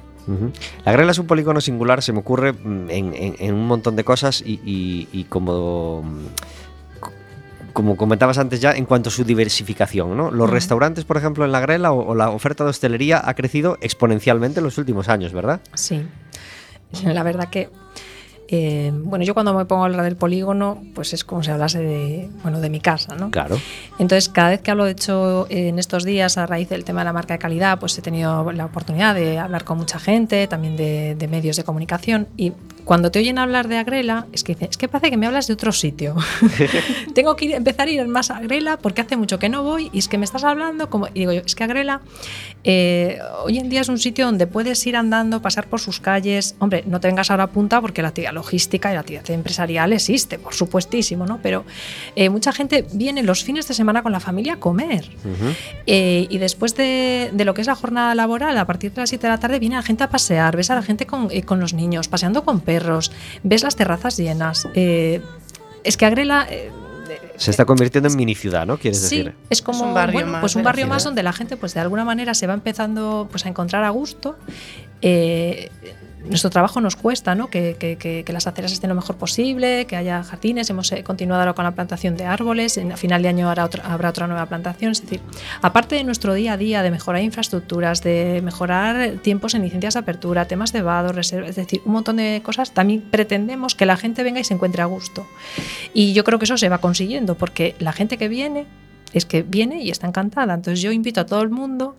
La 0.84 0.92
Grela 0.92 1.12
es 1.12 1.18
un 1.18 1.26
polígono 1.26 1.60
singular, 1.60 2.02
se 2.02 2.12
me 2.12 2.20
ocurre 2.20 2.52
mm, 2.52 2.90
en, 2.90 3.14
en- 3.14 3.36
en 3.38 3.54
un 3.54 3.66
montón 3.66 3.96
de 3.96 4.04
cosas 4.04 4.42
y, 4.44 4.60
y- 4.64 5.08
y 5.12 5.24
como, 5.24 6.02
mm, 6.02 6.26
co- 7.00 7.12
como 7.72 7.96
comentabas 7.96 8.38
antes 8.38 8.60
ya, 8.60 8.72
en 8.72 8.84
cuanto 8.84 9.08
a 9.08 9.12
su 9.12 9.24
diversificación, 9.24 10.16
¿no? 10.16 10.30
Los 10.30 10.48
restaurantes, 10.50 11.04
por 11.04 11.16
ejemplo, 11.16 11.44
en 11.44 11.52
la 11.52 11.60
Grela 11.60 11.92
o, 11.92 12.10
o 12.10 12.14
la 12.14 12.30
oferta 12.30 12.64
de 12.64 12.70
hostelería 12.70 13.20
ha 13.24 13.34
crecido 13.34 13.76
exponencialmente 13.80 14.60
en 14.60 14.64
los 14.64 14.78
últimos 14.78 15.08
años, 15.08 15.32
¿verdad? 15.32 15.60
Sí. 15.74 16.06
La 17.04 17.22
verdad 17.22 17.48
que, 17.50 17.70
eh, 18.52 18.90
bueno, 18.92 19.24
yo 19.24 19.32
cuando 19.32 19.54
me 19.54 19.64
pongo 19.64 19.82
a 19.82 19.86
hablar 19.86 20.02
del 20.02 20.16
polígono, 20.16 20.82
pues 20.92 21.12
es 21.12 21.22
como 21.22 21.44
si 21.44 21.52
hablase 21.52 21.78
de, 21.78 22.28
bueno, 22.42 22.60
de 22.60 22.68
mi 22.68 22.80
casa, 22.80 23.14
¿no? 23.14 23.30
Claro. 23.30 23.56
Entonces, 24.00 24.28
cada 24.28 24.50
vez 24.50 24.60
que 24.60 24.72
hablo, 24.72 24.86
de 24.86 24.90
hecho, 24.90 25.46
en 25.50 25.78
estos 25.78 26.02
días, 26.04 26.36
a 26.36 26.46
raíz 26.46 26.68
del 26.68 26.82
tema 26.84 27.02
de 27.02 27.04
la 27.04 27.12
marca 27.12 27.34
de 27.34 27.38
calidad, 27.38 27.78
pues 27.78 27.96
he 27.96 28.02
tenido 28.02 28.50
la 28.50 28.64
oportunidad 28.64 29.14
de 29.14 29.38
hablar 29.38 29.62
con 29.62 29.78
mucha 29.78 30.00
gente, 30.00 30.48
también 30.48 30.76
de, 30.76 31.14
de 31.14 31.28
medios 31.28 31.56
de 31.56 31.62
comunicación. 31.62 32.26
Y 32.36 32.52
cuando 32.84 33.10
te 33.10 33.18
oyen 33.18 33.38
hablar 33.38 33.68
de 33.68 33.78
Agrela, 33.78 34.26
es 34.32 34.44
que 34.44 34.54
dicen, 34.54 34.68
es 34.70 34.76
que 34.76 34.88
parece 34.88 35.10
que 35.10 35.16
me 35.16 35.26
hablas 35.26 35.46
de 35.46 35.54
otro 35.54 35.72
sitio. 35.72 36.16
Tengo 37.14 37.36
que 37.36 37.46
ir- 37.46 37.54
empezar 37.54 37.88
a 37.88 37.90
ir 37.90 38.06
más 38.08 38.30
a 38.30 38.36
Agrela 38.38 38.76
porque 38.78 39.00
hace 39.00 39.16
mucho 39.16 39.38
que 39.38 39.48
no 39.48 39.62
voy 39.62 39.90
y 39.92 39.98
es 39.98 40.08
que 40.08 40.18
me 40.18 40.24
estás 40.24 40.44
hablando 40.44 40.90
como... 40.90 41.06
Y 41.08 41.20
digo 41.20 41.32
yo, 41.32 41.42
es 41.44 41.54
que 41.54 41.64
Agrela 41.64 42.00
eh, 42.64 43.18
hoy 43.44 43.58
en 43.58 43.70
día 43.70 43.80
es 43.80 43.88
un 43.88 43.98
sitio 43.98 44.26
donde 44.26 44.46
puedes 44.46 44.86
ir 44.86 44.96
andando, 44.96 45.40
pasar 45.40 45.66
por 45.66 45.80
sus 45.80 46.00
calles. 46.00 46.54
Hombre, 46.58 46.84
no 46.86 47.00
te 47.00 47.08
vengas 47.08 47.30
ahora 47.30 47.46
punta 47.46 47.80
porque 47.80 48.02
la 48.02 48.08
actividad 48.08 48.32
logística 48.32 48.90
y 48.90 48.94
la 48.94 49.00
actividad 49.00 49.30
empresarial 49.30 49.92
existe, 49.92 50.38
por 50.38 50.54
supuestísimo, 50.54 51.26
¿no? 51.26 51.38
Pero 51.42 51.64
eh, 52.16 52.28
mucha 52.28 52.52
gente 52.52 52.84
viene 52.92 53.22
los 53.22 53.44
fines 53.44 53.66
de 53.68 53.74
semana 53.74 54.02
con 54.02 54.12
la 54.12 54.20
familia 54.20 54.54
a 54.54 54.56
comer. 54.58 55.08
Ujú. 55.24 55.52
Eh, 55.86 56.26
y 56.28 56.38
después 56.38 56.74
de, 56.76 57.30
de 57.32 57.44
lo 57.44 57.54
que 57.54 57.62
es 57.62 57.66
la 57.66 57.74
jornada 57.74 58.14
laboral, 58.14 58.56
a 58.58 58.66
partir 58.66 58.92
de 58.92 59.00
las 59.00 59.08
7 59.08 59.26
de 59.26 59.30
la 59.32 59.38
tarde 59.40 59.58
viene 59.58 59.76
la 59.76 59.82
gente 59.82 60.04
a 60.04 60.10
pasear, 60.10 60.56
ves 60.56 60.70
a 60.70 60.74
la 60.74 60.82
gente 60.82 61.06
con, 61.06 61.28
eh, 61.30 61.42
con 61.42 61.60
los 61.60 61.72
niños, 61.72 62.08
paseando 62.08 62.44
con 62.44 62.60
perros, 62.70 63.10
ves 63.42 63.62
las 63.62 63.74
terrazas 63.76 64.16
llenas. 64.16 64.68
Eh, 64.74 65.20
es 65.84 65.96
que 65.96 66.06
Agrela... 66.06 66.46
eh, 66.50 66.70
Se 67.36 67.50
está 67.50 67.64
convirtiendo 67.64 68.08
en 68.10 68.16
mini 68.16 68.34
ciudad, 68.34 68.66
¿no? 68.66 68.76
Quieres 68.78 69.00
Sí, 69.00 69.18
decir. 69.18 69.34
es 69.50 69.60
como 69.62 69.78
Es 69.78 69.84
un 69.88 69.94
barrio 69.94 70.14
bueno, 70.20 70.32
más 70.32 70.40
pues 70.42 70.54
un 70.54 70.60
de 70.60 70.64
la 70.64 70.68
barrio 70.70 70.86
más 70.86 71.04
donde 71.04 71.22
la 71.22 71.32
gente 71.32 71.56
pues 71.56 71.74
de 71.74 71.80
alguna 71.80 72.04
manera 72.04 72.32
se 72.34 72.46
va 72.46 72.54
empezando 72.54 73.26
pues 73.30 73.46
a 73.46 73.48
encontrar 73.48 73.82
a 73.84 73.90
gusto. 73.90 74.36
Eh, 75.02 75.70
nuestro 76.24 76.50
trabajo 76.50 76.80
nos 76.80 76.96
cuesta, 76.96 77.34
¿no? 77.34 77.48
Que, 77.48 78.24
las 78.28 78.46
aceras 78.46 78.72
estén 78.72 78.88
lo 78.88 78.94
mejor 78.94 79.16
posible, 79.16 79.86
que 79.86 79.96
haya 79.96 80.22
jardines. 80.22 80.70
Hemos 80.70 80.92
eh, 80.92 81.02
continuado 81.02 81.42
ahora 81.42 81.54
con 81.54 81.64
la 81.64 81.72
plantación 81.72 82.16
de 82.16 82.24
árboles. 82.24 82.76
En, 82.76 82.92
a 82.92 82.96
final 82.96 83.22
de 83.22 83.28
año 83.28 83.48
habrá 83.48 83.64
otra, 83.64 83.84
habrá 83.84 84.10
otra 84.10 84.26
nueva 84.26 84.46
plantación. 84.46 84.92
Es 84.92 85.02
decir, 85.02 85.20
aparte 85.62 85.96
de 85.96 86.04
nuestro 86.04 86.34
día 86.34 86.52
a 86.52 86.56
día 86.56 86.82
de 86.82 86.90
mejorar 86.90 87.22
infraestructuras, 87.22 88.02
de 88.02 88.40
mejorar 88.42 89.18
tiempos 89.22 89.54
en 89.54 89.62
licencias 89.62 89.94
de 89.94 90.00
apertura, 90.00 90.46
temas 90.46 90.72
de 90.72 90.82
vado, 90.82 91.12
reservas, 91.12 91.50
es 91.50 91.56
decir, 91.56 91.82
un 91.84 91.92
montón 91.92 92.16
de 92.16 92.42
cosas, 92.44 92.72
también 92.72 93.02
pretendemos 93.10 93.74
que 93.74 93.86
la 93.86 93.96
gente 93.96 94.22
venga 94.22 94.40
y 94.40 94.44
se 94.44 94.54
encuentre 94.54 94.82
a 94.82 94.86
gusto. 94.86 95.26
Y 95.94 96.12
yo 96.12 96.24
creo 96.24 96.38
que 96.38 96.44
eso 96.44 96.56
se 96.56 96.68
va 96.68 96.78
consiguiendo 96.78 97.34
porque 97.34 97.74
la 97.78 97.92
gente 97.92 98.18
que 98.18 98.28
viene 98.28 98.66
es 99.12 99.26
que 99.26 99.42
viene 99.42 99.82
y 99.82 99.90
está 99.90 100.06
encantada. 100.06 100.54
Entonces 100.54 100.80
yo 100.80 100.92
invito 100.92 101.20
a 101.20 101.26
todo 101.26 101.42
el 101.42 101.50
mundo 101.50 101.96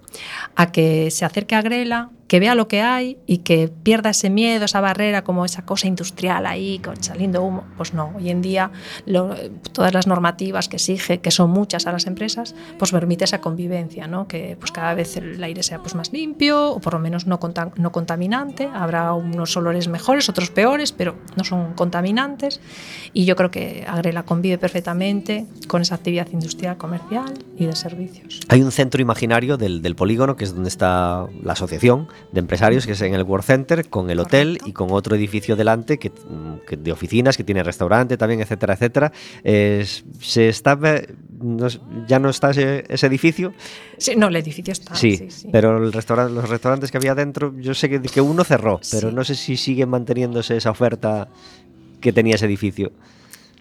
a 0.56 0.72
que 0.72 1.12
se 1.12 1.26
acerque 1.26 1.56
a 1.56 1.62
Grela, 1.62 2.10
que 2.32 2.40
vea 2.40 2.56
lo 2.56 2.70
que 2.70 2.82
hay 2.82 3.18
y 3.28 3.40
que 3.40 3.68
pierda 3.68 4.12
ese 4.12 4.30
miedo, 4.30 4.64
esa 4.64 4.80
barrera, 4.80 5.22
como 5.26 5.44
esa 5.44 5.66
cosa 5.66 5.88
industrial 5.88 6.46
ahí, 6.46 6.80
con 6.80 6.96
saliendo 7.04 7.44
humo. 7.44 7.66
Pues 7.76 7.94
no, 7.94 8.14
hoy 8.16 8.30
en 8.30 8.42
día 8.42 8.72
todas 9.74 9.94
las 9.94 10.08
normativas 10.08 10.70
que 10.70 10.78
exige, 10.78 11.20
que 11.20 11.30
son 11.30 11.50
muchas 11.50 11.88
a 11.88 11.92
las 11.92 12.08
empresas, 12.08 12.56
pues 12.80 12.92
permite 12.92 13.26
esa 13.26 13.42
convivencia, 13.42 14.08
¿no? 14.08 14.30
que 14.30 14.56
pues 14.58 14.72
cada 14.72 14.94
vez 14.94 15.18
el 15.18 15.44
aire 15.44 15.62
sea 15.62 15.80
pues 15.80 15.94
más 15.94 16.14
limpio 16.14 16.72
o 16.72 16.80
por 16.80 16.94
lo 16.94 17.00
menos 17.00 17.28
no, 17.28 17.38
conta- 17.38 17.74
no 17.76 17.92
contaminante. 17.92 18.70
Habrá 18.74 19.12
unos 19.14 19.58
olores 19.58 19.90
mejores, 19.90 20.30
otros 20.30 20.52
peores, 20.52 20.94
pero 20.94 21.18
no 21.36 21.44
son 21.44 21.74
contaminantes. 21.74 22.62
Y 23.12 23.26
yo 23.26 23.36
creo 23.36 23.52
que 23.52 23.84
Agrela 23.86 24.24
convive 24.24 24.58
perfectamente 24.58 25.48
con 25.68 25.82
esa 25.82 25.96
actividad 25.96 26.30
industrial, 26.32 26.78
comercial 26.78 27.34
y 27.58 27.66
de 27.66 27.76
servicios. 27.76 28.40
Hay 28.48 28.62
un 28.62 28.72
centro 28.72 29.02
imaginario 29.02 29.58
del, 29.58 29.82
del 29.82 29.96
polígono, 29.98 30.38
que 30.38 30.46
es 30.46 30.54
donde 30.54 30.70
está 30.70 31.26
la 31.44 31.52
asociación 31.52 32.08
de 32.32 32.40
empresarios, 32.40 32.86
que 32.86 32.94
es 32.94 33.02
en 33.02 33.14
el 33.14 33.24
World 33.24 33.46
Center, 33.46 33.90
con 33.90 34.10
el 34.10 34.20
hotel 34.20 34.58
Correcto. 34.60 34.70
y 34.70 34.74
con 34.74 34.92
otro 34.92 35.16
edificio 35.16 35.56
delante 35.56 35.98
que, 35.98 36.10
mm, 36.10 36.66
que 36.68 36.78
de 36.78 36.92
oficinas, 36.92 37.36
que 37.38 37.44
tiene 37.44 37.64
restaurante 37.64 38.18
también, 38.18 38.42
etcétera, 38.42 38.74
etcétera. 38.74 39.12
Es- 39.44 40.04
se 40.22 40.48
está, 40.50 40.78
no 41.42 41.68
ya 42.08 42.20
no 42.20 42.30
está 42.30 42.52
ese, 42.52 42.86
ese 42.88 43.08
edificio, 43.08 43.54
Sí, 43.98 44.16
no, 44.16 44.28
el 44.28 44.36
edificio 44.36 44.72
está. 44.72 44.96
sí, 44.96 45.18
sí, 45.18 45.30
sí. 45.32 45.50
pero 45.52 45.84
el 45.84 45.92
restauran- 45.92 46.32
los 46.34 46.48
restaurantes 46.50 46.92
que 46.92 46.98
había 46.98 47.16
dentro, 47.16 47.54
yo 47.60 47.74
sé 47.74 47.90
que, 47.90 48.00
que 48.02 48.22
uno 48.22 48.44
cerró, 48.44 48.80
pero 48.92 49.12
no 49.12 49.24
sé 49.24 49.36
si 49.36 49.58
sigue 49.58 49.86
manteniéndose 49.86 50.56
esa 50.58 50.72
oferta 50.72 51.28
que 52.00 52.14
tenía 52.14 52.36
ese 52.36 52.46
edificio. 52.46 52.92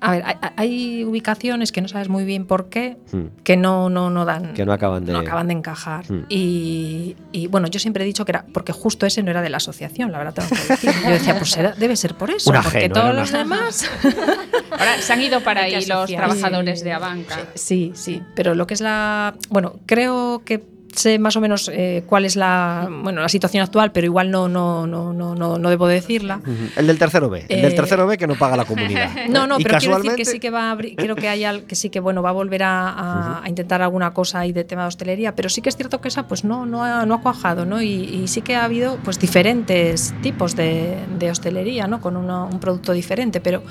A 0.03 0.11
ver, 0.12 0.22
hay, 0.24 0.36
hay 0.57 1.05
ubicaciones 1.05 1.72
que 1.72 1.80
no 1.82 1.88
sabes 1.88 2.09
muy 2.09 2.24
bien 2.24 2.46
por 2.46 2.68
qué, 2.70 2.96
Mm. 3.12 3.42
que 3.44 3.57
no, 3.57 3.90
no, 3.90 4.09
no 4.11 4.24
dan. 4.24 4.55
Que 4.55 4.64
no 4.64 4.72
acaban 4.72 5.05
de. 5.05 5.12
no 5.12 5.18
acaban 5.18 5.46
de 5.48 5.53
encajar. 5.55 6.11
Mm. 6.11 6.24
Y, 6.28 7.16
y, 7.32 7.46
bueno, 7.48 7.66
yo 7.68 7.78
siempre 7.80 8.03
he 8.05 8.07
dicho 8.07 8.24
que 8.24 8.32
era 8.32 8.46
porque 8.53 8.72
justo 8.72 9.05
ese 9.07 9.22
no 9.22 9.30
era 9.30 9.42
de 9.42 9.51
la 9.51 9.59
asociación, 9.59 10.11
la 10.12 10.18
verdad 10.18 10.34
tengo 10.34 10.48
que 10.48 10.57
decir. 10.72 10.90
Yo 11.05 11.11
decía, 11.11 11.36
pues 11.38 11.59
debe 11.78 11.96
ser 11.96 12.14
por 12.14 12.30
eso, 12.30 12.53
porque 12.53 12.88
todos 12.88 13.14
los 13.14 13.30
demás. 13.30 13.90
Ahora 14.70 14.96
se 15.01 15.12
han 15.12 15.20
ido 15.20 15.40
para 15.42 15.62
ahí 15.64 15.84
los 15.84 16.11
trabajadores 16.11 16.78
Sí. 16.80 16.84
de 16.84 16.92
Abanca. 16.92 17.38
Sí, 17.55 17.92
sí, 17.94 18.22
pero 18.34 18.55
lo 18.55 18.66
que 18.66 18.74
es 18.74 18.80
la. 18.80 19.34
Bueno, 19.51 19.80
creo 19.86 20.42
que 20.44 20.64
sé 21.01 21.18
más 21.18 21.34
o 21.36 21.40
menos 21.40 21.68
eh, 21.72 22.05
cuál 22.07 22.24
es 22.24 22.36
la, 22.36 22.88
bueno, 23.03 23.20
la 23.22 23.28
situación 23.28 23.62
actual, 23.62 23.90
pero 23.92 24.05
igual 24.07 24.30
no, 24.30 24.48
no, 24.48 24.86
no, 24.86 25.12
no, 25.12 25.34
no, 25.34 25.59
no 25.59 25.70
debo 25.70 25.86
decirla. 25.88 26.40
El 26.76 26.86
del 26.86 26.98
tercero 26.98 27.28
B. 27.28 27.46
El 27.48 27.62
del 27.62 27.72
Eh, 27.72 27.74
tercero 27.74 28.07
B 28.07 28.16
que 28.18 28.26
no 28.26 28.34
paga 28.36 28.57
la 28.57 28.64
comunidad. 28.64 29.11
No, 29.30 29.46
no, 29.46 29.57
pero 29.59 29.78
quiero 29.78 29.96
decir 29.96 30.14
que 30.16 30.24
sí 30.24 30.38
que 30.38 30.51
va 30.51 30.68
a 30.68 30.70
abrir, 30.72 30.94
creo 30.96 31.16
que 31.16 31.28
hay 31.28 31.44
al- 31.44 31.64
que 31.64 31.74
sí 31.74 31.90
que 31.90 32.01
bueno 32.01 32.22
va 32.22 32.30
a 32.30 32.32
volver 32.32 32.62
a, 32.62 32.88
a- 32.90 33.42
a 33.44 33.48
intentar 33.48 33.82
alguna 33.82 34.12
cosa 34.12 34.40
ahí 34.40 34.53
de 34.53 34.64
tema 34.64 34.82
de 34.82 34.88
hostelería, 34.88 35.34
pero 35.34 35.48
sí 35.48 35.62
que 35.62 35.68
es 35.70 35.76
cierto 35.76 36.01
que 36.01 36.09
esa 36.09 36.28
pues 36.28 36.44
no, 36.44 36.66
no, 36.66 36.84
ha, 36.84 37.07
no 37.07 37.14
ha 37.14 37.20
cuajado, 37.22 37.64
¿no? 37.64 37.80
Y, 37.82 37.88
y 38.05 38.28
sí 38.28 38.42
que 38.42 38.55
ha 38.57 38.64
habido 38.64 38.98
pues 39.05 39.18
diferentes 39.18 40.12
tipos 40.22 40.55
de, 40.57 40.96
de 41.18 41.30
hostelería, 41.30 41.86
¿no? 41.86 42.01
Con 42.01 42.16
una- 42.16 42.44
un 42.44 42.61
producto 42.61 42.92
diferente, 42.92 43.40
pero 43.40 43.62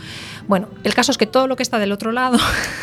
bueno, 0.47 0.67
el 0.83 0.93
caso 0.93 1.11
es 1.11 1.17
que 1.17 1.27
todo 1.27 1.47
lo 1.47 1.55
que 1.55 1.63
está 1.63 1.77
del 1.79 1.91
otro 1.91 2.11
lado 2.11 2.37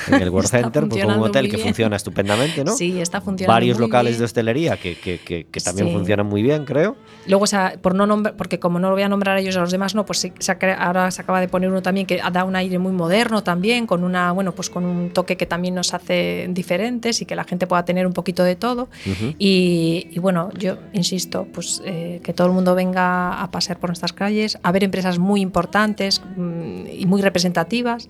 En 0.08 0.22
el 0.22 0.30
World 0.36 0.48
Center, 0.48 0.86
pues 0.88 1.02
como 1.04 1.16
un 1.16 1.22
hotel 1.28 1.50
que 1.50 1.58
funciona 1.58 1.96
estupendamente, 1.96 2.64
¿no? 2.64 2.72
Sí, 2.76 3.00
está 3.00 3.20
funcionando 3.20 3.52
Varios 3.54 3.78
muy 3.78 3.86
locales 3.88 4.12
bien. 4.12 4.18
de 4.20 4.24
hostelería 4.24 4.35
que, 4.76 4.96
que- 4.98 5.18
que- 5.18 5.44
que 5.46 5.60
también 5.60 5.88
Sí. 5.88 5.92
funcionan 5.94 6.26
muy 6.26 6.42
bien, 6.42 6.64
creo. 6.64 6.96
Luego, 7.26 7.44
esa- 7.44 7.74
por 7.80 7.94
no 7.94 8.06
nombrar, 8.06 8.36
porque 8.36 8.58
como 8.58 8.78
no 8.78 8.88
lo 8.88 8.94
voy 8.94 9.02
a 9.02 9.08
nombrar 9.08 9.36
a 9.36 9.40
ellos 9.40 9.56
a 9.56 9.60
los 9.60 9.70
demás, 9.72 9.94
no, 9.94 10.04
pues 10.06 10.18
se 10.20 10.32
cre- 10.58 10.76
ahora 10.78 11.10
se 11.10 11.22
acaba 11.22 11.40
de 11.40 11.48
poner 11.48 11.70
uno 11.70 11.82
también 11.82 12.06
que 12.06 12.20
da 12.32 12.44
un 12.44 12.54
aire 12.56 12.78
muy 12.78 12.92
moderno 12.92 13.42
también, 13.42 13.86
con 13.86 14.04
una, 14.04 14.32
bueno, 14.32 14.52
pues 14.52 14.70
con 14.70 14.84
un 14.84 15.10
toque 15.10 15.36
que 15.36 15.46
también 15.46 15.74
nos 15.74 15.94
hace 15.94 16.46
diferentes 16.50 17.20
y 17.22 17.26
que 17.26 17.34
la 17.34 17.44
gente 17.44 17.66
pueda 17.66 17.84
tener 17.84 18.06
un 18.06 18.12
poquito 18.12 18.44
de 18.44 18.56
todo. 18.56 18.88
Ujú. 19.06 19.34
Y, 19.38 20.08
y 20.10 20.18
bueno, 20.18 20.50
yo 20.58 20.76
insisto, 20.92 21.46
pues 21.52 21.82
eh, 21.84 22.20
que 22.22 22.32
todo 22.32 22.46
el 22.46 22.52
mundo 22.52 22.74
venga 22.74 23.40
a 23.42 23.50
pasear 23.50 23.78
por 23.78 23.90
nuestras 23.90 24.12
calles, 24.12 24.58
a 24.62 24.72
ver 24.72 24.84
empresas 24.84 25.18
muy 25.18 25.40
importantes 25.40 26.20
mm, 26.36 26.86
y 26.98 27.06
muy 27.06 27.22
representativas 27.22 28.08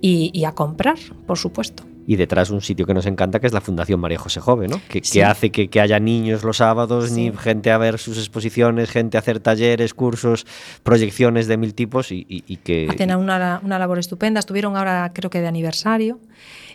y, 0.00 0.30
y 0.32 0.44
a 0.44 0.52
comprar, 0.52 0.96
por 1.26 1.38
supuesto. 1.38 1.84
Y 2.08 2.14
detrás 2.16 2.50
un 2.50 2.60
sitio 2.60 2.86
que 2.86 2.94
nos 2.94 3.04
encanta, 3.06 3.40
que 3.40 3.48
es 3.48 3.52
la 3.52 3.60
Fundación 3.60 3.98
María 3.98 4.18
José 4.18 4.38
Jove, 4.40 4.68
¿no? 4.68 4.80
Que, 4.88 5.00
que 5.02 5.24
hace 5.24 5.50
que, 5.50 5.68
que 5.68 5.80
haya 5.80 5.98
niños 5.98 6.44
los 6.44 6.58
sábados, 6.58 7.10
Sí. 7.10 7.30
ni 7.30 7.36
gente 7.36 7.72
a 7.72 7.78
ver 7.78 7.98
sus 7.98 8.16
exposiciones, 8.18 8.90
gente 8.90 9.16
a 9.16 9.20
hacer 9.20 9.40
talleres, 9.40 9.92
cursos, 9.92 10.46
proyecciones 10.84 11.48
de 11.48 11.56
mil 11.56 11.74
tipos 11.74 12.12
y, 12.12 12.24
y- 12.28 12.44
y 12.46 12.58
que... 12.58 12.86
Hacen 12.88 13.14
una, 13.16 13.60
una 13.64 13.78
labor 13.80 13.98
estupenda. 13.98 14.38
Estuvieron 14.38 14.76
ahora, 14.76 15.10
creo 15.14 15.30
que 15.30 15.40
de 15.40 15.48
aniversario. 15.48 16.20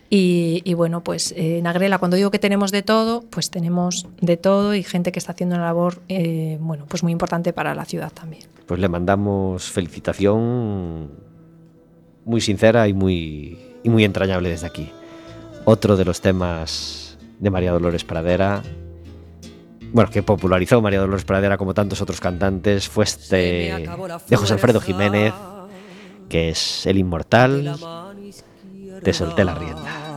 Y, 0.09 0.61
y 0.65 0.73
bueno, 0.73 1.01
pues 1.01 1.31
eh, 1.37 1.59
en 1.59 1.67
Agrela, 1.67 1.97
cuando 1.97 2.17
digo 2.17 2.31
que 2.31 2.39
tenemos 2.39 2.73
de 2.73 2.81
todo, 2.81 3.23
pues 3.29 3.49
tenemos 3.49 4.09
de 4.19 4.35
todo 4.35 4.75
y 4.75 4.83
gente 4.83 5.13
que 5.13 5.19
está 5.19 5.31
haciendo 5.31 5.55
una 5.55 5.63
labor, 5.63 6.01
eh, 6.09 6.57
bueno, 6.59 6.83
pues 6.89 7.01
muy 7.03 7.13
importante 7.13 7.53
para 7.53 7.73
la 7.73 7.85
ciudad 7.85 8.11
también. 8.11 8.43
Pues 8.65 8.81
le 8.81 8.89
mandamos 8.89 9.71
felicitación 9.71 11.09
muy 12.25 12.41
sincera 12.41 12.89
y 12.89 12.93
muy, 12.93 13.57
y 13.83 13.89
muy 13.89 14.03
entrañable 14.03 14.49
desde 14.49 14.67
aquí. 14.67 14.91
Otro 15.65 15.95
de 15.95 16.05
los 16.05 16.21
temas 16.21 17.17
de 17.39 17.49
María 17.49 17.71
Dolores 17.71 18.03
Pradera, 18.03 18.61
bueno, 19.93 20.09
que 20.09 20.23
popularizó 20.23 20.81
María 20.81 20.99
Dolores 20.99 21.25
Pradera 21.25 21.57
como 21.57 21.73
tantos 21.73 22.01
otros 22.01 22.19
cantantes, 22.19 22.87
fue 22.87 23.03
este 23.03 23.87
de 24.27 24.37
José 24.37 24.53
Alfredo 24.53 24.79
Jiménez, 24.81 25.33
que 26.29 26.49
es 26.49 26.85
El 26.85 26.97
Inmortal, 26.97 27.77
Te 29.03 29.13
solté 29.13 29.43
la 29.43 29.55
rienda. 29.55 30.11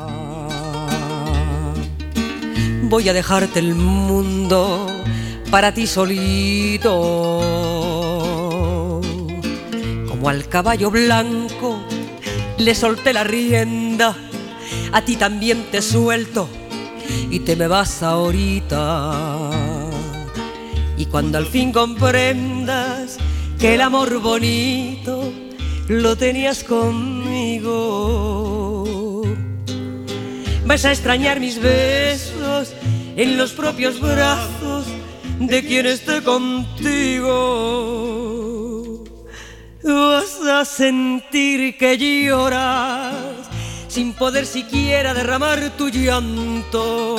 Voy 2.82 3.08
a 3.08 3.12
dejarte 3.12 3.58
el 3.58 3.74
mundo 3.74 4.86
para 5.50 5.72
ti 5.72 5.86
solito. 5.86 6.90
Como 10.08 10.28
al 10.28 10.48
caballo 10.48 10.90
blanco 10.90 11.80
le 12.58 12.74
solté 12.74 13.12
la 13.12 13.24
rienda, 13.24 14.16
a 14.92 15.02
ti 15.04 15.16
también 15.16 15.66
te 15.70 15.82
suelto 15.82 16.48
y 17.30 17.40
te 17.40 17.56
me 17.56 17.66
vas 17.66 18.02
ahorita. 18.02 19.50
Y 20.96 21.06
cuando 21.06 21.38
al 21.38 21.46
fin 21.46 21.72
comprendas 21.72 23.16
que 23.58 23.74
el 23.74 23.80
amor 23.80 24.20
bonito 24.20 25.32
lo 25.88 26.16
tenías 26.16 26.62
conmigo, 26.64 27.74
vas 30.66 30.84
a 30.84 30.92
extrañar 30.92 31.40
mis 31.40 31.60
besos 31.60 32.72
en 33.16 33.36
los 33.36 33.52
propios 33.52 34.00
brazos 34.00 34.86
de 35.40 35.64
quien 35.64 35.86
esté 35.86 36.22
contigo. 36.22 37.34
Vas 39.82 40.40
a 40.48 40.64
sentir 40.64 41.76
que 41.76 41.98
lloras 41.98 43.33
sin 43.94 44.12
poder 44.12 44.44
siquiera 44.44 45.14
derramar 45.14 45.70
tu 45.78 45.88
llanto. 45.88 47.14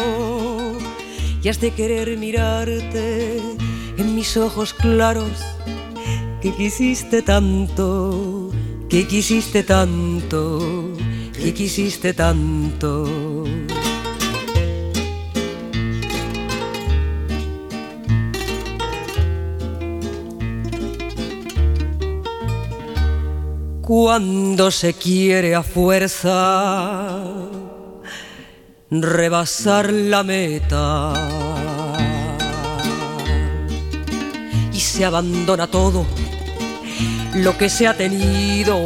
Y 1.42 1.48
has 1.48 1.62
de 1.62 1.72
querer 1.72 2.18
mirarte 2.18 3.40
en 3.98 4.14
mis 4.14 4.36
ojos 4.36 4.74
claros 4.74 5.32
que 6.42 6.54
quisiste 6.54 7.22
tanto, 7.22 8.52
que 8.90 9.08
quisiste 9.08 9.64
tanto, 9.64 10.92
que 11.42 11.54
quisiste 11.54 12.14
tanto. 12.14 13.46
Cuando 23.86 24.72
se 24.72 24.96
quiere 24.96 25.54
a 25.54 25.62
fuerza 25.62 27.24
rebasar 28.90 29.94
la 29.94 30.24
meta 30.24 31.14
y 34.74 34.80
se 34.80 35.06
abandona 35.06 35.68
todo 35.68 36.04
lo 37.36 37.56
que 37.60 37.70
se 37.70 37.88
ha 37.88 37.96
tenido. 37.96 38.84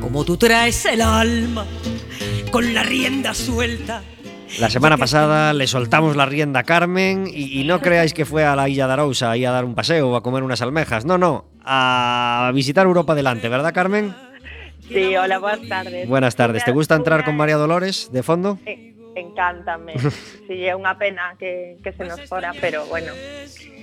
Como 0.00 0.24
tú 0.24 0.38
traes 0.38 0.86
el 0.86 1.02
alma 1.02 1.66
con 2.50 2.72
la 2.72 2.84
rienda 2.84 3.34
suelta. 3.34 4.02
La 4.60 4.70
semana 4.70 4.96
pasada 4.96 5.52
le 5.52 5.66
soltamos 5.66 6.16
la 6.16 6.24
rienda 6.24 6.60
a 6.60 6.64
Carmen 6.64 7.26
y, 7.30 7.64
no 7.64 7.82
creáis 7.82 8.14
que 8.14 8.24
fue 8.24 8.46
a 8.46 8.56
la 8.56 8.66
Illa 8.70 8.86
de 8.86 8.94
Arousa 8.94 9.32
ahí 9.32 9.44
a 9.44 9.50
dar 9.50 9.66
un 9.66 9.74
paseo 9.74 10.08
o 10.08 10.16
a 10.16 10.22
comer 10.22 10.42
unas 10.42 10.62
almejas. 10.62 11.04
No, 11.04 11.18
no, 11.18 11.44
a 11.66 12.50
visitar 12.54 12.86
Europa 12.86 13.14
delante, 13.14 13.48
¿verdad, 13.48 13.74
Carmen? 13.74 14.14
Sí, 14.88 15.16
hola, 15.16 15.38
buenas 15.38 15.68
tardes. 15.68 16.08
Buenas 16.08 16.36
tardes. 16.36 16.64
¿Te 16.64 16.70
gusta 16.70 16.94
entrar 16.94 17.24
con 17.24 17.36
María 17.36 17.56
Dolores 17.56 18.08
de 18.12 18.22
fondo? 18.22 18.58
Encántame. 19.16 19.94
sí, 20.46 20.62
é 20.64 20.76
unha 20.76 20.94
pena 21.00 21.34
que, 21.40 21.80
que 21.82 21.90
se 21.96 22.04
nos 22.04 22.20
fora, 22.28 22.52
pero 22.60 22.84
bueno, 22.86 23.10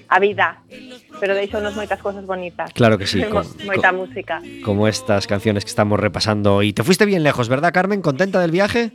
a 0.08 0.18
vida. 0.22 0.62
Pero 1.20 1.34
deixounos 1.34 1.74
moitas 1.76 2.00
cosas 2.00 2.24
bonitas. 2.26 2.70
Claro 2.72 2.96
que 3.02 3.06
sí, 3.10 3.20
con- 3.34 3.46
Moita 3.66 3.90
con- 3.92 4.06
música. 4.08 4.40
Como 4.64 4.88
estas 4.88 5.26
canciones 5.28 5.66
que 5.66 5.74
estamos 5.74 6.00
repasando. 6.00 6.62
Y 6.62 6.72
te 6.72 6.86
fuiste 6.86 7.04
bien 7.10 7.24
lejos, 7.26 7.50
¿verdad, 7.50 7.74
Carmen? 7.74 8.02
¿Contenta 8.02 8.40
del 8.40 8.52
viaje? 8.54 8.94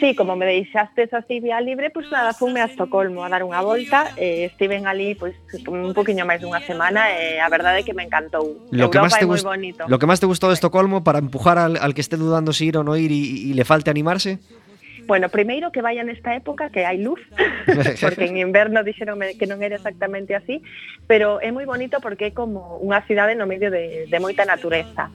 Sí, 0.00 0.14
como 0.16 0.34
me 0.34 0.46
deixastes 0.46 1.14
así 1.14 1.38
vía 1.40 1.60
libre, 1.60 1.90
pois 1.90 2.10
nada, 2.10 2.34
fume 2.34 2.60
a 2.60 2.66
Estocolmo 2.66 3.22
a 3.22 3.30
dar 3.30 3.46
unha 3.46 3.62
volta, 3.62 4.10
eh, 4.18 4.44
estiven 4.50 4.84
ali 4.90 5.14
pois 5.14 5.38
un 5.70 5.94
poquinho 5.94 6.26
máis 6.26 6.42
dunha 6.42 6.58
semana 6.66 7.06
e 7.14 7.38
a 7.38 7.46
verdade 7.46 7.80
é 7.80 7.86
que 7.86 7.94
me 7.94 8.02
encantou. 8.02 8.58
Lo 8.74 8.90
que, 8.90 8.98
más 8.98 9.14
te 9.14 9.24
gust- 9.24 9.46
bonito. 9.46 9.86
lo 9.86 9.96
que 10.02 10.06
más 10.10 10.18
te 10.18 10.26
gustó 10.26 10.50
de 10.50 10.58
Estocolmo 10.58 11.06
para 11.06 11.22
empujar 11.22 11.56
al, 11.56 11.78
al 11.78 11.94
que 11.94 12.02
esté 12.02 12.18
dudando 12.18 12.50
si 12.52 12.66
ir 12.66 12.76
o 12.76 12.82
no 12.82 12.98
ir 12.98 13.14
y, 13.14 13.46
y 13.46 13.54
le 13.54 13.62
falte 13.64 13.88
animarse. 13.88 14.42
Bueno, 15.06 15.30
primeiro 15.30 15.70
que 15.70 15.86
vaya 15.86 16.02
nesta 16.02 16.34
época 16.34 16.66
que 16.74 16.82
hai 16.82 16.98
luz, 16.98 17.22
porque 18.02 18.26
en 18.26 18.42
inverno 18.42 18.82
dixeronme 18.82 19.38
que 19.38 19.46
non 19.46 19.62
era 19.62 19.78
exactamente 19.78 20.34
así, 20.34 20.66
pero 21.06 21.38
é 21.38 21.54
moi 21.54 21.62
bonito 21.62 22.02
porque 22.02 22.28
é 22.28 22.32
como 22.34 22.82
unha 22.82 23.06
cidade 23.06 23.38
no 23.38 23.46
medio 23.46 23.70
de, 23.70 24.10
de 24.10 24.18
moita 24.18 24.42
natureza, 24.42 25.14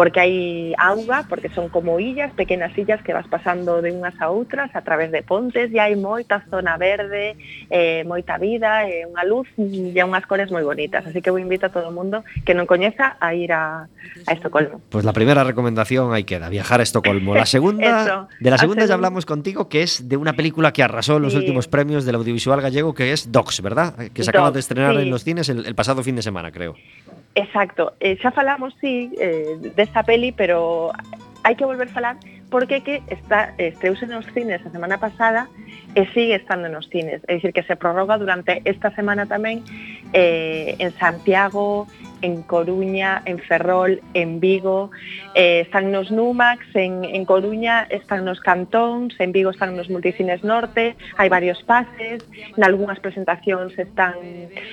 porque 0.00 0.16
hai 0.16 0.72
auga, 0.80 1.28
porque 1.28 1.52
son 1.52 1.68
como 1.68 2.00
illas, 2.00 2.32
pequenas 2.32 2.72
illas 2.72 3.02
que 3.04 3.12
vas 3.12 3.28
pasando 3.28 3.84
de 3.84 3.92
unhas 3.92 4.16
a 4.16 4.32
outras 4.32 4.72
a 4.72 4.80
través 4.80 5.12
de 5.12 5.20
pontes 5.20 5.68
e 5.68 5.76
hai 5.76 5.92
moita 5.92 6.40
zona 6.48 6.80
verde, 6.80 7.36
eh, 7.68 8.00
moita 8.08 8.40
vida, 8.40 8.88
e 8.88 9.04
unha 9.04 9.28
luz 9.28 9.44
e 9.60 9.92
unhas 10.00 10.24
cores 10.24 10.48
moi 10.48 10.64
bonitas, 10.64 11.04
así 11.04 11.20
que 11.20 11.28
vou 11.28 11.36
invito 11.36 11.68
a 11.68 11.72
todo 11.76 11.92
o 11.92 11.94
mundo 11.94 12.24
que 12.48 12.56
non 12.56 12.64
coñeza 12.64 13.20
a 13.20 13.36
ir 13.36 13.52
a, 13.52 13.92
a 14.24 14.30
Estocolmo. 14.32 14.80
Pues 14.88 15.04
la 15.04 15.12
primera 15.12 15.44
recomendación 15.44 16.16
ahí 16.16 16.24
queda, 16.24 16.48
viajar 16.48 16.80
a 16.80 16.84
Estocolmo. 16.88 17.36
La 17.36 17.44
segunda, 17.44 17.84
Eso. 18.00 18.24
de 18.40 18.48
la 18.48 18.56
segunda 18.56 18.88
ya 18.88 18.96
hablamos 18.96 19.28
contigo, 19.28 19.68
que 19.68 19.84
es 19.84 20.08
de 20.08 20.16
una 20.16 20.32
película 20.32 20.72
que 20.72 20.80
arrasó 20.80 21.20
en 21.20 21.28
los 21.28 21.36
Sí. 21.36 21.44
últimos 21.44 21.68
premios 21.68 22.08
del 22.08 22.16
audiovisual 22.16 22.64
gallego, 22.64 22.96
que 22.96 23.12
es 23.12 23.28
Docs, 23.28 23.60
¿verdad? 23.60 23.92
Que 24.16 24.24
se 24.24 24.32
acaba 24.32 24.48
de 24.48 24.64
estrenar 24.64 24.96
sí. 24.96 25.02
en 25.04 25.10
los 25.12 25.28
cines 25.28 25.52
el, 25.52 25.68
el 25.68 25.74
pasado 25.76 26.00
fin 26.00 26.16
de 26.16 26.24
semana, 26.24 26.48
creo. 26.48 26.72
Exacto, 27.34 27.94
eh, 28.00 28.18
xa 28.18 28.34
falamos, 28.34 28.74
sí, 28.80 29.14
eh, 29.18 29.72
desta 29.78 30.02
peli, 30.02 30.32
pero 30.34 30.90
hai 31.46 31.54
que 31.54 31.64
volver 31.64 31.88
falar 31.88 32.18
porque 32.50 32.82
que 32.82 33.02
está, 33.06 33.54
estreuse 33.56 34.06
nos 34.10 34.26
cines 34.34 34.58
a 34.66 34.70
semana 34.74 34.98
pasada 34.98 35.46
e 35.94 36.06
sigue 36.10 36.34
estando 36.34 36.66
nos 36.66 36.90
cines. 36.90 37.22
É 37.30 37.38
dicir, 37.38 37.54
que 37.54 37.62
se 37.62 37.78
prorroga 37.78 38.18
durante 38.18 38.58
esta 38.66 38.90
semana 38.90 39.30
tamén 39.30 39.62
eh, 40.10 40.74
en 40.82 40.90
Santiago, 40.98 41.86
en 42.22 42.42
Coruña, 42.42 43.22
en 43.24 43.38
Ferrol, 43.38 44.00
en 44.14 44.40
Vigo, 44.40 44.90
eh, 45.34 45.60
están 45.60 45.92
nos 45.92 46.10
Numax, 46.10 46.64
en, 46.74 47.04
en 47.04 47.24
Coruña 47.24 47.86
están 47.90 48.24
nos 48.24 48.40
Cantóns, 48.40 49.14
en 49.18 49.32
Vigo 49.32 49.50
están 49.50 49.76
nos 49.76 49.88
Multicines 49.90 50.44
Norte, 50.44 50.96
hai 51.16 51.28
varios 51.28 51.62
pases, 51.64 52.24
en 52.56 52.62
algunhas 52.64 53.00
presentacións 53.00 53.76
están 53.78 54.16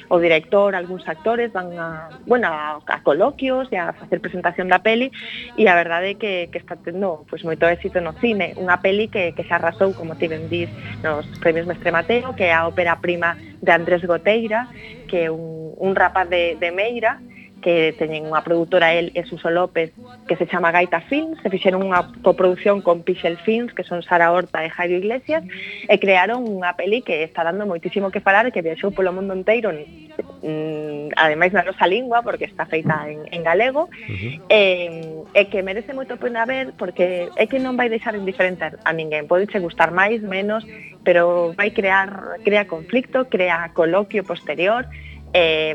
o 0.09 0.17
director, 0.19 0.75
algúns 0.75 1.07
actores 1.07 1.51
van 1.53 1.73
a, 1.77 2.09
bueno, 2.25 2.47
a, 2.47 2.79
a 2.83 2.97
coloquios 3.03 3.67
e 3.71 3.77
a 3.77 3.93
facer 3.93 4.19
presentación 4.19 4.67
da 4.67 4.79
peli. 4.79 5.11
E 5.55 5.63
a 5.67 5.75
verdade 5.75 6.13
é 6.13 6.19
que, 6.19 6.33
que 6.51 6.59
está 6.59 6.75
tendo 6.75 7.23
pois, 7.29 7.43
moito 7.43 7.67
éxito 7.67 7.99
no 8.03 8.13
cine, 8.19 8.53
unha 8.57 8.79
peli 8.83 9.07
que, 9.07 9.33
que 9.35 9.43
se 9.43 9.53
arrasou, 9.53 9.93
como 9.95 10.19
ti 10.19 10.27
ben 10.27 10.47
dís, 10.51 10.69
nos 11.03 11.25
premios 11.39 11.67
Mestre 11.67 11.91
Mateo, 11.91 12.35
que 12.35 12.49
é 12.49 12.53
a 12.53 12.67
ópera 12.67 12.99
prima 12.99 13.37
de 13.61 13.71
Andrés 13.71 14.03
Goteira, 14.05 14.67
que 15.07 15.25
é 15.25 15.31
un, 15.31 15.73
un 15.77 15.95
rapaz 15.95 16.29
de, 16.29 16.55
de 16.55 16.71
Meira, 16.71 17.19
que 17.61 17.95
teñen 17.97 18.29
unha 18.29 18.45
produtora 18.45 18.93
el 18.93 19.09
e 19.17 19.25
Suso 19.25 19.49
López 19.49 19.91
que 20.27 20.35
se 20.37 20.45
chama 20.45 20.71
Gaita 20.71 21.01
Films, 21.01 21.41
se 21.41 21.49
fixeron 21.49 21.81
unha 21.81 22.05
coproducción 22.21 22.85
con 22.85 23.01
Pixel 23.01 23.37
Films, 23.41 23.73
que 23.73 23.83
son 23.83 24.03
Sara 24.05 24.31
Horta 24.31 24.61
e 24.61 24.69
Jairo 24.69 24.99
Iglesias, 24.99 25.41
e 25.87 25.95
crearon 25.97 26.45
unha 26.45 26.77
peli 26.77 27.01
que 27.01 27.25
está 27.25 27.41
dando 27.41 27.65
moitísimo 27.65 28.13
que 28.13 28.21
falar, 28.21 28.51
que 28.53 28.61
viaxou 28.61 28.93
polo 28.93 29.15
mundo 29.15 29.33
inteiro, 29.33 29.73
mm, 29.73 31.17
ademais 31.17 31.51
na 31.53 31.65
nosa 31.65 31.87
lingua, 31.89 32.21
porque 32.21 32.45
está 32.45 32.69
feita 32.69 33.09
en, 33.09 33.25
en 33.31 33.41
galego, 33.41 33.89
uh 33.89 34.45
eh, 34.49 35.23
-huh. 35.33 35.33
e, 35.33 35.41
e 35.41 35.41
que 35.49 35.65
merece 35.65 35.97
moito 35.97 36.17
pena 36.21 36.45
ver, 36.45 36.77
porque 36.77 37.29
é 37.35 37.45
que 37.49 37.57
non 37.57 37.73
vai 37.79 37.89
deixar 37.89 38.13
indiferente 38.13 38.63
a 38.63 38.91
ninguén, 38.93 39.25
pode 39.25 39.49
che 39.49 39.57
gustar 39.59 39.89
máis, 39.89 40.21
menos, 40.21 40.61
pero 41.01 41.55
vai 41.57 41.71
crear, 41.71 42.37
crea 42.43 42.67
conflicto, 42.67 43.25
crea 43.31 43.71
coloquio 43.73 44.21
posterior, 44.27 44.85
e, 45.33 45.73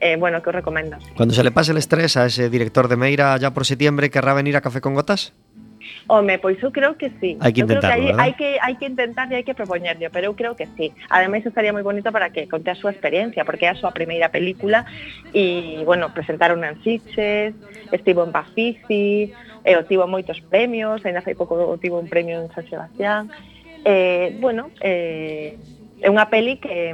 eh, 0.00 0.16
bueno, 0.16 0.42
que 0.42 0.50
os 0.50 0.54
recomendas. 0.54 1.04
Cuando 1.16 1.34
se 1.34 1.42
le 1.42 1.50
pase 1.50 1.72
el 1.72 1.78
estrés 1.78 2.16
a 2.16 2.26
ese 2.26 2.50
director 2.50 2.88
de 2.88 2.96
Meira 2.96 3.36
ya 3.38 3.52
por 3.52 3.64
septiembre, 3.64 4.10
querrá 4.10 4.34
venir 4.34 4.56
a 4.56 4.60
Café 4.60 4.80
con 4.80 4.94
Gotas? 4.94 5.32
Home, 6.08 6.38
pois 6.38 6.62
eu 6.62 6.70
creo 6.70 6.96
que 6.96 7.10
sí. 7.20 7.36
Hai 7.40 7.52
que 7.52 7.62
eu 7.62 7.66
creo 7.66 7.80
que 7.80 7.86
hai, 7.86 8.10
hai 8.14 8.32
que, 8.34 8.58
hai 8.62 8.74
que 8.78 8.86
intentar 8.86 9.26
e 9.30 9.36
hai 9.36 9.42
que 9.42 9.54
propoñerlo, 9.54 10.06
pero 10.10 10.30
eu 10.30 10.34
creo 10.34 10.54
que 10.54 10.66
sí. 10.78 10.94
Ademais, 11.10 11.46
estaría 11.46 11.74
moi 11.74 11.82
bonito 11.82 12.10
para 12.14 12.30
que 12.30 12.46
conte 12.46 12.70
a 12.70 12.78
súa 12.78 12.94
experiencia, 12.94 13.42
porque 13.42 13.66
é 13.66 13.70
a 13.74 13.78
súa 13.78 13.90
primeira 13.90 14.30
película 14.30 14.86
e, 15.34 15.82
bueno, 15.82 16.14
presentaron 16.14 16.62
en 16.62 16.78
Sitges, 16.82 17.54
estivo 17.90 18.22
en 18.22 18.30
Bafici, 18.30 19.34
e 19.66 19.70
eh, 19.74 19.78
obtivo 19.78 20.06
moitos 20.06 20.38
premios, 20.46 21.02
ainda 21.02 21.26
fai 21.26 21.34
pouco 21.34 21.58
obtivo 21.58 21.98
un 21.98 22.06
premio 22.06 22.38
en 22.38 22.50
San 22.54 22.66
Sebastián. 22.70 23.30
Eh, 23.82 24.38
bueno, 24.38 24.70
eh, 24.78 25.58
é 26.00 26.08
unha 26.12 26.28
peli 26.28 26.60
que, 26.60 26.92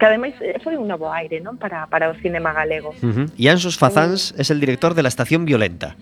que 0.00 0.04
ademais 0.04 0.32
eh, 0.40 0.56
foi 0.64 0.80
un 0.80 0.88
novo 0.88 1.12
aire 1.12 1.44
non 1.44 1.60
para, 1.60 1.84
para 1.92 2.08
o 2.08 2.14
cinema 2.16 2.56
galego. 2.56 2.96
Uh 3.04 3.12
-huh. 3.12 3.26
E 3.36 3.44
Anxos 3.52 3.76
Fazáns 3.76 4.32
é 4.36 4.44
el 4.48 4.60
director 4.60 4.96
de 4.96 5.04
La 5.04 5.12
Estación 5.12 5.44
Violenta. 5.44 5.96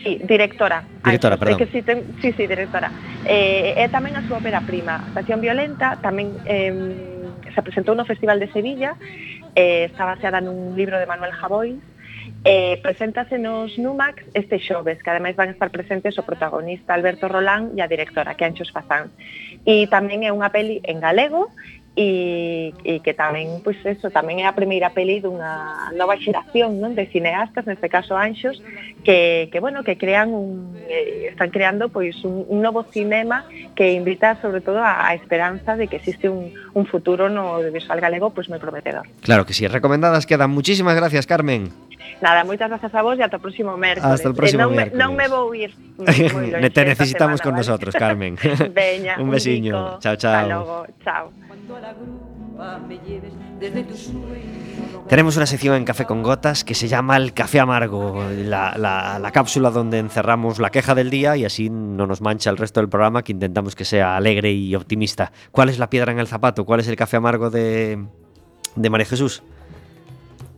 Sí, 0.00 0.16
directora. 0.24 0.88
Directora, 1.04 1.36
Anxos, 1.36 1.40
perdón. 1.44 1.58
Que 1.60 1.68
sí, 1.68 1.80
ten, 1.84 1.98
sí, 2.24 2.32
sí, 2.32 2.48
directora. 2.48 2.88
Eh, 3.28 3.76
é 3.76 3.86
tamén 3.92 4.16
a 4.16 4.24
súa 4.24 4.40
ópera 4.40 4.64
prima. 4.64 5.04
Estación 5.12 5.44
Violenta 5.44 6.00
tamén 6.00 6.32
eh, 6.48 6.72
se 7.52 7.60
presentou 7.60 7.92
no 7.92 8.08
Festival 8.08 8.40
de 8.40 8.48
Sevilla, 8.48 8.96
eh, 9.52 9.92
está 9.92 10.08
baseada 10.08 10.40
nun 10.40 10.72
libro 10.72 10.96
de 10.96 11.04
Manuel 11.04 11.36
Javois, 11.36 11.76
Eh, 12.42 12.80
preséntase 12.82 13.36
nos 13.36 13.76
Numax 13.78 14.24
este 14.32 14.58
xoves, 14.58 15.02
que 15.02 15.10
ademais 15.10 15.36
van 15.36 15.50
estar 15.50 15.68
presentes 15.68 16.16
o 16.16 16.24
protagonista 16.24 16.96
Alberto 16.96 17.28
Rolán 17.28 17.76
e 17.76 17.84
a 17.84 17.90
directora, 17.90 18.32
que 18.32 18.48
Anxos 18.48 18.72
Fazán. 18.72 19.12
E 19.68 19.84
tamén 19.92 20.24
é 20.24 20.32
unha 20.32 20.48
peli 20.48 20.80
en 20.88 21.04
galego 21.04 21.52
e, 21.96 22.72
e 22.86 23.02
que 23.02 23.12
tamén, 23.12 23.60
pois 23.66 23.76
eso, 23.82 24.14
tamén 24.14 24.40
é 24.40 24.46
a 24.46 24.54
primeira 24.54 24.94
peli 24.94 25.18
dunha 25.18 25.90
nova 25.98 26.14
xeración, 26.16 26.78
non, 26.78 26.94
de 26.94 27.10
cineastas, 27.10 27.66
neste 27.66 27.90
caso 27.90 28.14
Anxos, 28.14 28.62
que, 29.02 29.50
que 29.50 29.58
bueno, 29.58 29.82
que 29.82 29.98
crean 29.98 30.30
un, 30.30 30.78
eh, 30.86 31.34
están 31.34 31.50
creando 31.50 31.90
pois 31.90 32.14
un, 32.22 32.46
un 32.46 32.62
novo 32.62 32.86
cinema 32.86 33.44
que 33.74 33.92
invita 33.92 34.38
sobre 34.38 34.62
todo 34.62 34.78
a, 34.78 35.10
a 35.10 35.14
esperanza 35.18 35.74
de 35.74 35.90
que 35.90 35.98
existe 35.98 36.30
un, 36.30 36.54
un 36.74 36.84
futuro 36.86 37.26
no 37.26 37.58
audiovisual 37.58 37.98
galego 37.98 38.30
pois 38.30 38.46
moi 38.46 38.62
prometedor. 38.62 39.10
Claro 39.26 39.42
que 39.42 39.52
sí, 39.52 39.66
recomendadas 39.66 40.30
quedan. 40.30 40.54
Muchísimas 40.54 40.94
gracias, 40.94 41.26
Carmen. 41.26 41.89
Nada, 42.20 42.44
moitas 42.44 42.68
grazas 42.68 42.92
a 42.94 43.00
vos 43.00 43.16
e 43.18 43.24
ata 43.24 43.36
o 43.36 43.42
próximo 43.42 43.76
mércoles. 43.80 44.04
Hasta 44.20 44.28
el 44.28 44.34
próximo 44.36 44.62
Eh, 44.62 44.66
non, 44.68 44.72
miércoles. 44.76 44.92
Me, 44.92 45.00
non 45.00 45.12
me 45.16 45.26
vou 45.28 45.48
ir 45.56 45.72
moi 45.96 46.68
Te 46.68 46.84
necesitamos 46.84 47.40
semana, 47.40 47.44
con 47.44 47.52
¿vale? 47.56 47.60
nosotros, 47.64 47.92
Carmen. 47.96 48.36
Veña, 48.76 49.16
Un 49.16 49.30
besiño. 49.32 49.98
Chao, 50.04 50.16
chao. 50.20 50.34
Hasta 50.36 50.48
logo, 50.52 50.76
chao. 51.04 51.32
Tenemos 55.08 55.36
una 55.36 55.46
sección 55.46 55.74
en 55.76 55.84
Café 55.84 56.04
con 56.06 56.22
Gotas 56.22 56.62
que 56.62 56.74
se 56.74 56.88
llama 56.88 57.16
el 57.16 57.32
Café 57.32 57.58
Amargo, 57.60 58.22
la, 58.30 58.76
la- 58.78 59.18
la 59.18 59.30
cápsula 59.32 59.70
donde 59.70 59.98
encerramos 59.98 60.58
la 60.58 60.70
queja 60.70 60.94
del 60.94 61.10
día 61.10 61.36
y 61.36 61.44
así 61.44 61.68
no 61.70 62.06
nos 62.06 62.20
mancha 62.20 62.50
el 62.50 62.56
resto 62.56 62.80
del 62.80 62.88
programa 62.88 63.22
que 63.22 63.32
intentamos 63.32 63.74
que 63.74 63.84
sea 63.84 64.16
alegre 64.16 64.52
y 64.52 64.74
optimista. 64.74 65.32
¿Cuál 65.50 65.68
es 65.68 65.78
la 65.78 65.90
piedra 65.90 66.12
en 66.12 66.18
el 66.20 66.26
zapato? 66.28 66.64
¿Cuál 66.64 66.80
es 66.80 66.88
el 66.88 66.96
café 66.96 67.16
amargo 67.16 67.50
de, 67.50 67.98
de 68.76 68.90
María 68.90 69.06
Jesús? 69.06 69.42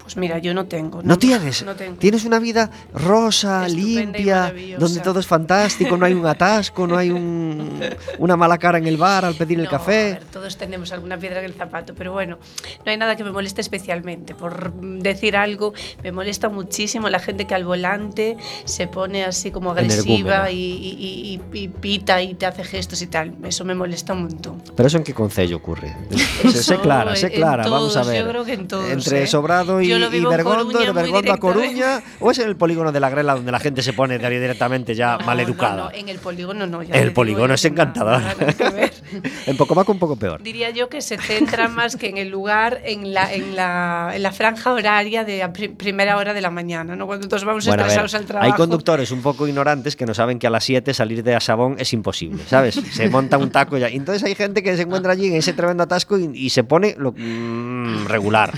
Pues 0.02 0.16
mira, 0.16 0.38
yo 0.38 0.52
no 0.52 0.66
tengo. 0.66 1.00
¿No 1.02 1.16
tienes? 1.18 1.64
No 1.64 1.74
tengo. 1.76 1.96
Tienes 1.96 2.24
una 2.24 2.38
vida 2.40 2.68
rosa, 2.92 3.66
Estupenda 3.66 4.50
limpia, 4.50 4.76
donde 4.78 5.00
todo 5.00 5.20
es 5.20 5.26
fantástico, 5.26 5.96
no 5.96 6.04
hay 6.06 6.12
un 6.14 6.26
atasco, 6.26 6.86
no 6.86 6.96
hay 6.98 7.10
un- 7.10 7.80
una 8.18 8.36
mala 8.36 8.58
cara 8.58 8.78
en 8.78 8.86
el 8.86 8.96
bar 8.96 9.24
al 9.24 9.34
pedir 9.34 9.58
el 9.58 9.64
No, 9.66 9.70
café. 9.70 10.00
a 10.10 10.14
ver, 10.14 10.24
todos 10.24 10.56
tenemos 10.56 10.92
alguna 10.92 11.16
piedra 11.16 11.38
en 11.38 11.44
el 11.46 11.54
zapato, 11.54 11.94
pero 11.94 12.12
bueno, 12.12 12.38
no 12.84 12.90
hay 12.90 12.96
nada 12.98 13.14
que 13.16 13.22
me 13.24 13.30
moleste 13.30 13.60
especialmente. 13.60 14.34
Por 14.34 14.72
decir 14.74 15.36
algo, 15.36 15.72
me 16.02 16.10
molesta 16.12 16.48
muchísimo 16.48 17.08
la 17.08 17.20
gente 17.20 17.46
que 17.46 17.54
al 17.54 17.64
volante 17.64 18.36
se 18.64 18.88
pone 18.88 19.24
así 19.24 19.50
como 19.52 19.70
agresiva 19.70 20.50
y, 20.50 20.56
y- 20.58 21.40
y- 21.52 21.58
y 21.58 21.68
pita 21.68 22.20
y 22.22 22.34
te 22.34 22.46
hace 22.46 22.64
gestos 22.64 23.00
y 23.02 23.06
tal. 23.06 23.34
Eso 23.44 23.64
me 23.64 23.74
molesta 23.74 24.14
un 24.14 24.24
montón. 24.24 24.62
Pero 24.74 24.86
eso 24.88 24.96
en 24.98 25.04
qué 25.04 25.14
concello 25.14 25.56
ocurre? 25.58 25.94
sé, 26.52 26.76
clara, 26.78 27.14
sé 27.14 27.26
en 27.28 27.32
clara, 27.34 27.68
vamos 27.68 27.96
a 27.96 28.02
ver. 28.02 28.24
yo 28.24 28.28
creo 28.30 28.44
que 28.44 28.54
en 28.54 28.66
todos, 28.68 28.90
Entre 28.90 29.22
¿eh? 29.22 29.26
Sobrado 29.28 29.80
y, 29.80 29.92
Yo 29.92 29.98
lo 30.02 30.08
y 30.08 30.18
vivo 30.18 30.30
en 30.30 30.36
Bergondo, 30.36 30.64
Coruña 30.72 30.86
de 30.86 30.92
Bergondo 30.92 31.32
a. 31.32 31.36
Coruña, 31.38 32.02
o 32.20 32.30
es 32.30 32.38
en 32.38 32.48
el 32.48 32.56
polígono 32.56 32.92
de 32.92 33.00
la 33.00 33.10
Grela 33.10 33.34
donde 33.34 33.52
la 33.52 33.60
gente 33.60 33.82
se 33.82 33.92
pone 33.92 34.18
directamente 34.18 34.94
ya 34.94 35.16
No, 35.18 35.26
maleducada. 35.26 35.76
no, 35.76 35.84
no, 35.84 35.90
en 35.92 36.08
el 36.08 36.18
polígono 36.18 36.66
no. 36.66 36.82
ya 36.82 36.94
el 36.94 37.12
polígono 37.12 37.54
es 37.54 37.64
encantador. 37.64 38.20
nada 38.22 38.52
que 38.52 38.70
ver. 38.70 38.92
en 39.46 39.56
Pocomaco 39.56 39.92
un 39.92 39.98
poco 39.98 40.16
peor. 40.16 40.42
Diría 40.42 40.70
yo 40.70 40.88
que 40.88 41.00
se 41.02 41.18
centra 41.18 41.68
más 41.68 41.96
que 41.96 42.08
en 42.08 42.16
el 42.18 42.28
lugar, 42.28 42.80
en 42.84 43.12
la, 43.14 43.32
en 43.32 43.56
la, 43.56 44.12
en 44.14 44.22
la 44.22 44.32
franja 44.32 44.72
horaria 44.72 45.24
de 45.24 45.42
a 45.42 45.52
pri- 45.52 45.68
primera 45.68 46.16
hora 46.16 46.34
de 46.34 46.40
la 46.40 46.50
mañana, 46.50 46.96
¿no? 46.96 47.06
Cuando 47.06 47.28
todos 47.28 47.44
vamos 47.44 47.64
Bueno, 47.66 47.82
a 47.82 47.86
ver, 47.86 47.90
estresados 47.92 48.14
al 48.14 48.26
trabajo. 48.26 48.50
hay 48.52 48.56
conductores 48.56 49.10
un 49.10 49.22
poco 49.22 49.46
ignorantes 49.46 49.96
que 49.96 50.06
no 50.06 50.14
saben 50.14 50.38
que 50.38 50.46
a 50.46 50.50
las 50.50 50.64
7 50.64 50.94
salir 50.94 51.22
de 51.22 51.34
Asabón 51.34 51.76
es 51.78 51.92
imposible, 51.92 52.42
¿sabes? 52.48 52.74
Se 52.92 53.08
monta 53.08 53.38
un 53.38 53.50
taco 53.50 53.76
ya. 53.78 53.88
Y 53.90 53.96
entonces 53.96 54.22
hay 54.24 54.34
gente 54.34 54.62
que 54.62 54.76
se 54.76 54.82
encuentra 54.82 55.12
allí 55.12 55.26
en 55.26 55.34
ese 55.34 55.52
tremendo 55.52 55.82
atasco 55.82 56.18
y, 56.18 56.30
y 56.34 56.50
se 56.50 56.64
pone 56.64 56.94
lo- 56.98 57.12
mm, 57.16 58.06
regular. 58.06 58.52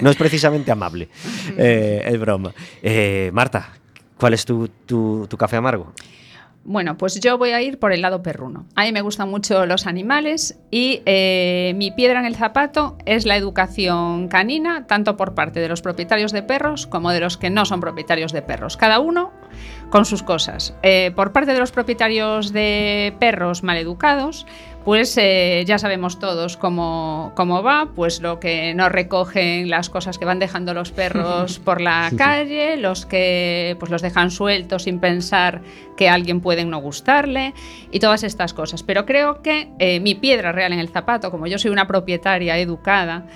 No 0.00 0.10
es 0.10 0.16
precisamente 0.16 0.47
amable. 0.70 1.08
Eh, 1.56 2.02
es 2.06 2.18
broma. 2.20 2.52
Eh, 2.82 3.30
Marta, 3.32 3.70
¿cuál 4.18 4.34
es 4.34 4.44
tu, 4.44 4.68
tu- 4.86 5.26
tu 5.28 5.36
café 5.36 5.56
amargo? 5.56 5.92
Bueno, 6.64 6.98
pues 6.98 7.18
yo 7.20 7.38
voy 7.38 7.52
a 7.52 7.62
ir 7.62 7.78
por 7.78 7.92
el 7.92 8.02
lado 8.02 8.22
perruno. 8.22 8.66
A 8.74 8.82
mí 8.84 8.92
me 8.92 9.00
gustan 9.00 9.30
mucho 9.30 9.64
los 9.64 9.86
animales 9.86 10.58
y 10.70 11.00
eh, 11.06 11.72
mi 11.76 11.92
piedra 11.92 12.20
en 12.20 12.26
el 12.26 12.36
zapato 12.36 12.98
es 13.06 13.24
la 13.24 13.36
educación 13.36 14.28
canina, 14.28 14.86
tanto 14.86 15.16
por 15.16 15.34
parte 15.34 15.60
de 15.60 15.68
los 15.68 15.80
propietarios 15.80 16.30
de 16.30 16.42
perros 16.42 16.86
como 16.86 17.10
de 17.10 17.20
los 17.20 17.38
que 17.38 17.48
no 17.48 17.64
son 17.64 17.80
propietarios 17.80 18.32
de 18.32 18.42
perros. 18.42 18.76
Cada 18.76 18.98
uno 18.98 19.32
con 19.88 20.04
sus 20.04 20.22
cosas. 20.22 20.74
Eh, 20.82 21.10
por 21.16 21.32
parte 21.32 21.54
de 21.54 21.58
los 21.58 21.72
propietarios 21.72 22.52
de 22.52 23.14
perros 23.18 23.62
maleducados, 23.62 24.46
pues 24.84 25.16
eh, 25.18 25.64
ya 25.66 25.78
sabemos 25.78 26.18
todos 26.18 26.56
cómo, 26.56 27.32
cómo 27.34 27.62
va, 27.62 27.90
pues 27.94 28.20
lo 28.20 28.40
que 28.40 28.74
no 28.74 28.88
recogen 28.88 29.68
las 29.68 29.90
cosas 29.90 30.18
que 30.18 30.24
van 30.24 30.38
dejando 30.38 30.74
los 30.74 30.92
perros 30.92 31.58
por 31.64 31.80
la 31.80 32.10
calle, 32.16 32.76
los 32.76 33.04
que 33.04 33.76
pues 33.78 33.90
los 33.90 34.02
dejan 34.02 34.30
sueltos 34.30 34.84
sin 34.84 34.98
pensar 34.98 35.60
que 35.96 36.08
a 36.08 36.14
alguien 36.14 36.40
pueden 36.40 36.70
no 36.70 36.78
gustarle 36.78 37.54
y 37.90 37.98
todas 37.98 38.22
estas 38.22 38.54
cosas. 38.54 38.82
Pero 38.82 39.04
creo 39.04 39.42
que 39.42 39.68
eh, 39.78 40.00
mi 40.00 40.14
piedra 40.14 40.52
real 40.52 40.72
en 40.72 40.78
el 40.78 40.88
zapato, 40.88 41.30
como 41.30 41.46
yo 41.46 41.58
soy 41.58 41.70
una 41.70 41.86
propietaria 41.86 42.56
educada, 42.58 43.26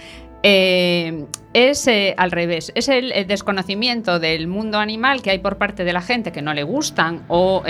eh, 0.42 1.26
es 1.52 1.86
eh, 1.86 2.14
al 2.16 2.30
revés. 2.30 2.72
Es 2.74 2.88
el, 2.88 3.12
eh, 3.12 3.24
desconocimiento 3.24 4.18
del 4.18 4.48
mundo 4.48 4.78
animal 4.78 5.22
que 5.22 5.30
hay 5.30 5.38
por 5.38 5.58
parte 5.58 5.84
de 5.84 5.92
la 5.92 6.00
gente 6.00 6.32
que 6.32 6.42
no 6.42 6.54
le 6.54 6.62
gustan 6.62 7.24
o, 7.28 7.62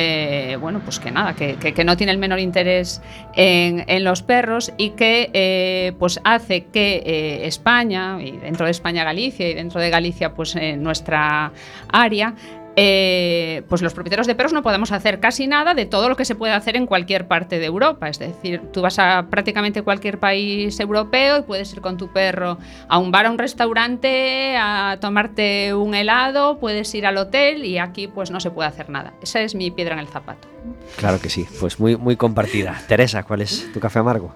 bueno, 0.61 0.81
pues 0.85 1.01
que 1.01 1.11
nada, 1.11 1.35
que, 1.35 1.85
no 1.85 1.97
tiene 1.97 2.13
el 2.13 2.19
menor 2.19 2.39
interés 2.39 3.03
en, 3.35 4.05
los 4.05 4.23
perros 4.23 4.73
y 4.77 4.91
que 4.91 5.95
pues 5.99 6.21
hace 6.25 6.67
que 6.67 7.43
España, 7.45 8.19
y 8.21 8.33
dentro 8.33 8.67
de 8.67 8.71
España 8.71 9.05
Galicia 9.05 9.49
y 9.49 9.55
dentro 9.55 9.81
de 9.81 9.91
Galicia 9.91 10.33
pues 10.33 10.57
nuestra 10.77 11.53
área, 11.89 12.35
eh, 12.77 13.63
pues 13.69 13.83
los 13.83 13.93
propietarios 13.93 14.27
de 14.27 14.35
perros 14.35 14.53
no 14.53 14.63
podemos 14.63 14.93
hacer 14.93 15.21
casi 15.21 15.47
nada 15.47 15.75
de 15.75 15.85
todo 15.85 16.09
lo 16.09 16.17
que 16.17 16.25
se 16.25 16.35
puede 16.35 16.55
hacer 16.55 16.77
en 16.77 16.87
cualquier 16.87 17.27
parte 17.27 17.59
de 17.59 17.67
Europa. 17.67 18.09
Es 18.09 18.19
decir, 18.19 18.63
tú 18.73 18.81
vas 18.81 18.99
a 18.99 19.27
prácticamente 19.31 19.83
cualquier 19.83 20.19
país 20.19 20.79
europeo 20.81 21.39
y 21.39 21.43
puedes 21.43 21.73
ir 21.73 21.81
con 21.81 21.97
tu 21.97 22.09
perro 22.09 22.59
a 22.89 22.99
un 22.99 23.11
bar, 23.11 23.27
a 23.27 23.31
un 23.31 23.39
restaurante, 23.39 24.57
a 24.57 24.97
tomarte 25.01 25.75
un 25.75 25.95
helado, 25.95 26.59
puedes 26.59 26.95
ir 26.95 27.07
al 27.07 27.19
hotel 27.19 27.65
y 27.65 27.79
aquí 27.79 28.09
pues 28.09 28.31
no 28.31 28.41
se 28.41 28.51
puede 28.51 28.69
hacer 28.69 28.89
nada. 28.89 29.13
Esa 29.23 29.41
es 29.41 29.55
mi 29.55 29.71
piedra 29.71 29.95
en 29.95 30.01
el 30.01 30.09
zapato. 30.09 30.49
Claro 30.97 31.21
que 31.21 31.29
sí, 31.29 31.47
pues 31.61 31.79
muy, 31.79 31.97
muy 31.97 32.17
compartida. 32.17 32.81
Teresa, 32.89 33.23
¿cuál 33.23 33.43
es 33.43 33.71
tu 33.73 33.81
café 33.81 33.99
amargo? 33.99 34.35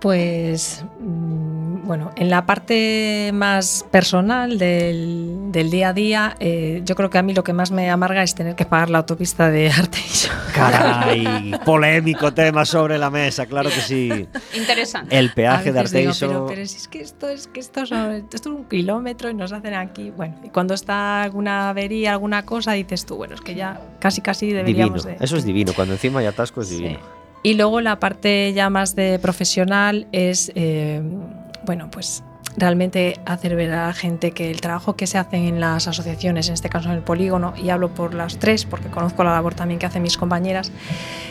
Pues 0.00 0.84
mm, 0.98 1.59
bueno, 1.84 2.10
en 2.16 2.30
la 2.30 2.46
parte 2.46 3.30
más 3.34 3.84
personal 3.90 4.58
del, 4.58 5.50
del 5.52 5.70
día 5.70 5.88
a 5.88 5.92
día, 5.92 6.36
eh, 6.40 6.82
yo 6.84 6.94
creo 6.94 7.10
que 7.10 7.18
a 7.18 7.22
mí 7.22 7.34
lo 7.34 7.42
que 7.44 7.52
más 7.52 7.70
me 7.70 7.90
amarga 7.90 8.22
es 8.22 8.34
tener 8.34 8.54
que 8.54 8.64
pagar 8.64 8.90
la 8.90 8.98
autopista 8.98 9.50
de 9.50 9.70
Arteixo. 9.76 10.30
Caray, 10.54 11.52
polémico 11.64 12.32
tema 12.32 12.64
sobre 12.64 12.98
la 12.98 13.10
mesa, 13.10 13.46
claro 13.46 13.70
que 13.70 13.80
sí. 13.80 14.28
Interesante. 14.56 15.18
El 15.18 15.32
peaje 15.32 15.72
de 15.72 15.80
veces 15.82 15.92
digo, 15.92 16.10
Arteixo. 16.10 16.26
pero, 16.28 16.46
pero 16.46 16.66
si 16.66 16.76
es 16.76 16.88
que 16.88 17.00
esto 17.00 17.28
es 17.28 17.46
que 17.46 17.60
esto, 17.60 17.86
son- 17.86 18.12
esto 18.14 18.36
es 18.36 18.46
un 18.46 18.64
kilómetro 18.64 19.30
y 19.30 19.34
nos 19.34 19.52
hacen 19.52 19.74
aquí. 19.74 20.10
Bueno, 20.10 20.36
y 20.44 20.48
cuando 20.50 20.74
está 20.74 21.22
alguna 21.22 21.70
avería, 21.70 22.12
alguna 22.12 22.44
cosa, 22.44 22.72
dices 22.72 23.06
tú, 23.06 23.16
bueno, 23.16 23.34
es 23.34 23.40
que 23.40 23.54
ya 23.54 23.80
casi 23.98 24.20
casi 24.20 24.46
Divino, 24.46 24.58
deberíamos 24.66 25.04
de. 25.04 25.16
eso 25.20 25.36
es 25.36 25.44
divino, 25.44 25.72
cuando 25.74 25.94
encima 25.94 26.20
hay 26.20 26.26
atasco 26.26 26.60
es 26.62 26.68
Sí. 26.68 26.76
divino. 26.76 26.98
Y 27.42 27.54
luego 27.54 27.80
la 27.80 27.98
parte 27.98 28.52
ya 28.52 28.68
más 28.68 28.94
de 28.94 29.18
profesional 29.18 30.06
es, 30.12 30.52
eh, 30.54 31.00
bueno, 31.64 31.90
pues 31.90 32.22
realmente 32.56 33.20
hacer 33.26 33.54
ver 33.54 33.72
a 33.72 33.86
la 33.88 33.92
gente 33.92 34.32
que 34.32 34.50
el 34.50 34.60
trabajo 34.60 34.96
que 34.96 35.06
se 35.06 35.18
hace 35.18 35.36
en 35.36 35.60
las 35.60 35.86
asociaciones, 35.86 36.48
en 36.48 36.54
este 36.54 36.68
caso 36.68 36.88
en 36.88 36.96
el 36.96 37.02
polígono, 37.02 37.54
y 37.56 37.70
hablo 37.70 37.90
por 37.94 38.14
las 38.14 38.38
tres 38.38 38.64
porque 38.64 38.88
conozco 38.88 39.24
la 39.24 39.32
labor 39.32 39.54
también 39.54 39.78
que 39.78 39.86
hacen 39.86 40.02
mis 40.02 40.16
compañeras, 40.16 40.72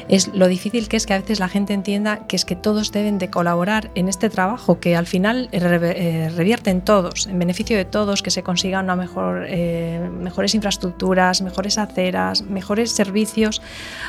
es 0.07 0.30
lo 0.34 0.47
difícil 0.47 0.88
que 0.88 0.97
es 0.97 1.05
que 1.05 1.13
a 1.13 1.19
veces 1.19 1.39
la 1.39 1.47
gente 1.49 1.73
entienda 1.73 2.27
que 2.27 2.36
es 2.36 2.45
que 2.45 2.55
todos 2.55 2.91
deben 2.91 3.17
de 3.17 3.30
colaborar 3.30 3.91
en 3.95 4.07
este 4.07 4.30
trabajo, 4.30 4.80
que 4.80 4.95
al 4.95 5.05
final 5.05 5.49
eh, 5.51 5.59
eh, 5.61 6.32
revierte 6.36 6.69
en 6.69 6.82
todos, 6.82 7.27
en 7.27 7.38
beneficio 7.38 7.77
de 7.77 7.86
todos, 7.86 8.23
que 8.23 8.32
se 8.32 8.43
consigan 8.43 8.86
una 8.86 8.95
mejor, 8.95 9.45
eh, 9.47 10.09
mejores 10.11 10.55
infraestructuras, 10.55 11.41
mejores 11.41 11.77
aceras, 11.77 12.41
mejores 12.41 12.91
servicios. 12.91 13.61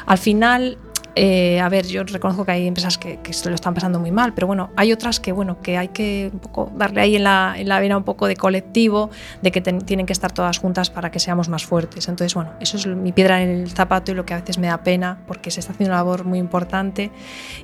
Al 0.07 0.19
final 0.19 0.79
eh, 1.15 1.61
a 1.61 1.69
ver, 1.69 1.87
yo 1.87 2.03
reconozco 2.05 2.45
que 2.45 2.53
hay 2.53 2.67
empresas 2.67 2.99
que, 2.99 3.19
que 3.21 3.33
se 3.33 3.49
lo 3.49 3.55
están 3.55 3.75
pasando 3.75 3.99
muy 3.99 4.11
mal, 4.11 4.33
pero 4.35 4.47
bueno, 4.47 4.71
hay 4.77 4.93
otras 4.93 5.21
que 5.21 5.33
bueno, 5.33 5.61
que 5.61 5.77
hay 5.79 5.89
que 5.89 6.31
un 6.33 6.39
poco 6.39 6.71
darle 6.77 7.01
ahí 7.01 7.17
en 7.17 7.25
la, 7.25 7.55
en 7.57 7.69
la 7.69 7.81
vena 7.81 7.97
un 7.97 8.05
poco 8.05 8.27
de 8.27 8.37
colectivo, 8.37 9.11
de 9.43 9.51
que 9.51 9.61
ten- 9.61 9.81
tienen 9.81 10.07
que 10.07 10.13
estar 10.13 10.33
todas 10.33 10.59
juntas 10.59 10.91
para 10.91 11.11
que 11.11 11.19
seamos 11.19 11.49
más 11.49 11.65
fuertes. 11.65 12.09
Entonces, 12.09 12.35
bueno, 12.35 12.53
eso 12.61 12.77
es 12.77 12.87
mi 12.87 13.13
piedra 13.13 13.43
en 13.43 13.51
el 13.51 13.71
zapato 13.71 14.13
y 14.13 14.15
lo 14.15 14.25
que 14.25 14.35
a 14.35 14.41
veces 14.41 14.59
me 14.59 14.67
da 14.69 14.83
pena, 14.83 15.19
porque 15.27 15.51
se 15.51 15.61
está 15.61 15.73
haciendo 15.73 15.93
una 15.95 15.99
labor 16.01 16.25
muy 16.25 16.39
importante 16.39 17.11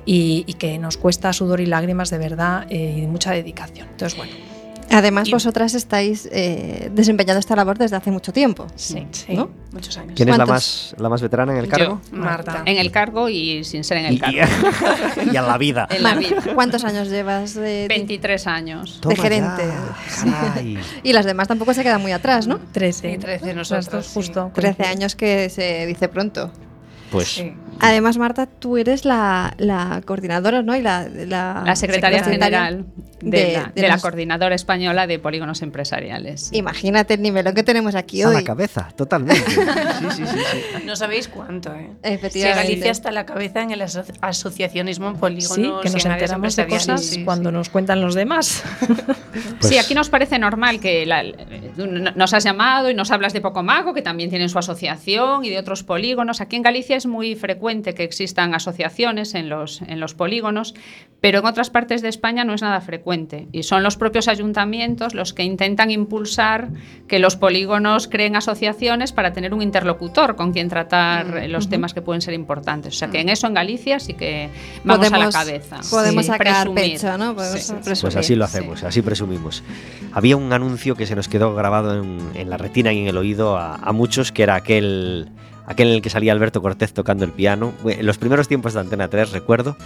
y, 0.05 0.43
y 0.47 0.53
que 0.53 0.77
nos 0.77 0.97
cuesta 0.97 1.33
sudor 1.33 1.59
y 1.61 1.65
lágrimas 1.65 2.09
de 2.09 2.17
verdad 2.17 2.65
eh, 2.69 2.99
y 3.03 3.07
mucha 3.07 3.31
dedicación. 3.31 3.87
Entonces, 3.91 4.17
bueno, 4.17 4.33
Además, 4.91 5.29
vosotras 5.29 5.73
estáis 5.73 6.27
eh, 6.31 6.89
desempeñando 6.93 7.39
esta 7.39 7.55
labor 7.55 7.77
desde 7.77 7.95
hace 7.95 8.11
mucho 8.11 8.31
tiempo. 8.33 8.67
sí, 8.75 9.05
¿no? 9.29 9.49
Muchos 9.71 9.97
años. 9.97 10.13
¿Quién 10.15 10.29
es 10.29 10.37
la 10.37 10.45
más, 10.45 10.95
la 10.97 11.09
más 11.09 11.21
veterana 11.21 11.51
en 11.51 11.59
el 11.59 11.67
cargo? 11.67 12.01
Yo, 12.09 12.17
Marta. 12.17 12.63
En 12.65 12.77
el 12.77 12.91
cargo 12.91 13.29
y 13.29 13.63
sin 13.63 13.83
ser 13.83 13.97
en 13.97 14.05
el 14.05 14.13
Y, 14.15 14.19
cargo. 14.19 14.39
y 15.31 15.35
a 15.35 15.41
la 15.41 15.57
vida. 15.57 15.87
En 15.91 16.03
la 16.03 16.15
vida. 16.15 16.41
¿Cuántos 16.55 16.83
años 16.83 17.09
llevas 17.09 17.53
de, 17.53 17.85
23 17.87 18.47
años. 18.47 18.99
Toma 19.01 19.15
gerente. 19.15 19.63
Y 21.03 21.13
las 21.13 21.25
demás 21.25 21.47
tampoco 21.47 21.73
se 21.73 21.83
quedan 21.83 22.01
muy 22.01 22.11
atrás, 22.11 22.47
¿no? 22.47 22.59
13. 22.71 23.11
Sí, 23.11 23.17
13 23.17 23.45
Las 23.45 23.55
nosotros, 23.55 23.91
dos 23.91 24.05
sí. 24.05 24.13
justo. 24.13 24.51
13 24.53 24.83
años 24.83 25.15
que 25.15 25.49
se 25.49 25.85
dice 25.85 26.07
pronto. 26.07 26.51
Pues 27.11 27.27
Sí. 27.35 27.53
Además, 27.79 28.17
Marta, 28.17 28.47
tú 28.47 28.77
eres 28.77 29.05
la, 29.05 29.53
la 29.57 30.01
coordinadora, 30.05 30.61
¿no? 30.63 30.75
Y 30.75 30.81
la, 30.81 31.07
la, 31.07 31.61
La 31.65 31.75
secretaria 31.75 32.23
secretaria 32.23 32.23
general 32.23 32.85
de, 33.21 33.29
de- 33.29 33.53
la, 33.53 33.63
de 33.65 33.71
de 33.75 33.81
la 33.83 33.87
las- 33.93 34.01
coordinadora 34.01 34.55
española 34.55 35.05
de 35.07 35.19
polígonos 35.19 35.61
empresariales. 35.61 36.49
Imagínate 36.53 37.13
el 37.13 37.21
nivelón 37.21 37.53
que 37.53 37.61
tenemos 37.63 37.93
aquí 37.95 38.23
a 38.23 38.29
hoy. 38.29 38.33
la 38.35 38.43
cabeza, 38.43 38.89
totalmente. 38.97 39.41
Sí, 39.45 39.55
sí, 40.15 40.25
sí, 40.25 40.35
sí. 40.37 40.85
No 40.85 40.95
sabéis 40.95 41.27
cuánto, 41.27 41.71
¿eh? 41.75 41.91
Efectivamente. 42.03 42.61
Si 42.63 42.67
Galicia 42.73 42.91
está 42.91 43.09
a 43.09 43.11
la 43.11 43.25
cabeza 43.27 43.61
en 43.61 43.71
el 43.71 43.81
aso- 43.81 44.03
asociacionismo 44.21 45.09
en 45.09 45.17
polígonos 45.17 45.55
Sí, 45.55 45.71
que 45.83 45.89
nos 45.91 46.05
enteramos 46.05 46.55
de 46.55 46.63
empresariales. 46.63 46.85
cosas 46.87 47.01
Sí, 47.05 47.15
sí. 47.17 47.23
cuando 47.25 47.51
nos 47.51 47.69
cuentan 47.69 48.01
los 48.01 48.15
demás. 48.15 48.63
Pues- 49.59 49.69
sí, 49.71 49.77
aquí 49.77 49.93
nos 49.93 50.09
parece 50.09 50.39
normal 50.39 50.79
que 50.79 51.03
n- 51.03 52.11
nos 52.15 52.33
has 52.33 52.43
llamado 52.43 52.89
y 52.89 52.95
nos 52.95 53.11
hablas 53.11 53.33
de 53.33 53.41
Pocomago, 53.41 53.93
que 53.93 54.01
también 54.01 54.29
tienen 54.31 54.49
su 54.49 54.57
asociación 54.57 55.45
y 55.45 55.49
de 55.49 55.59
otros 55.59 55.83
polígonos. 55.83 56.41
Aquí 56.41 56.55
en 56.55 56.63
Galicia 56.63 56.96
es 56.97 57.05
muy 57.05 57.35
frecuente 57.35 57.93
que 57.93 58.03
existan 58.03 58.53
asociaciones 58.53 59.33
en 59.35 59.49
los, 59.49 59.81
en 59.81 59.99
los 59.99 60.13
polígonos, 60.13 60.73
pero 61.21 61.39
en 61.39 61.45
otras 61.45 61.69
partes 61.69 62.01
de 62.01 62.09
España 62.09 62.43
no 62.43 62.53
es 62.53 62.61
nada 62.61 62.79
frecuente. 62.81 63.47
Y 63.51 63.63
son 63.63 63.81
los 63.83 63.97
propios 63.97 64.27
ayuntamientos 64.27 65.13
los 65.15 65.33
que 65.33 65.43
intentan 65.43 65.89
impulsar 65.89 66.69
que 67.07 67.19
los 67.19 67.35
polígonos 67.35 68.07
creen 68.07 68.35
asociaciones 68.35 69.11
para 69.13 69.33
tener 69.33 69.53
un 69.53 69.61
interlocutor 69.61 70.35
con 70.35 70.53
quien 70.53 70.69
tratar 70.69 71.37
eh, 71.37 71.47
los 71.47 71.69
temas 71.69 71.93
que 71.93 72.01
pueden 72.01 72.21
ser 72.21 72.33
importantes. 72.33 72.95
O 72.95 72.97
sea 72.97 73.09
que 73.09 73.19
en 73.21 73.29
eso 73.29 73.47
en 73.47 73.53
Galicia 73.53 73.99
sí 73.99 74.13
que 74.13 74.49
vamos 74.83 75.11
a 75.11 75.17
la 75.17 75.29
cabeza. 75.31 75.77
Podemos 75.89 76.25
Sí. 76.25 76.31
sacar 76.31 76.65
Presumir. 76.67 76.93
pecho, 76.93 77.17
¿no? 77.17 77.35
Podemos 77.35 77.61
Sí. 77.61 77.73
presumir. 77.73 78.01
Pues 78.01 78.15
así 78.15 78.35
lo 78.35 78.45
hacemos, 78.45 78.83
así 78.83 79.01
presumimos. 79.01 79.63
Había 80.13 80.37
un 80.37 80.51
anuncio 80.53 80.95
que 80.95 81.05
se 81.05 81.15
nos 81.15 81.27
quedó 81.27 81.55
grabado 81.55 82.01
en, 82.03 82.19
en 82.35 82.49
la 82.49 82.57
retina 82.57 82.93
y 82.93 82.99
en 83.01 83.07
el 83.07 83.17
oído 83.17 83.57
a, 83.57 83.75
a 83.75 83.91
muchos, 83.91 84.31
que 84.31 84.43
era 84.43 84.55
aquel, 84.55 85.29
aquel 85.67 85.89
en 85.89 85.93
el 85.95 86.01
que 86.01 86.09
salía 86.09 86.31
Alberto 86.31 86.61
Cortés 86.61 86.93
tocando 86.93 87.25
el 87.25 87.31
piano. 87.31 87.73
En 87.85 88.05
los 88.05 88.17
primeros 88.17 88.47
tiempos 88.47 88.73
de 88.73 88.79
Antena 88.79 89.09
3, 89.09 89.31
recuerdo, 89.31 89.77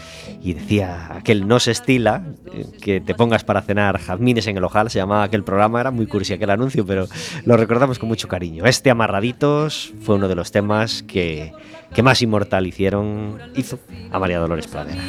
y 0.41 0.53
decía 0.53 1.09
aquel 1.15 1.47
no 1.47 1.59
se 1.59 1.71
estila, 1.71 2.23
eh, 2.53 2.65
que 2.81 3.01
te 3.01 3.15
pongas 3.15 3.43
para 3.43 3.61
cenar 3.61 3.99
jazmines 3.99 4.47
en 4.47 4.57
el 4.57 4.63
ojal, 4.63 4.89
se 4.89 4.99
llamaba 4.99 5.23
aquel 5.23 5.43
programa, 5.43 5.81
era 5.81 5.91
muy 5.91 6.05
cursi 6.05 6.33
aquel 6.33 6.51
anuncio, 6.51 6.85
pero 6.85 7.07
lo 7.45 7.57
recordamos 7.57 7.99
con 7.99 8.07
mucho 8.07 8.27
cariño. 8.27 8.65
Este 8.65 8.89
Amarraditos 8.91 9.93
fue 10.01 10.15
uno 10.15 10.27
de 10.27 10.35
los 10.35 10.51
temas 10.51 11.03
que, 11.03 11.51
que 11.93 12.03
más 12.03 12.21
inmortal 12.21 12.67
hicieron, 12.67 13.39
hizo 13.55 13.79
a 14.11 14.19
María 14.19 14.39
Dolores 14.39 14.67
Pradera. 14.67 15.01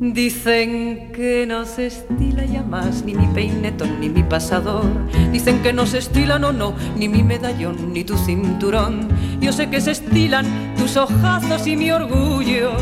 Dicen 0.00 1.12
que 1.12 1.46
no 1.46 1.64
se 1.64 1.86
estila 1.86 2.44
ya 2.44 2.62
más 2.62 3.04
ni 3.04 3.14
mi 3.14 3.26
peinetón 3.28 4.00
ni 4.00 4.08
mi 4.08 4.24
pasador. 4.24 4.84
Dicen 5.30 5.62
que 5.62 5.72
no 5.72 5.86
se 5.86 5.98
estila, 5.98 6.38
no, 6.38 6.52
no, 6.52 6.74
ni 6.96 7.08
mi 7.08 7.22
medallón 7.22 7.92
ni 7.92 8.02
tu 8.02 8.16
cinturón. 8.18 9.08
Yo 9.40 9.52
sé 9.52 9.70
que 9.70 9.80
se 9.80 9.92
estilan 9.92 10.74
tus 10.76 10.96
ojazos 10.96 11.66
y 11.66 11.76
mi 11.76 11.92
orgullo 11.92 12.72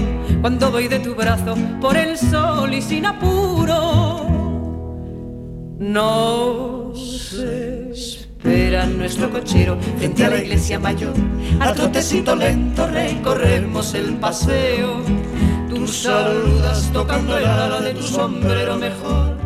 cuando 0.40 0.70
voy 0.70 0.88
de 0.88 1.00
tu 1.00 1.14
brazo 1.14 1.54
por 1.80 1.96
el 1.96 2.16
sol 2.16 2.72
y 2.72 2.80
sin 2.80 3.04
apuro. 3.04 4.26
Nos 5.78 7.34
espera 7.34 8.86
nuestro 8.86 9.30
cochero 9.30 9.76
frente 9.98 10.24
a 10.24 10.30
la 10.30 10.38
iglesia 10.38 10.78
mayor. 10.78 11.14
A 11.60 11.74
trotecito 11.74 12.34
lento 12.34 12.86
recorremos 12.86 13.94
el 13.94 14.14
paseo. 14.14 15.02
Tú 15.74 15.86
saludas 15.88 16.90
tocando 16.92 17.38
el 17.38 17.46
ala 17.46 17.80
de 17.80 17.94
tu 17.94 18.02
sombrero 18.02 18.76
mejor. 18.76 19.38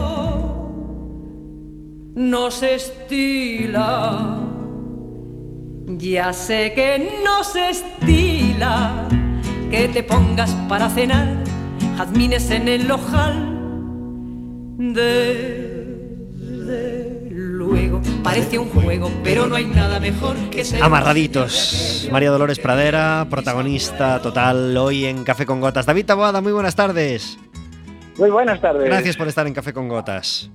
Nos 2.15 2.63
estila. 2.63 4.39
Ya 5.89 6.33
sé 6.33 6.73
que 6.75 7.21
no 7.23 7.45
se 7.45 7.69
estila 7.69 9.07
que 9.71 9.89
te 9.89 10.03
pongas 10.03 10.51
para 10.71 10.89
cenar 10.89 11.45
jazmines 11.99 12.51
en 12.51 12.69
el 12.69 12.91
ojal. 12.91 13.45
Desde 14.79 15.68
luego, 17.69 18.01
parece 18.23 18.59
un 18.59 18.69
juego, 18.71 19.11
pero 19.23 19.47
no 19.47 19.57
hay 19.57 19.67
nada 19.67 20.01
mejor 20.01 20.37
que 20.51 20.65
ser. 20.65 20.83
Amarraditos. 20.83 22.09
María 22.11 22.31
Dolores 22.31 22.59
Pradera, 22.59 23.27
protagonista 23.31 24.21
total 24.21 24.77
hoy 24.77 25.05
en 25.05 25.25
Café 25.25 25.47
con 25.47 25.61
Gotas. 25.61 25.87
David 25.87 26.07
Taboada, 26.07 26.41
muy 26.41 26.53
buenas 26.53 26.75
tardes. 26.75 27.39
Muy 28.17 28.31
buenas 28.31 28.61
tardes. 28.61 28.85
Gracias 28.85 29.17
por 29.17 29.29
estar 29.29 29.47
en 29.47 29.55
Café 29.55 29.73
con 29.73 29.89
Gotas. 29.89 30.51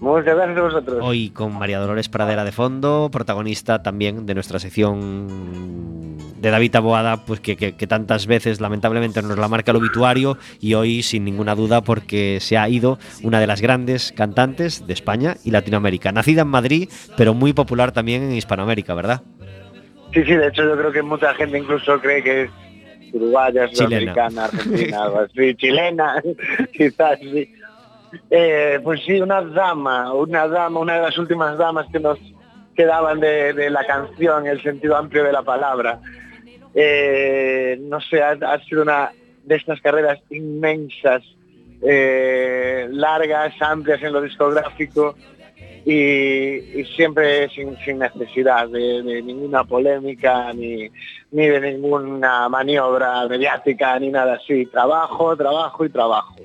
Muchas 0.00 0.34
gracias 0.34 0.56
a 0.58 0.62
vosotros. 0.62 0.98
Hoy 1.02 1.28
con 1.30 1.58
María 1.58 1.78
Dolores 1.78 2.08
Pradera 2.08 2.44
de 2.44 2.52
fondo, 2.52 3.10
protagonista 3.12 3.82
también 3.82 4.24
de 4.24 4.32
nuestra 4.34 4.58
sección 4.58 6.16
de 6.40 6.50
David 6.50 6.70
Taboada, 6.70 7.18
pues 7.26 7.40
que, 7.40 7.54
que- 7.54 7.72
que 7.76 7.86
tantas 7.86 8.26
veces 8.26 8.62
lamentablemente 8.62 9.20
nos 9.20 9.36
la 9.38 9.46
marca 9.48 9.72
el 9.72 9.76
obituario 9.76 10.38
y 10.58 10.72
hoy 10.72 11.02
sin 11.02 11.24
ninguna 11.24 11.54
duda 11.54 11.82
porque 11.82 12.38
se 12.40 12.56
ha 12.56 12.66
ido 12.66 12.98
una 13.22 13.40
de 13.40 13.46
las 13.46 13.60
grandes 13.60 14.12
cantantes 14.12 14.86
de 14.86 14.94
España 14.94 15.36
y 15.44 15.50
Latinoamérica. 15.50 16.12
Nacida 16.12 16.42
en 16.42 16.48
Madrid, 16.48 16.88
pero 17.18 17.34
muy 17.34 17.52
popular 17.52 17.92
también 17.92 18.22
en 18.22 18.32
Hispanoamérica, 18.32 18.94
¿verdad? 18.94 19.20
Sí, 20.14 20.24
sí, 20.24 20.32
de 20.34 20.48
hecho 20.48 20.62
yo 20.64 20.78
creo 20.78 20.92
que 20.92 21.02
mucha 21.02 21.34
gente 21.34 21.58
incluso 21.58 22.00
cree 22.00 22.22
que 22.22 22.42
es 22.44 22.50
uruguaya, 23.12 23.68
Chilena. 23.68 24.14
sudamericana, 24.14 24.44
argentina, 24.46 25.02
algo 25.02 25.18
así, 25.20 25.54
chilena, 25.56 26.22
quizás 26.72 27.18
sí. 27.20 27.50
Eh, 28.30 28.80
pues 28.82 29.02
sí, 29.04 29.20
una 29.20 29.42
dama, 29.42 30.12
una 30.12 30.48
dama, 30.48 30.80
una 30.80 30.94
de 30.94 31.02
las 31.02 31.18
últimas 31.18 31.56
damas 31.58 31.86
que 31.92 32.00
nos 32.00 32.18
quedaban 32.74 33.20
de, 33.20 33.70
la 33.70 33.84
canción, 33.86 34.46
el 34.46 34.62
sentido 34.62 34.96
amplio 34.96 35.24
de 35.24 35.32
la 35.32 35.42
palabra. 35.42 36.00
Eh, 36.74 37.78
no 37.80 38.00
sé, 38.00 38.22
ha, 38.22 38.58
sido 38.60 38.82
una 38.82 39.12
de 39.44 39.56
estas 39.56 39.80
carreras 39.80 40.18
inmensas, 40.30 41.22
eh, 41.82 42.88
largas, 42.90 43.54
amplias 43.60 44.02
en 44.02 44.12
lo 44.12 44.20
discográfico 44.20 45.14
y, 45.84 46.84
siempre 46.96 47.48
sin, 47.50 47.76
sin 47.78 47.98
necesidad 47.98 48.68
de, 48.68 49.02
de 49.02 49.22
ninguna 49.22 49.64
polémica 49.64 50.52
ni, 50.52 50.90
ni 51.32 51.46
de 51.46 51.60
ninguna 51.60 52.48
maniobra 52.48 53.26
mediática 53.28 53.98
ni 53.98 54.10
nada 54.10 54.34
así. 54.34 54.66
Trabajo, 54.66 55.36
trabajo 55.36 55.84
y 55.84 55.88
trabajo. 55.88 56.36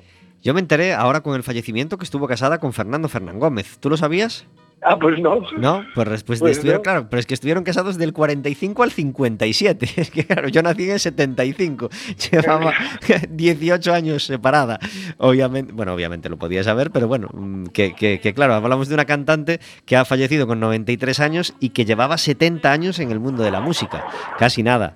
Yo 0.46 0.54
me 0.54 0.60
enteré 0.60 0.94
ahora 0.94 1.22
con 1.22 1.34
el 1.34 1.42
fallecimiento 1.42 1.98
que 1.98 2.04
estuvo 2.04 2.28
casada 2.28 2.58
con 2.60 2.72
Fernando 2.72 3.08
Fernán 3.08 3.40
Gómez. 3.40 3.78
¿Tú 3.80 3.90
lo 3.90 3.96
sabías? 3.96 4.46
Ah, 4.80 4.96
pues 4.96 5.18
no. 5.18 5.40
No, 5.58 5.84
pues 5.92 6.08
después 6.08 6.38
Pues 6.38 6.52
estuvieron, 6.52 6.78
no. 6.78 6.82
claro, 6.84 7.06
pero 7.10 7.18
es 7.18 7.26
que 7.26 7.34
estuvieron 7.34 7.64
casados 7.64 7.98
del 7.98 8.12
45 8.12 8.84
al 8.84 8.92
57. 8.92 9.88
Es 9.96 10.10
que 10.12 10.24
claro, 10.24 10.46
yo 10.46 10.62
nací 10.62 10.84
en 10.84 10.92
el 10.92 11.00
75. 11.00 11.88
Llevaba 12.30 12.72
18 13.28 13.92
años 13.92 14.22
separada. 14.24 14.78
Obviamente, 15.18 15.72
bueno, 15.72 15.92
obviamente 15.94 16.28
lo 16.28 16.36
podía 16.36 16.62
saber, 16.62 16.92
pero 16.92 17.08
bueno, 17.08 17.28
mm, 17.32 17.64
que, 17.72 17.96
que- 17.96 18.20
que 18.20 18.32
claro, 18.32 18.54
hablamos 18.54 18.86
de 18.86 18.94
una 18.94 19.04
cantante 19.04 19.58
que 19.84 19.96
ha 19.96 20.04
fallecido 20.04 20.46
con 20.46 20.60
93 20.60 21.18
años 21.18 21.54
y 21.58 21.70
que 21.70 21.84
llevaba 21.84 22.18
70 22.18 22.70
años 22.70 23.00
en 23.00 23.10
el 23.10 23.18
mundo 23.18 23.42
de 23.42 23.50
la 23.50 23.60
música. 23.60 24.04
Casi 24.38 24.62
nada. 24.62 24.94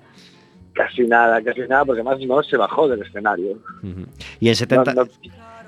Casi 0.73 1.01
nada, 1.03 1.41
casi 1.43 1.59
nada, 1.67 1.83
porque 1.83 1.99
además 2.01 2.25
no 2.25 2.41
se 2.43 2.55
bajó 2.55 2.87
del 2.87 3.01
escenario. 3.01 3.57
Y 4.39 4.47
en 4.47 4.55
70, 4.55 4.93
No, 4.93 5.03
no. 5.03 5.09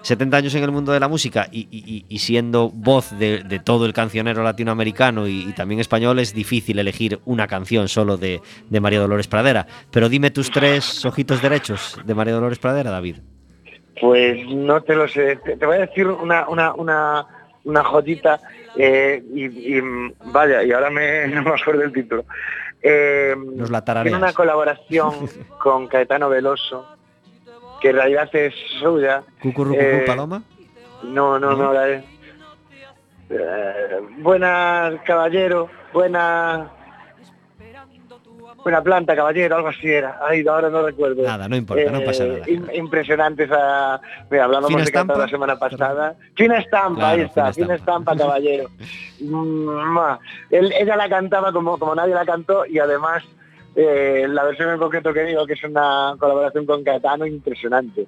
70 0.03 0.37
años 0.37 0.53
en 0.55 0.63
el 0.63 0.71
mundo 0.71 0.91
de 0.91 0.99
la 0.99 1.07
música 1.07 1.47
y, 1.51 1.61
y- 1.71 1.83
y- 1.95 2.05
y 2.07 2.19
siendo 2.19 2.69
voz 2.69 3.17
de, 3.17 3.39
de 3.43 3.59
todo 3.59 3.85
el 3.87 3.93
cancionero 3.93 4.43
latinoamericano 4.43 5.27
y, 5.27 5.49
y 5.49 5.53
también 5.53 5.79
español, 5.79 6.19
es 6.19 6.33
difícil 6.35 6.77
elegir 6.77 7.19
una 7.25 7.47
canción 7.47 7.87
solo 7.87 8.17
de, 8.17 8.41
de 8.69 8.79
María 8.79 8.99
Dolores 8.99 9.27
Pradera. 9.27 9.65
Pero 9.91 10.09
dime 10.09 10.29
tus 10.29 10.51
tres 10.51 11.03
ojitos 11.05 11.41
derechos 11.41 11.99
de 12.05 12.13
María 12.13 12.33
Dolores 12.33 12.59
Pradera, 12.59 12.91
David. 12.91 13.17
Pues 13.99 14.45
no 14.47 14.81
te 14.81 14.95
lo 14.95 15.07
sé. 15.07 15.37
Te, 15.37 15.55
te 15.57 15.65
voy 15.65 15.77
a 15.77 15.81
decir 15.87 16.07
una, 16.07 16.47
una, 16.49 16.73
una, 16.73 17.25
una 17.63 17.83
joyita 17.83 18.39
eh, 18.75 19.23
y, 19.33 19.79
vaya, 20.31 20.63
y 20.63 20.71
ahora 20.71 20.89
me, 20.89 21.27
no 21.29 21.43
me 21.43 21.51
acuerdo 21.51 21.81
del 21.81 21.93
título. 21.93 22.25
Eh, 22.81 23.33
Nos 23.55 23.69
la 23.69 23.81
tiene 23.85 24.13
una 24.17 24.33
colaboración 24.33 25.13
con 25.63 25.87
Caetano 25.87 26.27
Veloso, 26.27 26.85
que 27.83 27.89
en 27.89 27.95
realidad 27.97 28.29
es 28.33 28.53
suya. 28.79 29.21
Cucurrucucú 29.41 29.79
Eh, 29.85 30.03
Paloma. 30.07 30.41
No, 31.03 31.37
no, 31.37 31.53
no, 31.55 31.71
la 31.73 31.81
de... 31.81 32.03
Eh, 33.29 33.99
buena 34.19 34.93
caballero, 35.05 35.69
buena... 35.93 36.69
Buena 38.63 38.81
planta, 38.81 39.13
caballero, 39.13 39.57
algo 39.57 39.67
así 39.67 39.89
era. 39.91 40.19
Ay, 40.25 40.47
ahora 40.47 40.69
no 40.69 40.83
recuerdo. 40.83 41.21
Nada, 41.23 41.49
no 41.49 41.57
importa, 41.57 41.91
no 41.91 41.99
pasa 42.05 42.23
nada. 42.23 42.45
im- 42.45 42.69
impresionante 42.73 43.43
esa... 43.43 43.99
Mira, 44.31 44.45
hablábamos 44.45 44.69
de 44.85 44.89
cantar 44.89 45.17
estampa. 45.17 45.17
la 45.17 45.27
semana 45.27 45.55
pasada. 45.59 46.15
Fina 46.35 46.59
estampa, 46.59 46.99
Claro, 47.01 47.15
ahí 47.17 47.21
está, 47.25 47.51
fina 47.51 47.65
fina 47.65 47.75
estampa, 47.75 48.15
caballero. 48.15 48.69
Mm, 49.19 49.69
Él, 50.49 50.73
ella 50.77 50.95
la 50.97 51.07
cantaba 51.07 51.53
como, 51.53 51.77
como 51.77 51.95
nadie 51.95 52.13
la 52.13 52.25
cantó 52.25 52.65
y 52.65 52.77
además 52.79 53.23
eh, 53.75 54.25
la 54.29 54.43
versión 54.43 54.69
en 54.71 54.79
concreto 54.79 55.13
que 55.13 55.23
digo 55.23 55.45
que 55.45 55.53
es 55.53 55.63
una 55.63 56.15
colaboración 56.19 56.65
con 56.65 56.83
Caetano 56.83 57.25
impresionante. 57.25 58.05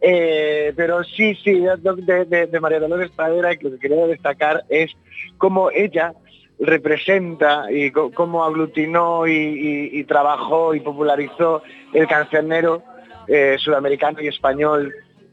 Eh, 0.00 0.72
pero 0.76 1.02
sí, 1.02 1.34
sí, 1.36 1.60
de, 1.60 2.24
de- 2.24 2.46
de 2.46 2.60
María 2.60 2.78
Dolores 2.80 3.10
Pradera, 3.10 3.56
que 3.56 3.64
lo 3.64 3.70
que 3.72 3.88
quería 3.88 4.06
destacar 4.06 4.64
es 4.68 4.92
cómo 5.38 5.70
ella 5.70 6.12
representa 6.60 7.70
y 7.70 7.90
cómo 7.90 8.44
aglutinó 8.44 9.26
y, 9.26 10.04
trabajó 10.04 10.74
y 10.74 10.80
popularizó 10.80 11.62
el 11.92 12.06
cancionero 12.08 12.82
eh, 13.28 13.56
sudamericano 13.58 14.20
y 14.20 14.28
español, 14.28 14.92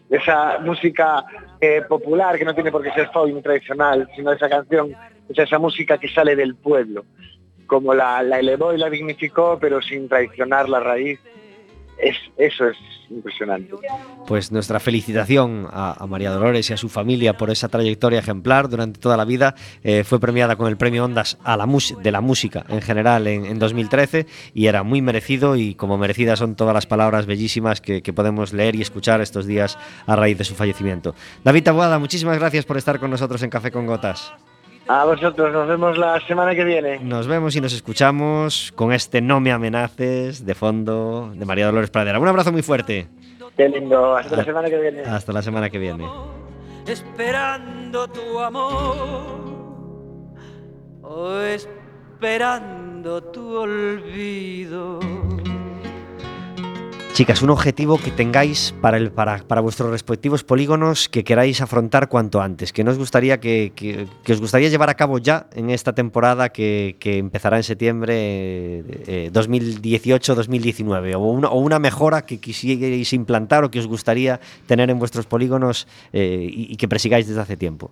esa 0.09 0.59
música 0.59 1.25
popular 1.89 2.37
que 2.37 2.45
no 2.45 2.53
tiene 2.53 2.71
por 2.71 2.83
qué 2.83 2.91
ser 2.91 3.09
folk 3.11 3.41
tradicional, 3.41 4.07
sino 4.15 4.31
esa 4.31 4.47
canción, 4.47 4.91
es 5.29 5.39
esa 5.39 5.57
música 5.57 5.97
que 5.97 6.09
sale 6.09 6.35
del 6.35 6.55
pueblo, 6.55 7.05
como 7.67 7.93
la, 7.93 8.23
la 8.23 8.39
elevó 8.39 8.73
y 8.73 8.77
la 8.77 8.89
dignificó, 8.89 9.57
pero 9.59 9.81
sin 9.81 10.07
traicionar 10.07 10.69
la 10.69 10.79
raíz. 10.79 11.19
Es, 11.97 12.17
eso 12.37 12.67
es 12.67 12.77
impresionante. 13.09 13.73
Pues 14.27 14.51
nuestra 14.51 14.79
felicitación 14.79 15.67
a, 15.71 16.03
a 16.03 16.07
María 16.07 16.31
Dolores 16.31 16.69
y 16.69 16.73
a 16.73 16.77
su 16.77 16.89
familia 16.89 17.37
por 17.37 17.49
esa 17.49 17.69
trayectoria 17.69 18.19
ejemplar 18.19 18.69
durante 18.69 18.99
toda 18.99 19.17
la 19.17 19.25
vida. 19.25 19.55
Eh, 19.83 20.03
fue 20.03 20.19
premiada 20.19 20.55
con 20.55 20.67
el 20.67 20.77
premio 20.77 21.05
Ondas 21.05 21.37
a 21.43 21.57
la 21.57 21.65
de 22.01 22.11
la 22.11 22.21
música 22.21 22.65
en 22.69 22.81
general 22.81 23.27
en, 23.27 23.45
en 23.45 23.59
2013 23.59 24.27
y 24.53 24.67
era 24.67 24.83
muy 24.83 25.01
merecido 25.01 25.55
y 25.55 25.75
como 25.75 25.97
merecidas 25.97 26.39
son 26.39 26.55
todas 26.55 26.73
las 26.73 26.85
palabras 26.85 27.25
bellísimas 27.25 27.81
que, 27.81 28.01
que 28.01 28.13
podemos 28.13 28.53
leer 28.53 28.75
y 28.75 28.81
escuchar 28.81 29.19
estos 29.21 29.45
días 29.45 29.77
a 30.05 30.15
raíz 30.15 30.37
de 30.37 30.43
su 30.43 30.55
fallecimiento. 30.55 31.15
David 31.43 31.63
Taboada, 31.63 31.99
muchísimas 31.99 32.39
gracias 32.39 32.65
por 32.65 32.77
estar 32.77 32.99
con 32.99 33.11
nosotros 33.11 33.41
en 33.43 33.49
Café 33.49 33.71
con 33.71 33.87
Gotas. 33.87 34.33
A 34.87 35.03
vosotros, 35.05 35.51
nos 35.51 35.67
vemos 35.67 35.97
la 35.97 36.19
semana 36.27 36.53
que 36.53 36.63
viene. 36.63 36.99
Nos 36.99 37.25
vemos 37.27 37.55
y 37.55 37.61
nos 37.61 37.73
escuchamos 37.73 38.71
con 38.75 38.93
este 38.93 39.19
No 39.21 39.39
me 39.39 39.51
amenaces 39.51 40.45
de 40.45 40.53
fondo 40.53 41.31
de 41.35 41.43
María 41.45 41.65
Dolores 41.65 41.89
Pradera. 41.89 42.19
Un 42.19 42.27
abrazo 42.27 42.51
muy 42.51 42.61
fuerte. 42.61 43.07
Qué 43.57 43.67
lindo, 43.69 44.15
hasta 44.15 44.35
Ah. 44.35 44.37
la 44.39 44.43
semana 44.45 44.69
que 44.69 44.77
viene. 44.79 45.01
Hasta 45.01 45.33
la 45.33 45.41
semana 45.41 45.69
que 45.69 45.79
viene. 45.79 46.05
esperando 46.85 48.07
tu 48.09 48.39
amor 48.39 49.25
o 51.01 51.39
esperando 51.41 53.23
tu 53.23 53.57
olvido. 53.57 54.99
Chicas, 57.15 57.41
un 57.41 57.49
objetivo 57.49 57.97
que 57.97 58.11
tengáis 58.11 58.73
para, 58.81 58.97
el, 58.97 59.09
para, 59.09 59.37
para 59.37 59.61
vuestros 59.61 59.89
respectivos 59.89 60.43
polígonos 60.43 61.07
que 61.07 61.23
queráis 61.23 61.61
afrontar 61.61 62.09
cuanto 62.09 62.41
antes, 62.41 62.73
que 62.73 62.83
nos 62.83 62.97
gustaría 62.97 63.39
que, 63.39 63.71
que- 63.73 64.05
que 64.25 64.33
os 64.33 64.41
gustaría 64.41 64.67
llevar 64.67 64.89
a 64.89 64.95
cabo 64.95 65.17
ya 65.17 65.47
en 65.55 65.69
esta 65.69 65.95
temporada 65.95 66.49
que, 66.49 66.97
que 66.99 67.17
empezará 67.17 67.55
en 67.55 67.63
septiembre 67.63 68.13
eh, 69.07 69.31
2018-2019, 69.31 71.15
o 71.15 71.19
una, 71.19 71.47
o 71.47 71.59
una 71.59 71.79
mejora 71.79 72.25
que 72.25 72.37
quisierais 72.41 73.13
implantar 73.13 73.63
o 73.63 73.71
que 73.71 73.79
os 73.79 73.87
gustaría 73.87 74.41
tener 74.67 74.89
en 74.89 74.99
vuestros 74.99 75.25
polígonos 75.25 75.87
eh, 76.11 76.45
y, 76.51 76.73
y 76.73 76.75
que 76.75 76.89
persigáis 76.89 77.27
desde 77.29 77.39
hace 77.39 77.55
tiempo. 77.55 77.91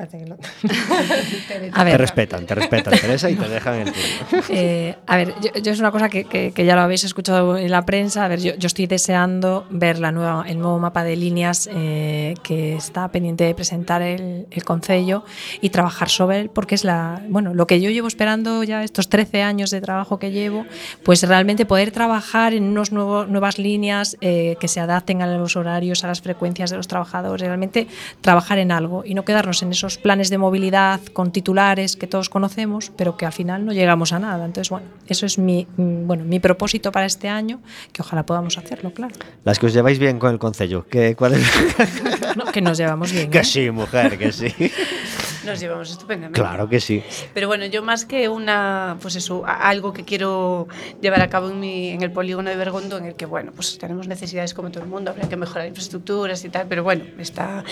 Parece 0.00 0.18
que 0.18 0.26
lo- 0.26 0.36
Te 1.48 1.70
A 1.74 1.84
ver, 1.84 1.98
respetan, 2.00 2.46
te 2.46 2.54
respetan, 2.54 2.98
Teresa, 2.98 3.28
y 3.30 3.34
te 3.36 3.48
dejan 3.48 3.74
el 3.80 3.92
turno. 3.92 4.42
Eh, 4.48 4.96
a 5.06 5.16
ver, 5.16 5.34
yo, 5.42 5.60
yo 5.62 5.72
es 5.72 5.78
una 5.80 5.90
cosa 5.90 6.08
que, 6.08 6.24
que- 6.24 6.52
que 6.52 6.64
ya 6.64 6.74
lo 6.74 6.80
habéis 6.82 7.04
escuchado 7.04 7.56
en 7.58 7.70
la 7.70 7.84
prensa. 7.84 8.24
A 8.24 8.28
ver, 8.28 8.40
yo, 8.40 8.54
yo 8.56 8.66
estoy 8.66 8.86
deseando 8.86 9.66
ver 9.70 9.98
la 9.98 10.10
nueva, 10.12 10.44
el 10.48 10.58
nuevo 10.58 10.78
mapa 10.78 11.04
de 11.04 11.16
líneas 11.16 11.68
eh, 11.72 12.34
que 12.42 12.74
está 12.76 13.08
pendiente 13.08 13.44
de 13.44 13.54
presentar 13.54 14.00
el, 14.02 14.46
el 14.50 14.64
Concello 14.64 15.24
y 15.60 15.68
trabajar 15.70 16.08
sobre 16.08 16.40
él, 16.40 16.50
porque 16.50 16.74
es 16.74 16.84
la, 16.84 17.22
bueno, 17.28 17.52
lo 17.54 17.66
que 17.66 17.80
yo 17.80 17.90
llevo 17.90 18.08
esperando 18.08 18.62
ya 18.64 18.82
estos 18.82 19.08
13 19.08 19.42
años 19.42 19.70
de 19.70 19.80
trabajo 19.80 20.18
que 20.18 20.30
llevo, 20.30 20.64
pues 21.04 21.22
realmente 21.22 21.66
poder 21.66 21.90
trabajar 21.90 22.54
en 22.54 22.64
unos 22.64 22.90
nuevos, 22.92 23.28
nuevas 23.28 23.58
líneas 23.58 24.16
eh, 24.22 24.56
que 24.60 24.68
se 24.68 24.80
adapten 24.80 25.20
a 25.22 25.26
los 25.26 25.56
horarios, 25.56 26.04
a 26.04 26.08
las 26.08 26.20
frecuencias 26.22 26.70
de 26.70 26.76
los 26.78 26.88
trabajadores, 26.88 27.40
realmente 27.46 27.86
trabajar 28.22 28.58
en 28.58 28.72
algo 28.72 29.02
y 29.04 29.14
no 29.14 29.24
quedarnos 29.24 29.62
en 29.62 29.72
esos 29.72 29.89
planes 29.98 30.30
de 30.30 30.38
movilidad 30.38 31.00
con 31.12 31.32
titulares 31.32 31.96
que 31.96 32.06
todos 32.06 32.28
conocemos, 32.28 32.92
pero 32.96 33.16
que 33.16 33.26
al 33.26 33.32
final 33.32 33.64
no 33.64 33.72
llegamos 33.72 34.12
a 34.12 34.18
nada. 34.18 34.44
Entonces, 34.44 34.70
bueno, 34.70 34.86
eso 35.06 35.26
es 35.26 35.38
mi, 35.38 35.66
mm, 35.76 36.06
bueno, 36.06 36.24
mi 36.24 36.40
propósito 36.40 36.92
para 36.92 37.06
este 37.06 37.28
año, 37.28 37.60
que 37.92 38.02
ojalá 38.02 38.24
podamos 38.26 38.58
hacerlo, 38.58 38.92
claro. 38.92 39.14
Las 39.44 39.58
que 39.58 39.66
os 39.66 39.72
lleváis 39.72 39.98
bien 39.98 40.18
con 40.18 40.32
el 40.32 40.38
concello. 40.38 40.86
¿Qué, 40.88 41.14
cuál 41.16 41.34
es? 41.34 41.50
No, 42.36 42.44
que 42.44 42.60
nos 42.60 42.78
llevamos 42.78 43.12
bien. 43.12 43.28
que 43.28 43.40
¿eh? 43.40 43.44
sí, 43.44 43.70
mujer, 43.70 44.16
que 44.16 44.30
sí. 44.30 44.46
Nos 45.44 45.60
llevamos 45.60 45.90
estupendamente. 45.90 46.40
Claro 46.40 46.68
que 46.68 46.80
sí. 46.80 47.02
Pero 47.34 47.48
bueno, 47.48 47.66
yo 47.66 47.82
más 47.82 48.04
que 48.04 48.28
una, 48.28 48.98
pues 49.00 49.16
eso, 49.16 49.42
algo 49.46 49.92
que 49.92 50.04
quiero 50.04 50.68
llevar 51.00 51.22
a 51.22 51.28
cabo 51.28 51.50
en, 51.50 51.60
mi, 51.60 51.88
en 51.90 52.02
el 52.02 52.12
polígono 52.12 52.50
de 52.50 52.56
Bergondo, 52.56 52.98
en 52.98 53.06
el 53.06 53.14
que, 53.14 53.26
bueno, 53.26 53.52
pues 53.54 53.78
tenemos 53.78 54.06
necesidades 54.06 54.54
como 54.54 54.70
todo 54.70 54.82
el 54.84 54.90
mundo, 54.90 55.10
habría 55.10 55.28
que 55.28 55.36
mejorar 55.36 55.66
infraestructuras 55.66 56.44
y 56.44 56.50
tal, 56.50 56.66
pero 56.68 56.82
bueno, 56.82 57.04
está 57.18 57.64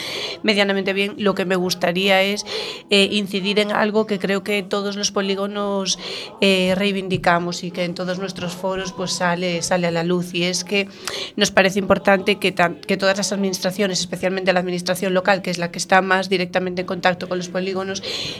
medianamente 0.42 0.92
bien. 0.92 1.14
Lo 1.18 1.34
que 1.34 1.44
me 1.44 1.56
gustaría 1.56 2.22
es 2.22 2.44
eh, 2.90 3.08
incidir 3.12 3.58
en 3.58 3.72
algo 3.72 4.06
que 4.06 4.18
creo 4.18 4.42
que 4.42 4.62
todos 4.62 4.96
los 4.96 5.12
polígonos 5.12 5.98
eh, 6.40 6.74
reivindicamos 6.76 7.64
y 7.64 7.70
que 7.70 7.84
en 7.84 7.94
todos 7.94 8.18
nuestros 8.18 8.54
foros 8.54 8.92
pues 8.92 9.12
sale, 9.12 9.62
sale 9.62 9.86
a 9.86 9.90
la 9.90 10.04
luz 10.04 10.34
y 10.34 10.44
es 10.44 10.64
que 10.64 10.88
nos 11.36 11.50
parece 11.50 11.78
importante 11.78 12.36
que, 12.36 12.54
que 12.54 12.96
todas 12.96 13.16
las 13.16 13.32
administraciones, 13.32 14.00
especialmente 14.00 14.52
la 14.52 14.60
administración 14.60 15.14
local, 15.14 15.42
que 15.42 15.50
es 15.50 15.58
la 15.58 15.70
que 15.70 15.78
está 15.78 16.02
más 16.02 16.28
directamente 16.28 16.82
en 16.82 16.86
contacto 16.86 17.28
con 17.28 17.38
los 17.38 17.48
polígonos, 17.48 17.57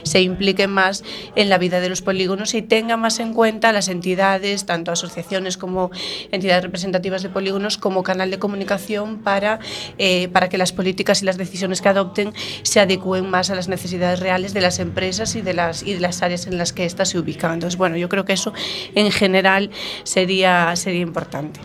se 0.03 0.21
impliquen 0.21 0.71
más 0.71 1.03
en 1.35 1.49
la 1.49 1.57
vida 1.57 1.79
de 1.79 1.89
los 1.89 2.01
polígonos 2.01 2.53
y 2.53 2.61
tenga 2.61 2.97
más 2.97 3.19
en 3.19 3.33
cuenta 3.33 3.71
las 3.71 3.87
entidades, 3.87 4.65
tanto 4.65 4.91
asociaciones 4.91 5.57
como 5.57 5.91
entidades 6.31 6.63
representativas 6.63 7.23
de 7.23 7.29
polígonos, 7.29 7.77
como 7.77 8.03
canal 8.03 8.31
de 8.31 8.39
comunicación 8.39 9.19
para, 9.19 9.59
eh, 9.97 10.27
para 10.29 10.49
que 10.49 10.57
las 10.57 10.71
políticas 10.71 11.21
y 11.21 11.25
las 11.25 11.37
decisiones 11.37 11.81
que 11.81 11.89
adopten 11.89 12.33
se 12.63 12.79
adecúen 12.79 13.29
más 13.29 13.49
a 13.49 13.55
las 13.55 13.67
necesidades 13.67 14.19
reales 14.19 14.53
de 14.53 14.61
las 14.61 14.79
empresas 14.79 15.35
y 15.35 15.41
de 15.41 15.53
las, 15.53 15.83
y 15.83 15.93
de 15.93 15.99
las 15.99 16.21
áreas 16.21 16.47
en 16.47 16.57
las 16.57 16.73
que 16.73 16.85
éstas 16.85 17.09
se 17.09 17.19
ubican. 17.19 17.53
Entonces, 17.53 17.77
bueno, 17.77 17.97
yo 17.97 18.09
creo 18.09 18.25
que 18.25 18.33
eso 18.33 18.53
en 18.95 19.11
general 19.11 19.69
sería, 20.03 20.75
sería 20.75 21.01
importante. 21.01 21.59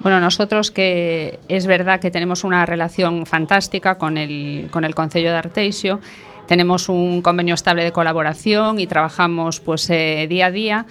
Bueno, 0.00 0.20
nosotros 0.20 0.70
que 0.70 1.38
es 1.48 1.66
verdad 1.66 2.00
que 2.00 2.10
tenemos 2.10 2.44
una 2.44 2.66
relación 2.66 3.24
fantástica 3.24 3.96
con 3.96 4.18
el, 4.18 4.68
con 4.70 4.84
el 4.84 4.94
Concello 4.94 5.30
de 5.30 5.38
Arteixo, 5.38 6.00
tenemos 6.46 6.88
un 6.88 7.22
convenio 7.22 7.54
estable 7.54 7.84
de 7.84 7.92
colaboración 7.92 8.78
y 8.80 8.86
trabajamos 8.86 9.60
pues 9.60 9.88
eh, 9.90 10.26
día 10.28 10.46
a 10.46 10.50
día. 10.50 10.86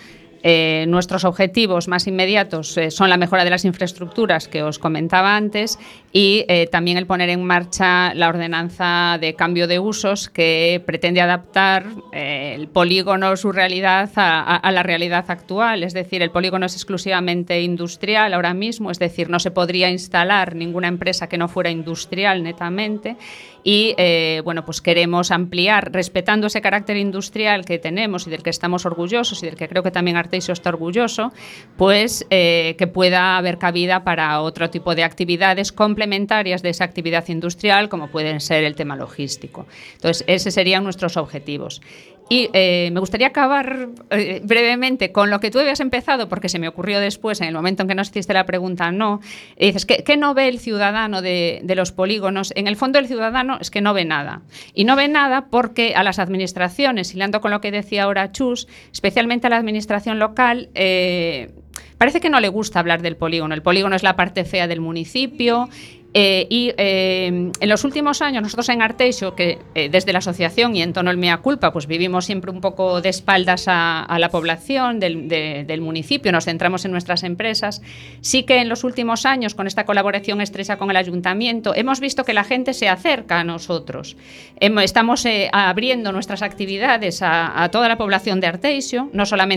Eh, 0.46 0.84
nuestros 0.90 1.24
objetivos 1.24 1.88
más 1.88 2.06
inmediatos 2.06 2.76
eh, 2.78 2.92
son 2.92 3.10
la 3.10 3.16
mejora 3.16 3.46
de 3.46 3.50
las 3.50 3.64
infraestructuras 3.64 4.50
que 4.50 4.62
os 4.62 4.78
comentaba 4.78 5.38
antes 5.38 5.80
y 6.12 6.46
también 6.70 6.98
el 6.98 7.08
poner 7.08 7.30
en 7.30 7.44
marcha 7.46 8.14
la 8.14 8.28
ordenanza 8.28 9.18
de 9.22 9.36
cambio 9.36 9.68
de 9.68 9.80
usos 9.80 10.28
que 10.30 10.84
pretende 10.86 11.22
adaptar 11.22 11.86
el 12.12 12.68
polígono, 12.68 13.36
su 13.38 13.52
realidad, 13.54 14.10
a, 14.18 14.42
a- 14.42 14.58
a 14.58 14.72
la 14.74 14.84
realidad 14.84 15.24
actual. 15.30 15.82
Es 15.82 15.94
decir, 15.94 16.22
el 16.22 16.30
polígono 16.30 16.66
es 16.66 16.76
exclusivamente 16.76 17.62
industrial 17.62 18.34
ahora 18.34 18.54
mismo, 18.54 18.92
es 18.92 19.00
decir, 19.00 19.30
no 19.30 19.40
se 19.40 19.50
podría 19.50 19.90
instalar 19.90 20.56
ninguna 20.56 20.90
empresa 20.90 21.28
que 21.30 21.38
no 21.38 21.48
fuera 21.48 21.72
industrial 21.72 22.44
netamente. 22.44 23.16
Y 23.64 23.96
eh, 23.98 24.42
bueno, 24.44 24.66
pues 24.66 24.82
queremos 24.82 25.32
ampliar, 25.32 25.92
respetando 25.92 26.48
ese 26.48 26.62
carácter 26.62 26.98
industrial 26.98 27.66
que 27.66 27.80
tenemos 27.80 28.28
y 28.28 28.30
del 28.30 28.44
que 28.44 28.50
estamos 28.50 28.86
orgullosos 28.86 29.42
y 29.42 29.46
del 29.46 29.56
que 29.56 29.68
creo 29.68 29.84
que 29.84 29.92
también 29.92 30.18
Arteixo 30.18 30.52
está 30.52 30.70
orgulloso, 30.70 31.32
pues 31.78 32.26
eh, 32.30 32.76
que 32.78 32.88
pueda 32.88 33.38
haber 33.38 33.58
cabida 33.58 34.04
para 34.04 34.42
otro 34.42 34.70
tipo 34.70 34.96
de 34.96 35.04
actividades 35.04 35.72
complementarias 35.72 36.62
de 36.62 36.70
esa 36.70 36.84
actividad 36.84 37.28
industrial, 37.30 37.90
como 37.90 38.10
pueden 38.10 38.42
ser 38.42 38.64
el 38.64 38.76
tema 38.76 38.96
logístico. 38.96 39.66
Entonces, 39.94 40.24
esos 40.28 40.54
serían 40.54 40.84
nuestros 40.84 41.18
objetivos. 41.18 41.82
Y 42.30 42.50
eh, 42.54 42.90
me 42.94 43.00
gustaría 43.00 43.28
acabar 43.28 43.90
eh, 44.10 44.42
brevemente 44.44 45.12
con 45.12 45.30
lo 45.30 45.40
que 45.40 45.52
tú 45.52 45.60
habías 45.60 45.80
empezado, 45.80 46.30
porque 46.30 46.50
se 46.50 46.58
me 46.58 46.68
ocurrió 46.68 47.00
después, 47.00 47.42
en 47.42 47.48
el 47.48 47.54
momento 47.54 47.84
en 47.84 47.90
que 47.90 47.96
nos 47.96 48.10
hiciste 48.10 48.34
la 48.34 48.46
pregunta, 48.46 48.92
no. 48.92 49.20
Dices, 49.58 49.86
¿qué, 49.86 50.18
no 50.18 50.34
ve 50.34 50.48
el 50.48 50.60
ciudadano 50.60 51.22
de, 51.22 51.62
de 51.64 51.76
los 51.76 51.92
polígonos? 51.92 52.54
En 52.56 52.68
el 52.68 52.76
fondo, 52.76 53.00
el 53.00 53.08
ciudadano 53.08 53.58
es 53.60 53.70
que 53.70 53.82
no 53.82 53.94
ve 53.94 54.06
nada. 54.06 54.42
Y 54.74 54.86
no 54.86 54.96
ve 54.96 55.08
nada 55.08 55.48
porque 55.50 55.96
a 55.96 56.04
las 56.04 56.20
administraciones, 56.20 57.14
hilando 57.14 57.42
con 57.42 57.52
lo 57.52 57.62
que 57.62 57.72
decía 57.72 58.04
ahora 58.04 58.32
Chus, 58.32 58.68
especialmente 58.92 59.48
a 59.48 59.50
la 59.50 59.58
administración 59.58 60.20
local, 60.20 60.70
eh, 60.76 61.52
parece 61.98 62.22
que 62.22 62.30
no 62.30 62.40
le 62.40 62.50
gusta 62.50 62.80
hablar 62.80 63.02
del 63.02 63.18
polígono. 63.18 63.54
El 63.54 63.62
polígono 63.62 63.96
es 63.96 64.04
la 64.04 64.16
parte 64.16 64.46
fea 64.46 64.68
del 64.68 64.82
municipio. 64.82 65.70
Eh, 66.14 66.48
y 66.50 66.74
eh, 66.78 67.28
en 67.60 67.70
los 67.70 67.84
últimos 67.84 68.22
años, 68.22 68.44
nosotros 68.44 68.70
en 68.70 68.82
Arteixo, 68.82 69.36
que 69.36 69.60
eh, 69.76 69.90
desde 69.90 70.14
la 70.14 70.20
asociación 70.20 70.76
y 70.76 70.82
en 70.82 70.94
tono 70.94 71.12
el 71.12 71.18
mea 71.18 71.38
culpa, 71.38 71.74
pues 71.74 71.88
vivimos 71.88 72.26
siempre 72.26 72.52
un 72.52 72.62
poco 72.62 73.02
de 73.02 73.10
espaldas 73.10 73.66
a, 73.68 74.06
la 74.20 74.30
población 74.30 75.00
del, 75.00 75.28
de- 75.28 75.64
del 75.66 75.82
municipio, 75.82 76.32
nos 76.32 76.46
centramos 76.46 76.86
en 76.86 76.92
nuestras 76.92 77.24
empresas. 77.24 77.82
Sí 78.22 78.44
que 78.44 78.58
en 78.62 78.70
los 78.70 78.84
últimos 78.84 79.26
años, 79.26 79.56
con 79.56 79.68
esta 79.68 79.86
colaboración 79.86 80.42
estrecha 80.42 80.78
con 80.78 80.90
el 80.90 80.98
ayuntamiento, 80.98 81.74
hemos 81.76 82.00
visto 82.00 82.24
que 82.24 82.34
la 82.34 82.44
gente 82.44 82.74
se 82.74 82.88
acerca 82.90 83.40
a 83.40 83.44
nosotros. 83.44 84.16
Estamos 84.60 85.26
abriendo 85.52 86.12
nuestras 86.12 86.42
actividades 86.42 87.22
a, 87.22 87.64
a 87.64 87.70
toda 87.70 87.88
la 87.88 87.98
población 87.98 88.40
de 88.40 88.48
Arteixo, 88.48 89.10
no 89.14 89.26
solamente 89.26 89.44